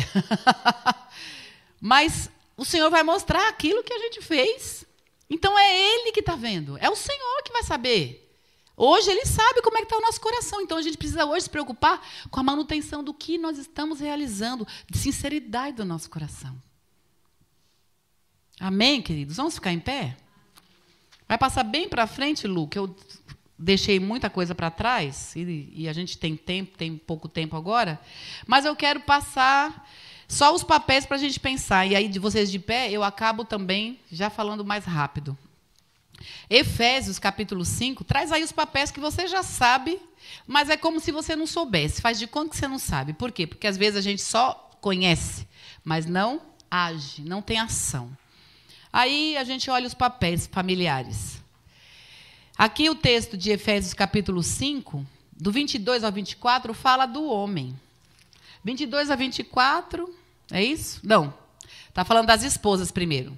Mas 1.81 2.29
o 2.55 2.65
Senhor 2.65 2.89
vai 2.89 3.03
mostrar 3.03 3.47
aquilo 3.47 3.83
que 3.83 3.93
a 3.93 3.99
gente 3.99 4.21
fez. 4.21 4.85
Então 5.29 5.57
é 5.57 5.93
Ele 5.93 6.11
que 6.11 6.19
está 6.21 6.35
vendo. 6.35 6.77
É 6.77 6.89
o 6.89 6.95
Senhor 6.95 7.43
que 7.43 7.51
vai 7.51 7.63
saber. 7.63 8.27
Hoje 8.75 9.11
Ele 9.11 9.25
sabe 9.25 9.61
como 9.61 9.77
é 9.77 9.81
que 9.81 9.85
está 9.85 9.97
o 9.97 10.01
nosso 10.01 10.21
coração. 10.21 10.61
Então 10.61 10.77
a 10.77 10.81
gente 10.81 10.97
precisa 10.97 11.25
hoje 11.25 11.43
se 11.43 11.49
preocupar 11.49 12.01
com 12.29 12.39
a 12.39 12.43
manutenção 12.43 13.03
do 13.03 13.13
que 13.13 13.37
nós 13.37 13.57
estamos 13.57 13.99
realizando, 13.99 14.67
de 14.89 14.97
sinceridade 14.97 15.77
do 15.77 15.85
nosso 15.85 16.09
coração. 16.09 16.61
Amém, 18.59 19.01
queridos? 19.01 19.37
Vamos 19.37 19.55
ficar 19.55 19.71
em 19.71 19.79
pé? 19.79 20.17
Vai 21.27 21.37
passar 21.37 21.63
bem 21.63 21.87
para 21.87 22.05
frente, 22.05 22.45
Lu, 22.45 22.67
que 22.67 22.77
eu 22.77 22.93
deixei 23.57 23.99
muita 23.99 24.29
coisa 24.29 24.53
para 24.53 24.69
trás 24.69 25.33
e, 25.35 25.71
e, 25.73 25.87
a 25.87 25.93
gente 25.93 26.17
tem 26.17 26.35
tempo, 26.35 26.77
tem 26.77 26.97
pouco 26.97 27.29
tempo 27.29 27.55
agora, 27.55 27.99
mas 28.47 28.65
eu 28.65 28.75
quero 28.75 28.99
passar 29.01 29.87
só 30.27 30.53
os 30.53 30.63
papéis 30.63 31.05
para 31.05 31.15
a 31.15 31.19
gente 31.19 31.39
pensar. 31.39 31.85
E 31.85 31.95
aí, 31.95 32.07
de 32.09 32.19
vocês 32.19 32.51
de 32.51 32.59
pé, 32.59 32.91
eu 32.91 33.01
acabo 33.01 33.45
também 33.45 33.99
já 34.11 34.29
falando 34.29 34.65
mais 34.65 34.83
rápido. 34.83 35.37
Efésios 36.49 37.17
capítulo 37.17 37.63
5, 37.63 38.03
traz 38.03 38.31
aí 38.31 38.43
os 38.43 38.51
papéis 38.51 38.91
que 38.91 38.99
você 38.99 39.25
já 39.25 39.41
sabe, 39.41 39.97
mas 40.45 40.69
é 40.69 40.75
como 40.75 40.99
se 40.99 41.13
você 41.13 41.33
não 41.33 41.47
soubesse. 41.47 42.01
Faz 42.01 42.19
de 42.19 42.27
conta 42.27 42.49
que 42.49 42.57
você 42.57 42.67
não 42.67 42.79
sabe. 42.79 43.13
Por 43.13 43.31
quê? 43.31 43.47
Porque 43.47 43.67
às 43.67 43.77
vezes 43.77 43.97
a 43.97 44.01
gente 44.01 44.21
só 44.21 44.69
conhece, 44.81 45.47
mas 45.81 46.05
não 46.05 46.41
age, 46.69 47.21
não 47.21 47.41
tem 47.41 47.57
ação. 47.57 48.11
Aí 48.91 49.37
a 49.37 49.43
gente 49.43 49.69
olha 49.69 49.87
os 49.87 49.93
papéis 49.93 50.47
familiares. 50.47 51.41
Aqui 52.57 52.89
o 52.89 52.95
texto 52.95 53.37
de 53.37 53.51
Efésios 53.51 53.93
capítulo 53.93 54.43
5, 54.43 55.05
do 55.31 55.51
22 55.51 56.03
ao 56.03 56.11
24, 56.11 56.73
fala 56.73 57.05
do 57.05 57.23
homem. 57.23 57.77
22 58.63 59.11
a 59.11 59.15
24, 59.15 60.13
é 60.51 60.63
isso? 60.63 60.99
Não. 61.03 61.33
Está 61.87 62.03
falando 62.03 62.27
das 62.27 62.43
esposas 62.43 62.91
primeiro. 62.91 63.37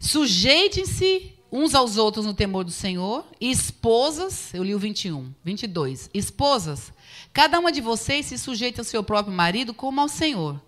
Sujeitem-se 0.00 1.32
uns 1.52 1.74
aos 1.74 1.98
outros 1.98 2.24
no 2.24 2.32
temor 2.32 2.64
do 2.64 2.70
Senhor, 2.70 3.26
e 3.38 3.50
esposas, 3.50 4.54
eu 4.54 4.64
li 4.64 4.74
o 4.74 4.78
21, 4.78 5.30
22. 5.44 6.08
Esposas, 6.14 6.90
cada 7.30 7.60
uma 7.60 7.70
de 7.70 7.82
vocês 7.82 8.24
se 8.24 8.38
sujeita 8.38 8.80
ao 8.80 8.84
seu 8.86 9.04
próprio 9.04 9.36
marido 9.36 9.74
como 9.74 10.00
ao 10.00 10.08
Senhor. 10.08 10.58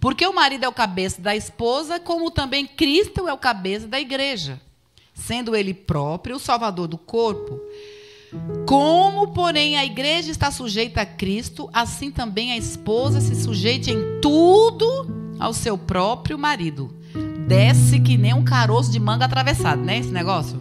Porque 0.00 0.26
o 0.26 0.34
marido 0.34 0.64
é 0.64 0.68
o 0.68 0.72
cabeça 0.72 1.20
da 1.20 1.34
esposa, 1.34 1.98
como 1.98 2.30
também 2.30 2.66
Cristo 2.66 3.26
é 3.28 3.32
o 3.32 3.38
cabeça 3.38 3.86
da 3.86 3.98
igreja, 3.98 4.60
sendo 5.14 5.56
ele 5.56 5.72
próprio 5.74 6.36
o 6.36 6.40
salvador 6.40 6.86
do 6.86 6.98
corpo. 6.98 7.60
Como, 8.66 9.28
porém, 9.28 9.78
a 9.78 9.84
igreja 9.84 10.30
está 10.30 10.50
sujeita 10.50 11.02
a 11.02 11.06
Cristo, 11.06 11.70
assim 11.72 12.10
também 12.10 12.52
a 12.52 12.56
esposa 12.56 13.20
se 13.20 13.34
sujeite 13.34 13.90
em 13.90 14.20
tudo 14.20 15.34
ao 15.38 15.52
seu 15.52 15.78
próprio 15.78 16.38
marido. 16.38 16.94
Desce 17.46 18.00
que 18.00 18.16
nem 18.16 18.34
um 18.34 18.44
caroço 18.44 18.90
de 18.90 18.98
manga 18.98 19.24
atravessado, 19.24 19.80
né? 19.80 19.98
Esse 19.98 20.10
negócio. 20.10 20.60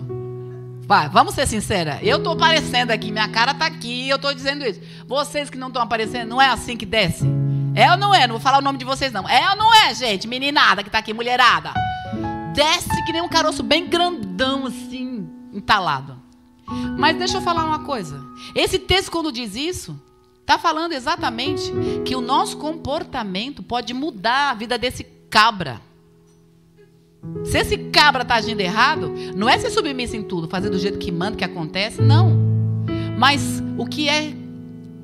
Vai, 0.87 1.09
vamos 1.09 1.33
ser 1.33 1.47
sincera. 1.47 1.99
Eu 2.03 2.17
estou 2.17 2.33
aparecendo 2.33 2.91
aqui, 2.91 3.11
minha 3.11 3.27
cara 3.27 3.51
está 3.51 3.65
aqui, 3.65 4.07
eu 4.07 4.17
estou 4.17 4.33
dizendo 4.33 4.63
isso. 4.63 4.79
Vocês 5.07 5.49
que 5.49 5.57
não 5.57 5.67
estão 5.67 5.81
aparecendo, 5.81 6.29
não 6.29 6.41
é 6.41 6.47
assim 6.47 6.77
que 6.77 6.85
desce? 6.85 7.25
É 7.75 7.91
ou 7.91 7.97
não 7.97 8.15
é? 8.15 8.25
Não 8.25 8.35
vou 8.35 8.41
falar 8.41 8.59
o 8.59 8.61
nome 8.61 8.77
de 8.77 8.85
vocês, 8.85 9.11
não. 9.11 9.27
É 9.27 9.49
ou 9.49 9.55
não 9.57 9.73
é, 9.73 9.93
gente? 9.93 10.27
Meninada 10.27 10.81
que 10.81 10.89
tá 10.89 10.99
aqui, 10.99 11.13
mulherada. 11.13 11.73
Desce 12.53 13.03
que 13.05 13.11
nem 13.11 13.21
um 13.21 13.27
caroço 13.27 13.61
bem 13.61 13.85
grandão, 13.85 14.65
assim, 14.65 15.29
entalado. 15.53 16.17
Mas 16.97 17.17
deixa 17.17 17.37
eu 17.37 17.41
falar 17.41 17.65
uma 17.65 17.79
coisa. 17.79 18.23
Esse 18.55 18.79
texto, 18.79 19.11
quando 19.11 19.31
diz 19.31 19.55
isso, 19.55 19.99
está 20.39 20.57
falando 20.57 20.93
exatamente 20.93 21.71
que 22.05 22.15
o 22.15 22.21
nosso 22.21 22.57
comportamento 22.57 23.61
pode 23.61 23.93
mudar 23.93 24.51
a 24.51 24.53
vida 24.53 24.77
desse 24.77 25.03
cabra. 25.29 25.81
Se 27.43 27.57
esse 27.57 27.77
cabra 27.77 28.21
está 28.21 28.35
agindo 28.35 28.61
errado, 28.61 29.13
não 29.35 29.49
é 29.49 29.57
ser 29.57 29.69
submisso 29.69 30.15
em 30.15 30.23
tudo, 30.23 30.47
fazer 30.47 30.69
do 30.69 30.79
jeito 30.79 30.97
que 30.97 31.11
manda, 31.11 31.35
que 31.35 31.43
acontece, 31.43 32.01
não. 32.01 32.39
Mas 33.17 33.61
o 33.77 33.85
que 33.85 34.07
é 34.07 34.33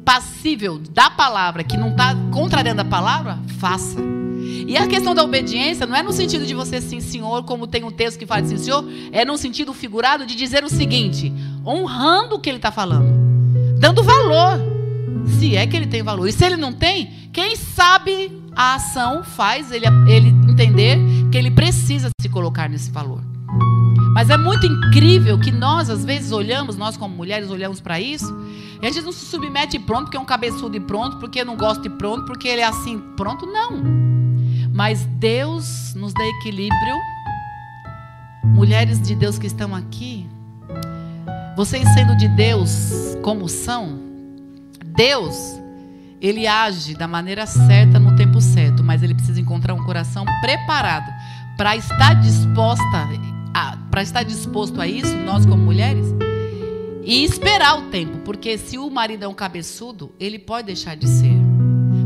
passível 0.03 0.79
da 0.79 1.09
palavra, 1.09 1.63
que 1.63 1.77
não 1.77 1.89
está 1.89 2.15
contrariando 2.31 2.81
a 2.81 2.85
palavra, 2.85 3.39
faça. 3.59 3.99
E 4.67 4.77
a 4.77 4.87
questão 4.87 5.13
da 5.13 5.23
obediência 5.23 5.85
não 5.85 5.95
é 5.95 6.03
no 6.03 6.11
sentido 6.11 6.45
de 6.45 6.53
você 6.53 6.81
sim, 6.81 6.99
senhor, 6.99 7.43
como 7.43 7.67
tem 7.67 7.83
um 7.83 7.91
texto 7.91 8.17
que 8.17 8.25
fala 8.25 8.45
sim, 8.45 8.57
senhor, 8.57 8.85
é 9.11 9.23
no 9.23 9.37
sentido 9.37 9.73
figurado 9.73 10.25
de 10.25 10.35
dizer 10.35 10.63
o 10.63 10.69
seguinte, 10.69 11.31
honrando 11.65 12.35
o 12.35 12.39
que 12.39 12.49
ele 12.49 12.57
está 12.57 12.71
falando, 12.71 13.13
dando 13.79 14.03
valor, 14.03 14.59
se 15.39 15.55
é 15.55 15.65
que 15.67 15.75
ele 15.75 15.87
tem 15.87 16.03
valor. 16.03 16.27
E 16.27 16.31
se 16.31 16.45
ele 16.45 16.57
não 16.57 16.73
tem, 16.73 17.29
quem 17.31 17.55
sabe 17.55 18.31
a 18.55 18.75
ação 18.75 19.23
faz 19.23 19.71
ele, 19.71 19.85
ele 20.07 20.29
entender 20.29 20.97
que 21.31 21.37
ele 21.37 21.51
precisa 21.51 22.09
se 22.19 22.29
colocar 22.29 22.69
nesse 22.69 22.91
valor. 22.91 23.30
Mas 24.13 24.29
é 24.29 24.37
muito 24.37 24.65
incrível 24.65 25.39
que 25.39 25.51
nós, 25.51 25.89
às 25.89 26.03
vezes, 26.03 26.31
olhamos, 26.31 26.75
nós 26.75 26.97
como 26.97 27.15
mulheres, 27.15 27.49
olhamos 27.49 27.79
para 27.79 27.99
isso, 27.99 28.33
e 28.81 28.85
a 28.85 28.91
gente 28.91 29.03
não 29.03 29.11
se 29.11 29.25
submete 29.25 29.79
pronto, 29.79 30.03
porque 30.05 30.17
é 30.17 30.19
um 30.19 30.25
cabeçudo 30.25 30.75
e 30.75 30.79
pronto, 30.79 31.17
porque 31.17 31.43
não 31.43 31.55
gosta 31.55 31.83
de 31.83 31.89
pronto, 31.89 32.25
porque 32.25 32.47
ele 32.47 32.61
é 32.61 32.65
assim, 32.65 32.99
pronto, 33.15 33.45
não. 33.45 33.81
Mas 34.73 35.05
Deus 35.05 35.93
nos 35.95 36.13
dá 36.13 36.25
equilíbrio. 36.25 36.95
Mulheres 38.43 39.01
de 39.01 39.15
Deus 39.15 39.39
que 39.39 39.47
estão 39.47 39.73
aqui, 39.73 40.27
vocês 41.55 41.87
sendo 41.93 42.17
de 42.17 42.27
Deus 42.27 43.15
como 43.21 43.47
são, 43.47 43.99
Deus, 44.83 45.59
ele 46.19 46.47
age 46.47 46.95
da 46.95 47.07
maneira 47.07 47.45
certa 47.45 47.99
no 47.99 48.15
tempo 48.15 48.41
certo, 48.41 48.83
mas 48.83 49.01
ele 49.03 49.13
precisa 49.13 49.39
encontrar 49.39 49.73
um 49.73 49.83
coração 49.83 50.25
preparado 50.41 51.11
para 51.55 51.75
estar 51.75 52.15
disposta 52.15 53.07
para 53.89 54.01
estar 54.01 54.23
disposto 54.23 54.79
a 54.79 54.87
isso, 54.87 55.15
nós 55.17 55.45
como 55.45 55.63
mulheres, 55.63 56.07
e 57.03 57.23
esperar 57.23 57.79
o 57.79 57.89
tempo, 57.89 58.19
porque 58.19 58.57
se 58.57 58.77
o 58.77 58.89
marido 58.89 59.23
é 59.23 59.27
um 59.27 59.33
cabeçudo, 59.33 60.11
ele 60.19 60.39
pode 60.39 60.67
deixar 60.67 60.95
de 60.95 61.07
ser. 61.07 61.35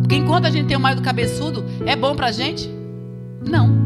Porque 0.02 0.16
enquanto 0.16 0.46
a 0.46 0.52
gente 0.52 0.68
tem 0.68 0.78
um 0.78 0.82
marido 0.82 1.02
cabeçudo, 1.02 1.66
é 1.86 1.96
bom 1.96 2.16
pra 2.16 2.32
gente? 2.32 2.70
Não. 3.42 3.86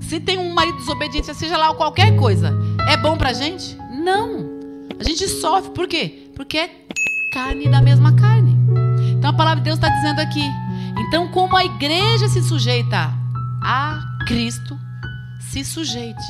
Se 0.00 0.20
tem 0.20 0.38
um 0.38 0.52
marido 0.52 0.78
desobediente, 0.78 1.34
seja 1.34 1.56
lá 1.56 1.74
qualquer 1.74 2.16
coisa, 2.16 2.52
é 2.88 2.96
bom 2.96 3.16
pra 3.16 3.32
gente? 3.32 3.76
Não. 3.90 4.44
A 4.98 5.02
gente 5.02 5.26
sofre, 5.28 5.70
por 5.70 5.88
quê? 5.88 6.30
Porque 6.34 6.58
é 6.58 6.70
carne 7.32 7.68
da 7.68 7.80
mesma 7.80 8.12
carne. 8.12 8.54
Então 9.12 9.30
a 9.30 9.32
palavra 9.32 9.60
de 9.60 9.64
Deus 9.64 9.78
está 9.78 9.88
dizendo 9.88 10.20
aqui. 10.20 10.44
Então, 10.98 11.28
como 11.28 11.56
a 11.56 11.64
igreja 11.64 12.28
se 12.28 12.42
sujeita 12.42 13.12
a 13.62 14.00
Cristo, 14.26 14.78
se 15.54 15.64
sujeite. 15.64 16.24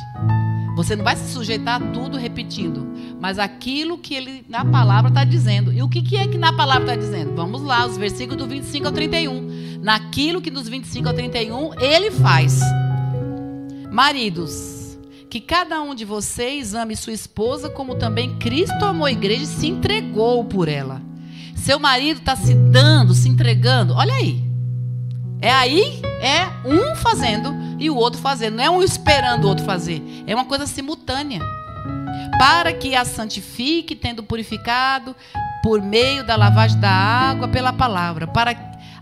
Você 0.76 0.94
não 0.94 1.02
vai 1.02 1.16
se 1.16 1.32
sujeitar 1.32 1.80
a 1.80 1.92
tudo 1.92 2.18
repetindo, 2.18 2.86
mas 3.18 3.38
aquilo 3.38 3.96
que 3.96 4.12
ele 4.12 4.44
na 4.48 4.64
palavra 4.66 5.08
está 5.08 5.24
dizendo. 5.24 5.72
E 5.72 5.82
o 5.82 5.88
que, 5.88 6.02
que 6.02 6.16
é 6.16 6.28
que 6.28 6.36
na 6.36 6.52
palavra 6.52 6.82
está 6.82 6.96
dizendo? 6.96 7.34
Vamos 7.34 7.62
lá, 7.62 7.86
os 7.86 7.96
versículos 7.96 8.36
do 8.36 8.46
25 8.46 8.86
ao 8.86 8.92
31. 8.92 9.80
Naquilo 9.80 10.42
que 10.42 10.50
dos 10.50 10.68
25 10.68 11.08
ao 11.08 11.14
31 11.14 11.80
ele 11.80 12.10
faz. 12.10 12.60
Maridos, 13.90 14.98
que 15.30 15.40
cada 15.40 15.80
um 15.80 15.94
de 15.94 16.04
vocês 16.04 16.74
ame 16.74 16.94
sua 16.94 17.12
esposa 17.14 17.70
como 17.70 17.94
também 17.94 18.36
Cristo 18.36 18.84
amou 18.84 19.06
a 19.06 19.12
igreja 19.12 19.44
e 19.44 19.46
se 19.46 19.68
entregou 19.68 20.44
por 20.44 20.68
ela. 20.68 21.00
Seu 21.54 21.78
marido 21.78 22.18
está 22.18 22.36
se 22.36 22.52
dando, 22.52 23.14
se 23.14 23.28
entregando. 23.28 23.94
Olha 23.94 24.12
aí. 24.12 24.44
É 25.40 25.50
aí, 25.50 26.02
é 26.20 26.46
um 26.68 26.94
fazendo 26.96 27.63
e 27.78 27.90
o 27.90 27.96
outro 27.96 28.20
fazendo. 28.20 28.56
Não 28.56 28.64
é 28.64 28.70
um 28.70 28.82
esperando 28.82 29.44
o 29.44 29.48
outro 29.48 29.64
fazer. 29.64 30.02
É 30.26 30.34
uma 30.34 30.44
coisa 30.44 30.66
simultânea. 30.66 31.40
Para 32.38 32.72
que 32.72 32.94
a 32.94 33.04
santifique, 33.04 33.94
tendo 33.94 34.22
purificado 34.22 35.14
por 35.62 35.80
meio 35.80 36.26
da 36.26 36.36
lavagem 36.36 36.78
da 36.78 36.90
água 36.90 37.48
pela 37.48 37.72
palavra, 37.72 38.26
para 38.26 38.54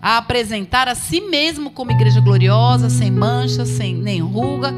a 0.03 0.17
apresentar 0.17 0.89
a 0.89 0.97
si 0.97 1.21
mesmo 1.21 1.71
como 1.71 1.93
igreja 1.93 2.21
gloriosa, 2.21 2.91
sem 2.91 3.11
mancha, 3.11 3.65
sem 3.65 3.95
nem 3.95 4.21
ruga, 4.21 4.75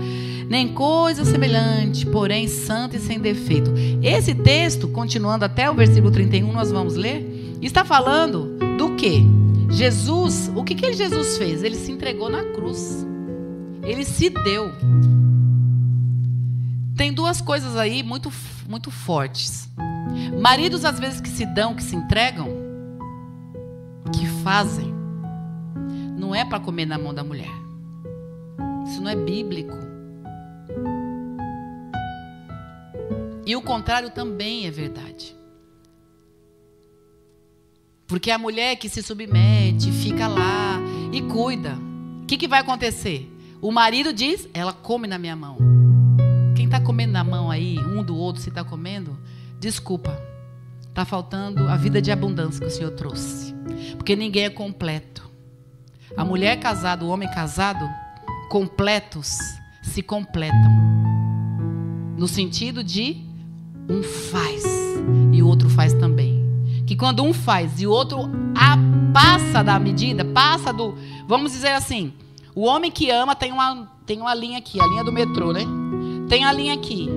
nem 0.49 0.68
coisa 0.68 1.24
semelhante, 1.24 2.05
porém 2.05 2.47
santa 2.47 2.97
e 2.97 3.01
sem 3.01 3.18
defeito. 3.18 3.72
Esse 4.03 4.34
texto, 4.34 4.86
continuando 4.88 5.47
até 5.47 5.70
o 5.70 5.74
versículo 5.74 6.12
31, 6.12 6.53
nós 6.53 6.70
vamos 6.70 6.95
ler, 6.95 7.59
está 7.62 7.84
falando 7.84 8.59
do 8.76 8.95
que? 8.97 9.22
Jesus, 9.70 10.53
o 10.55 10.62
que, 10.62 10.74
que 10.74 10.92
Jesus 10.92 11.38
fez? 11.38 11.62
Ele 11.62 11.76
se 11.76 11.90
entregou 11.90 12.28
na 12.28 12.45
cruz. 12.45 13.05
Ele 13.85 14.05
se 14.05 14.30
deu. 14.30 14.72
Tem 16.97 17.12
duas 17.12 17.41
coisas 17.41 17.76
aí 17.76 18.03
muito, 18.03 18.32
muito 18.68 18.91
fortes. 18.91 19.68
Maridos, 20.41 20.85
às 20.85 20.99
vezes, 20.99 21.20
que 21.20 21.28
se 21.28 21.45
dão, 21.45 21.74
que 21.74 21.82
se 21.82 21.97
entregam, 21.97 22.49
que 24.12 24.26
fazem, 24.43 24.95
não 26.16 26.35
é 26.35 26.45
para 26.45 26.61
comer 26.61 26.87
na 26.87 26.99
mão 26.99 27.12
da 27.12 27.24
mulher. 27.24 27.51
Isso 28.87 29.01
não 29.01 29.11
é 29.11 29.16
bíblico. 29.16 29.74
E 33.47 33.55
o 33.57 33.62
contrário 33.62 34.11
também 34.11 34.66
é 34.66 34.70
verdade. 34.70 35.37
Porque 38.07 38.30
a 38.30 38.39
mulher 38.39 38.76
que 38.76 38.89
se 38.89 39.03
submete, 39.03 39.91
fica 39.91 40.28
lá 40.28 40.78
e 41.12 41.20
cuida. 41.22 41.76
O 42.22 42.26
que, 42.26 42.37
que 42.37 42.49
vai 42.49 42.61
acontecer? 42.61 43.34
O 43.64 43.72
marido 43.72 44.12
diz: 44.12 44.46
ela 44.52 44.74
come 44.74 45.08
na 45.08 45.16
minha 45.16 45.34
mão. 45.34 45.56
Quem 46.54 46.66
está 46.66 46.78
comendo 46.78 47.14
na 47.14 47.24
mão 47.24 47.50
aí, 47.50 47.78
um 47.78 48.04
do 48.04 48.14
outro, 48.14 48.42
se 48.42 48.50
está 48.50 48.62
comendo, 48.62 49.18
desculpa. 49.58 50.20
Está 50.86 51.06
faltando 51.06 51.66
a 51.66 51.74
vida 51.74 52.00
de 52.02 52.12
abundância 52.12 52.60
que 52.60 52.66
o 52.66 52.70
Senhor 52.70 52.90
trouxe. 52.90 53.54
Porque 53.96 54.14
ninguém 54.14 54.44
é 54.44 54.50
completo. 54.50 55.30
A 56.14 56.26
mulher 56.26 56.60
casada, 56.60 57.06
o 57.06 57.08
homem 57.08 57.26
casado, 57.30 57.88
completos 58.50 59.38
se 59.82 60.02
completam. 60.02 60.70
No 62.18 62.28
sentido 62.28 62.84
de 62.84 63.16
um 63.88 64.02
faz 64.02 64.62
e 65.32 65.42
o 65.42 65.48
outro 65.48 65.70
faz 65.70 65.94
também. 65.94 66.44
Que 66.86 66.94
quando 66.94 67.24
um 67.24 67.32
faz 67.32 67.80
e 67.80 67.86
o 67.86 67.90
outro 67.90 68.30
passa 69.14 69.64
da 69.64 69.78
medida, 69.78 70.22
passa 70.22 70.70
do. 70.70 70.98
Vamos 71.26 71.52
dizer 71.52 71.72
assim, 71.72 72.12
o 72.55 72.62
homem 72.64 72.90
que 72.90 73.11
ama 73.11 73.34
tem 73.34 73.50
uma, 73.50 73.88
tem 74.07 74.20
uma 74.20 74.34
linha 74.34 74.59
aqui, 74.59 74.80
a 74.80 74.86
linha 74.86 75.05
do 75.05 75.12
metrô, 75.12 75.52
né? 75.52 75.62
Tem 76.28 76.44
a 76.44 76.52
linha 76.52 76.74
aqui. 76.74 77.09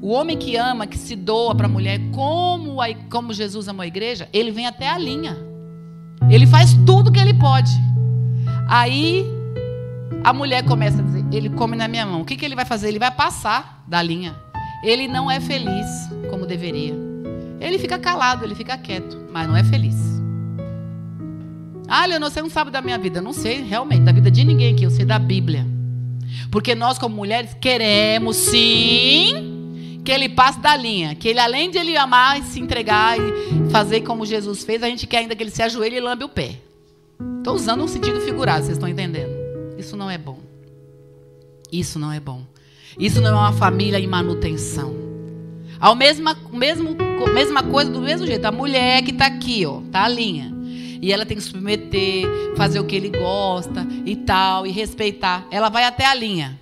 O 0.00 0.10
homem 0.10 0.36
que 0.36 0.56
ama, 0.56 0.86
que 0.86 0.98
se 0.98 1.14
doa 1.16 1.54
para 1.54 1.66
a 1.66 1.68
mulher, 1.68 2.00
como, 2.12 2.80
a, 2.80 2.86
como 3.10 3.32
Jesus 3.32 3.68
amou 3.68 3.82
a 3.82 3.86
igreja, 3.86 4.28
ele 4.32 4.50
vem 4.50 4.66
até 4.66 4.88
a 4.88 4.98
linha. 4.98 5.36
Ele 6.30 6.46
faz 6.46 6.74
tudo 6.86 7.10
que 7.10 7.20
ele 7.20 7.34
pode. 7.34 7.70
Aí 8.68 9.26
a 10.24 10.32
mulher 10.32 10.64
começa 10.64 11.00
a 11.00 11.04
dizer: 11.04 11.24
Ele 11.32 11.50
come 11.50 11.76
na 11.76 11.88
minha 11.88 12.06
mão. 12.06 12.22
O 12.22 12.24
que, 12.24 12.36
que 12.36 12.44
ele 12.44 12.54
vai 12.54 12.64
fazer? 12.64 12.88
Ele 12.88 12.98
vai 12.98 13.10
passar 13.10 13.84
da 13.86 14.00
linha. 14.00 14.34
Ele 14.84 15.06
não 15.08 15.30
é 15.30 15.40
feliz 15.40 15.86
como 16.30 16.46
deveria. 16.46 16.94
Ele 17.60 17.78
fica 17.78 17.98
calado, 17.98 18.44
ele 18.44 18.54
fica 18.54 18.76
quieto, 18.76 19.20
mas 19.32 19.46
não 19.46 19.56
é 19.56 19.62
feliz. 19.62 20.21
Ah, 21.94 22.06
Leonor, 22.06 22.30
você 22.30 22.40
não 22.40 22.48
sabe 22.48 22.70
da 22.70 22.80
minha 22.80 22.96
vida. 22.96 23.20
Não 23.20 23.34
sei 23.34 23.60
realmente 23.60 24.00
da 24.00 24.12
vida 24.12 24.30
de 24.30 24.44
ninguém 24.44 24.72
aqui, 24.72 24.82
eu 24.82 24.90
sei 24.90 25.04
da 25.04 25.18
Bíblia. 25.18 25.66
Porque 26.50 26.74
nós, 26.74 26.98
como 26.98 27.14
mulheres, 27.14 27.54
queremos 27.60 28.34
sim 28.34 30.00
que 30.02 30.10
ele 30.10 30.30
passe 30.30 30.58
da 30.58 30.74
linha. 30.74 31.14
Que 31.14 31.28
ele, 31.28 31.38
além 31.38 31.70
de 31.70 31.76
ele 31.76 31.94
amar 31.94 32.40
e 32.40 32.44
se 32.44 32.58
entregar 32.58 33.18
e 33.18 33.70
fazer 33.70 34.00
como 34.00 34.24
Jesus 34.24 34.64
fez, 34.64 34.82
a 34.82 34.86
gente 34.86 35.06
quer 35.06 35.18
ainda 35.18 35.36
que 35.36 35.42
ele 35.42 35.50
se 35.50 35.62
ajoelhe 35.62 35.96
e 35.96 36.00
lambe 36.00 36.24
o 36.24 36.30
pé. 36.30 36.56
Estou 37.36 37.54
usando 37.54 37.84
um 37.84 37.88
sentido 37.88 38.22
figurado, 38.22 38.64
vocês 38.64 38.78
estão 38.78 38.88
entendendo? 38.88 39.30
Isso 39.76 39.94
não 39.94 40.08
é 40.08 40.16
bom. 40.16 40.38
Isso 41.70 41.98
não 41.98 42.10
é 42.10 42.18
bom. 42.18 42.40
Isso 42.98 43.20
não 43.20 43.28
é 43.28 43.32
uma 43.32 43.52
família 43.52 44.00
em 44.00 44.06
manutenção. 44.06 44.96
A 45.78 45.94
mesma, 45.94 46.38
mesmo, 46.50 46.96
mesma 47.34 47.62
coisa 47.62 47.90
do 47.90 48.00
mesmo 48.00 48.26
jeito. 48.26 48.46
A 48.46 48.50
mulher 48.50 49.02
que 49.02 49.10
está 49.10 49.26
aqui, 49.26 49.66
ó, 49.66 49.82
tá 49.92 50.04
a 50.04 50.08
linha. 50.08 50.61
E 51.02 51.12
ela 51.12 51.26
tem 51.26 51.36
que 51.36 51.42
submeter, 51.42 52.24
fazer 52.56 52.78
o 52.78 52.84
que 52.84 52.94
ele 52.94 53.10
gosta 53.10 53.84
e 54.06 54.14
tal, 54.14 54.64
e 54.64 54.70
respeitar. 54.70 55.44
Ela 55.50 55.68
vai 55.68 55.84
até 55.84 56.06
a 56.06 56.14
linha. 56.14 56.60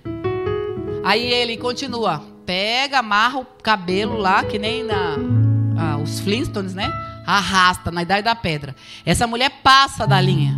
Aí 1.03 1.31
ele 1.31 1.57
continua, 1.57 2.23
pega, 2.43 2.99
amarra 2.99 3.39
o 3.39 3.45
cabelo 3.45 4.17
lá, 4.17 4.43
que 4.43 4.57
nem 4.57 4.83
na, 4.83 5.15
ah, 5.77 5.97
os 5.97 6.19
Flintstones, 6.19 6.73
né? 6.73 6.91
Arrasta 7.25 7.91
na 7.91 8.01
idade 8.01 8.23
da 8.23 8.35
pedra. 8.35 8.75
Essa 9.05 9.27
mulher 9.27 9.61
passa 9.63 10.07
da 10.07 10.19
linha. 10.19 10.57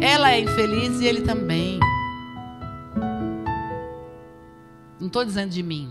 Ela 0.00 0.30
é 0.30 0.40
infeliz 0.40 1.00
e 1.00 1.04
ele 1.04 1.22
também. 1.22 1.80
Não 5.00 5.08
estou 5.08 5.24
dizendo 5.24 5.50
de 5.50 5.62
mim. 5.62 5.88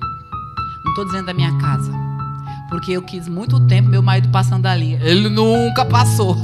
Não 0.83 0.91
estou 0.91 1.05
dizendo 1.05 1.25
da 1.25 1.33
minha 1.33 1.57
casa. 1.59 2.10
Porque 2.71 2.93
eu 2.93 3.01
quis 3.01 3.27
muito 3.27 3.59
tempo 3.67 3.89
meu 3.89 4.01
marido 4.01 4.29
passando 4.29 4.65
a 4.65 4.73
linha. 4.73 4.97
Ele 5.03 5.27
nunca 5.27 5.83
passou. 5.83 6.37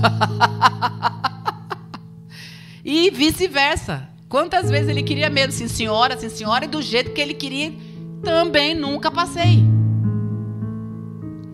e 2.83 3.09
vice-versa. 3.09 4.09
Quantas 4.27 4.69
vezes 4.69 4.89
ele 4.89 5.03
queria 5.03 5.29
mesmo, 5.29 5.53
sim 5.53 5.69
senhora, 5.69 6.17
sim 6.17 6.27
senhora, 6.27 6.65
e 6.65 6.67
do 6.67 6.81
jeito 6.81 7.13
que 7.13 7.21
ele 7.21 7.33
queria, 7.33 7.73
também 8.21 8.75
nunca 8.75 9.09
passei. 9.09 9.63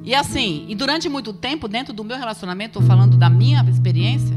E 0.03 0.15
assim, 0.15 0.65
e 0.67 0.73
durante 0.73 1.07
muito 1.07 1.31
tempo, 1.33 1.67
dentro 1.67 1.93
do 1.93 2.03
meu 2.03 2.17
relacionamento, 2.17 2.79
estou 2.79 2.81
falando 2.81 3.15
da 3.15 3.29
minha 3.29 3.63
experiência, 3.69 4.35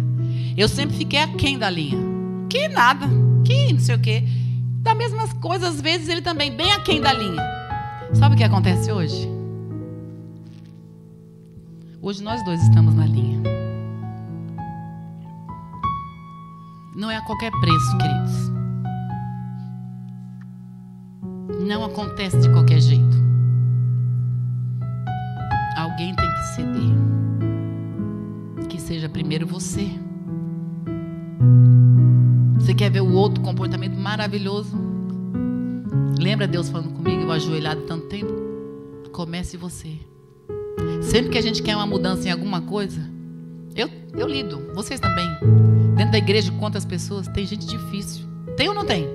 eu 0.55 0.69
sempre 0.69 0.99
fiquei 0.99 1.19
aquém 1.19 1.59
da 1.59 1.71
linha. 1.71 1.97
Que 2.51 2.69
nada. 2.69 3.07
aqui, 3.41 3.73
não 3.73 3.81
sei 3.81 3.95
o 3.95 3.99
quê. 3.99 4.23
Da 4.83 4.95
mesmas 4.95 5.33
coisas, 5.33 5.77
às 5.77 5.81
vezes, 5.81 6.11
ele 6.11 6.21
também, 6.21 6.55
bem 6.55 6.73
aquém 6.73 7.01
da 7.01 7.13
linha. 7.15 7.43
Sabe 8.13 8.35
o 8.35 8.39
que 8.39 8.45
acontece 8.45 8.93
hoje? 8.93 9.36
Hoje 12.07 12.23
nós 12.23 12.41
dois 12.45 12.63
estamos 12.63 12.95
na 12.95 13.05
linha. 13.05 13.43
Não 16.95 17.11
é 17.11 17.17
a 17.17 17.23
qualquer 17.23 17.51
preço, 17.51 17.99
queridos. 17.99 18.53
Não 21.67 21.85
acontece 21.85 22.39
de 22.39 22.49
qualquer 22.49 22.81
jeito. 22.81 23.17
Alguém 25.77 26.15
tem 26.15 26.31
que 26.31 26.43
ceder. 26.55 26.95
Que 28.69 28.81
seja 28.81 29.09
primeiro 29.09 29.45
você. 29.45 29.91
Você 32.61 32.73
quer 32.73 32.89
ver 32.89 33.01
o 33.01 33.13
outro 33.15 33.43
comportamento 33.43 33.97
maravilhoso? 33.97 34.79
Lembra 36.21 36.47
Deus 36.47 36.69
falando 36.69 36.95
comigo, 36.95 37.23
eu 37.23 37.33
ajoelhado 37.33 37.81
tanto 37.81 38.07
tempo? 38.07 38.33
Comece 39.11 39.57
você. 39.57 40.06
Sempre 41.07 41.31
que 41.31 41.39
a 41.39 41.43
gente 41.43 41.63
quer 41.63 41.77
uma 41.77 41.87
mudança 41.87 42.27
em 42.27 42.33
alguma 42.33 42.61
coisa, 42.61 43.01
eu, 43.77 43.89
eu 44.13 44.27
lido, 44.27 44.73
vocês 44.75 44.99
também. 44.99 45.29
Dentro 45.95 46.11
da 46.11 46.19
igreja, 46.19 46.51
quantas 46.59 46.85
pessoas? 46.85 47.29
Tem 47.29 47.47
gente 47.47 47.65
difícil. 47.65 48.27
Tem 48.57 48.69
ou 48.69 48.75
não 48.75 48.85
tem? 48.85 49.07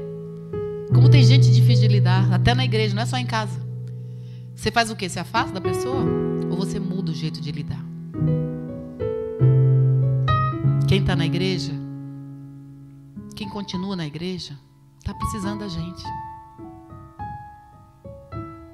Como 0.93 1.09
tem 1.09 1.21
gente 1.21 1.51
difícil 1.51 1.89
de 1.89 1.93
lidar, 1.93 2.31
até 2.31 2.55
na 2.55 2.63
igreja, 2.63 2.95
não 2.95 3.03
é 3.03 3.05
só 3.05 3.17
em 3.17 3.25
casa. 3.25 3.59
Você 4.55 4.71
faz 4.71 4.89
o 4.89 4.95
quê? 4.95 5.09
Você 5.09 5.19
afasta 5.19 5.53
da 5.53 5.59
pessoa? 5.59 6.01
Ou 6.49 6.55
você 6.55 6.79
muda 6.79 7.11
o 7.11 7.13
jeito 7.13 7.41
de 7.41 7.51
lidar? 7.51 7.83
Quem 10.87 11.01
está 11.01 11.13
na 11.13 11.25
igreja, 11.25 11.73
quem 13.35 13.49
continua 13.49 13.97
na 13.97 14.07
igreja, 14.07 14.57
está 14.97 15.13
precisando 15.13 15.59
da 15.59 15.67
gente. 15.67 16.03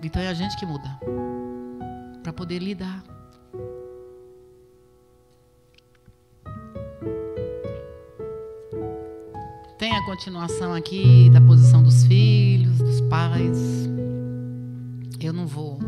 Então 0.04 0.22
é 0.22 0.28
a 0.28 0.34
gente 0.36 0.56
que 0.56 0.68
muda 0.68 1.37
para 2.28 2.34
poder 2.34 2.60
lidar. 2.60 3.02
Tem 9.80 9.96
a 9.96 10.06
continuação 10.06 10.74
aqui 10.74 11.30
da 11.30 11.40
posição 11.40 11.82
dos 11.82 12.04
filhos, 12.04 12.80
dos 12.80 13.00
pais. 13.00 13.58
Eu 15.22 15.32
não 15.32 15.48
vou 15.48 15.80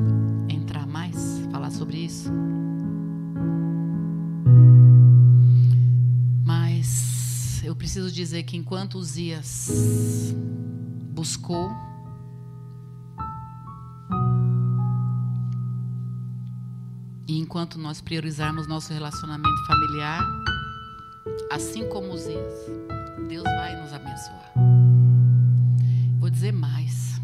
entrar 0.48 0.88
mais, 0.88 1.46
falar 1.52 1.72
sobre 1.72 1.98
isso. 1.98 2.32
Mas 6.46 7.62
eu 7.66 7.76
preciso 7.76 8.10
dizer 8.10 8.44
que 8.44 8.56
enquanto 8.56 8.98
Uzias 8.98 10.34
buscou 11.12 11.70
E 17.30 17.38
enquanto 17.38 17.78
nós 17.78 18.02
priorizarmos 18.02 18.66
nosso 18.66 18.92
relacionamento 18.92 19.64
familiar, 19.68 20.20
assim 21.52 21.88
como 21.88 22.12
os 22.12 22.24
dias, 22.24 22.54
Deus 23.28 23.44
vai 23.44 23.80
nos 23.80 23.94
abençoar. 23.94 24.52
Vou 26.20 26.28
dizer 26.28 26.52
mais. 26.52 27.22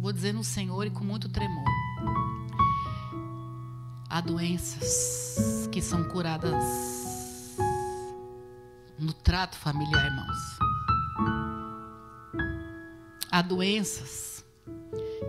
Vou 0.00 0.12
dizer 0.12 0.34
no 0.34 0.42
Senhor 0.42 0.84
e 0.84 0.90
com 0.90 1.04
muito 1.04 1.28
tremor. 1.28 1.62
Há 4.10 4.20
doenças 4.20 5.68
que 5.70 5.80
são 5.80 6.02
curadas 6.02 7.56
no 8.98 9.12
trato 9.12 9.56
familiar, 9.56 10.04
irmãos. 10.04 10.58
Há 13.30 13.40
doenças 13.40 14.44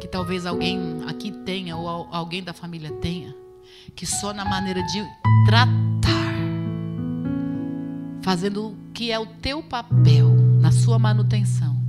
que 0.01 0.07
talvez 0.07 0.47
alguém 0.47 1.03
aqui 1.07 1.31
tenha 1.31 1.77
ou 1.77 1.87
alguém 2.11 2.43
da 2.43 2.53
família 2.53 2.91
tenha 2.93 3.44
que 3.95 4.05
só 4.05 4.33
na 4.33 4.43
maneira 4.43 4.83
de 4.83 5.03
tratar, 5.45 6.35
fazendo 8.21 8.67
o 8.67 8.77
que 8.93 9.11
é 9.11 9.19
o 9.19 9.25
teu 9.25 9.63
papel 9.63 10.29
na 10.59 10.71
sua 10.71 10.99
manutenção, 10.99 11.81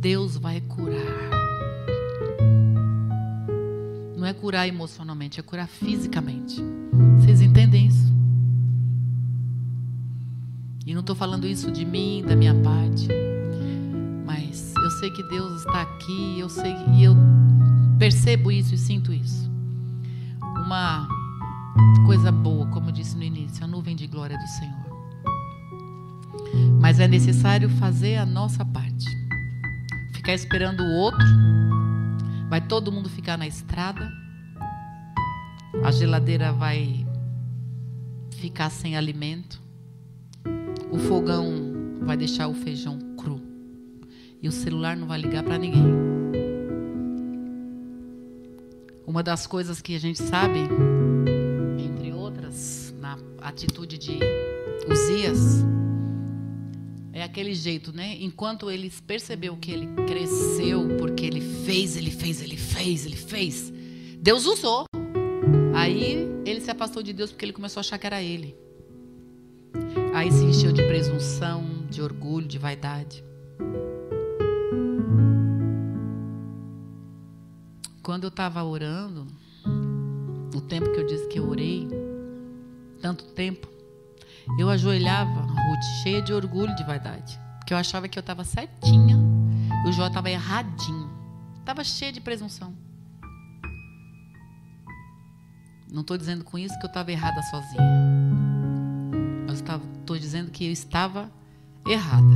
Deus 0.00 0.36
vai 0.36 0.60
curar. 0.60 1.30
Não 4.16 4.26
é 4.26 4.32
curar 4.32 4.66
emocionalmente, 4.66 5.40
é 5.40 5.42
curar 5.42 5.66
fisicamente. 5.66 6.62
Vocês 7.18 7.40
entendem 7.40 7.86
isso? 7.86 8.12
E 10.86 10.94
não 10.94 11.00
estou 11.00 11.14
falando 11.14 11.46
isso 11.46 11.70
de 11.70 11.84
mim, 11.84 12.24
da 12.26 12.34
minha 12.34 12.54
parte. 12.54 13.08
Mas 14.24 14.74
eu 14.76 14.90
sei 14.92 15.10
que 15.10 15.22
Deus 15.24 15.60
está 15.60 15.82
aqui, 15.82 16.38
eu 16.38 16.48
sei 16.48 16.74
e 16.94 17.04
eu 17.04 17.16
percebo 17.98 18.50
isso 18.50 18.74
e 18.74 18.78
sinto 18.78 19.12
isso. 19.12 19.50
Uma 20.64 21.01
coisa 22.12 22.30
boa, 22.30 22.66
como 22.66 22.90
eu 22.90 22.92
disse 22.92 23.16
no 23.16 23.22
início, 23.22 23.64
a 23.64 23.66
nuvem 23.66 23.96
de 23.96 24.06
glória 24.06 24.36
do 24.36 24.46
Senhor. 24.46 24.84
Mas 26.78 27.00
é 27.00 27.08
necessário 27.08 27.70
fazer 27.70 28.16
a 28.16 28.26
nossa 28.26 28.66
parte. 28.66 29.06
Ficar 30.12 30.34
esperando 30.34 30.82
o 30.82 30.92
outro, 30.98 31.24
vai 32.50 32.60
todo 32.60 32.92
mundo 32.92 33.08
ficar 33.08 33.38
na 33.38 33.46
estrada, 33.46 34.12
a 35.82 35.90
geladeira 35.90 36.52
vai 36.52 37.06
ficar 38.32 38.68
sem 38.68 38.94
alimento, 38.94 39.58
o 40.90 40.98
fogão 40.98 41.50
vai 42.02 42.18
deixar 42.18 42.46
o 42.46 42.52
feijão 42.52 42.98
cru 43.16 43.40
e 44.42 44.48
o 44.48 44.52
celular 44.52 44.98
não 44.98 45.06
vai 45.06 45.18
ligar 45.18 45.42
para 45.42 45.56
ninguém. 45.56 45.86
Uma 49.06 49.22
das 49.22 49.46
coisas 49.46 49.80
que 49.80 49.96
a 49.96 49.98
gente 49.98 50.22
sabe 50.22 50.68
atitude 53.52 53.98
de 53.98 54.18
Uzias 54.90 55.62
é 57.12 57.22
aquele 57.22 57.54
jeito, 57.54 57.92
né? 57.92 58.16
Enquanto 58.20 58.70
ele 58.70 58.90
percebeu 59.06 59.56
que 59.56 59.70
ele 59.70 59.86
cresceu, 60.06 60.96
porque 60.98 61.26
ele 61.26 61.40
fez, 61.40 61.96
ele 61.96 62.10
fez, 62.10 62.40
ele 62.40 62.56
fez, 62.56 63.04
ele 63.06 63.16
fez, 63.16 63.72
Deus 64.18 64.46
usou. 64.46 64.86
Aí 65.74 66.26
ele 66.46 66.60
se 66.60 66.70
afastou 66.70 67.02
de 67.02 67.12
Deus 67.12 67.30
porque 67.30 67.44
ele 67.44 67.52
começou 67.52 67.80
a 67.80 67.82
achar 67.82 67.98
que 67.98 68.06
era 68.06 68.22
ele. 68.22 68.56
Aí 70.14 70.32
se 70.32 70.44
encheu 70.44 70.72
de 70.72 70.82
presunção, 70.84 71.86
de 71.90 72.00
orgulho, 72.00 72.46
de 72.48 72.58
vaidade. 72.58 73.22
Quando 78.02 78.24
eu 78.24 78.28
estava 78.28 78.64
orando, 78.64 79.26
o 80.54 80.60
tempo 80.62 80.90
que 80.92 80.98
eu 80.98 81.06
disse 81.06 81.28
que 81.28 81.38
eu 81.38 81.48
orei, 81.48 81.88
tanto 83.02 83.24
tempo, 83.24 83.68
eu 84.58 84.70
ajoelhava, 84.70 85.40
Ruth, 85.40 85.84
cheia 86.02 86.22
de 86.22 86.32
orgulho 86.32 86.74
de 86.76 86.84
vaidade. 86.84 87.38
Porque 87.58 87.74
eu 87.74 87.76
achava 87.76 88.08
que 88.08 88.18
eu 88.18 88.20
estava 88.20 88.44
certinha 88.44 89.16
e 89.84 89.88
o 89.88 89.92
Jó 89.92 90.06
estava 90.06 90.30
erradinho. 90.30 91.10
Estava 91.58 91.84
cheia 91.84 92.12
de 92.12 92.20
presunção. 92.20 92.74
Não 95.92 96.00
estou 96.00 96.16
dizendo 96.16 96.44
com 96.44 96.58
isso 96.58 96.78
que 96.78 96.86
eu 96.86 96.88
estava 96.88 97.12
errada 97.12 97.42
sozinha. 97.42 97.82
Eu 99.46 99.54
estou 99.54 100.18
dizendo 100.18 100.50
que 100.50 100.64
eu 100.66 100.72
estava 100.72 101.30
errada. 101.86 102.34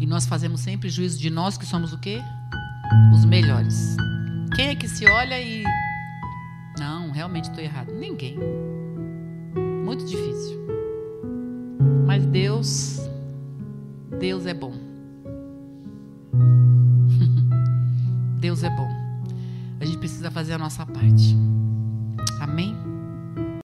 E 0.00 0.06
nós 0.06 0.26
fazemos 0.26 0.60
sempre 0.60 0.88
juízo 0.88 1.18
de 1.18 1.30
nós 1.30 1.58
que 1.58 1.66
somos 1.66 1.92
o 1.92 1.98
quê? 1.98 2.20
Os 3.12 3.24
melhores. 3.24 3.96
Quem 4.54 4.68
é 4.68 4.74
que 4.74 4.88
se 4.88 5.08
olha 5.08 5.40
e. 5.40 5.64
Não, 6.78 7.10
realmente 7.10 7.48
estou 7.48 7.62
errado? 7.62 7.92
Ninguém. 7.92 8.38
Muito 9.86 10.04
difícil. 10.04 10.58
Mas 12.04 12.26
Deus, 12.26 13.08
Deus 14.18 14.44
é 14.44 14.52
bom. 14.52 14.72
Deus 18.40 18.64
é 18.64 18.70
bom. 18.70 18.88
A 19.78 19.84
gente 19.84 19.98
precisa 19.98 20.28
fazer 20.28 20.54
a 20.54 20.58
nossa 20.58 20.84
parte. 20.84 21.36
Amém? 22.40 22.74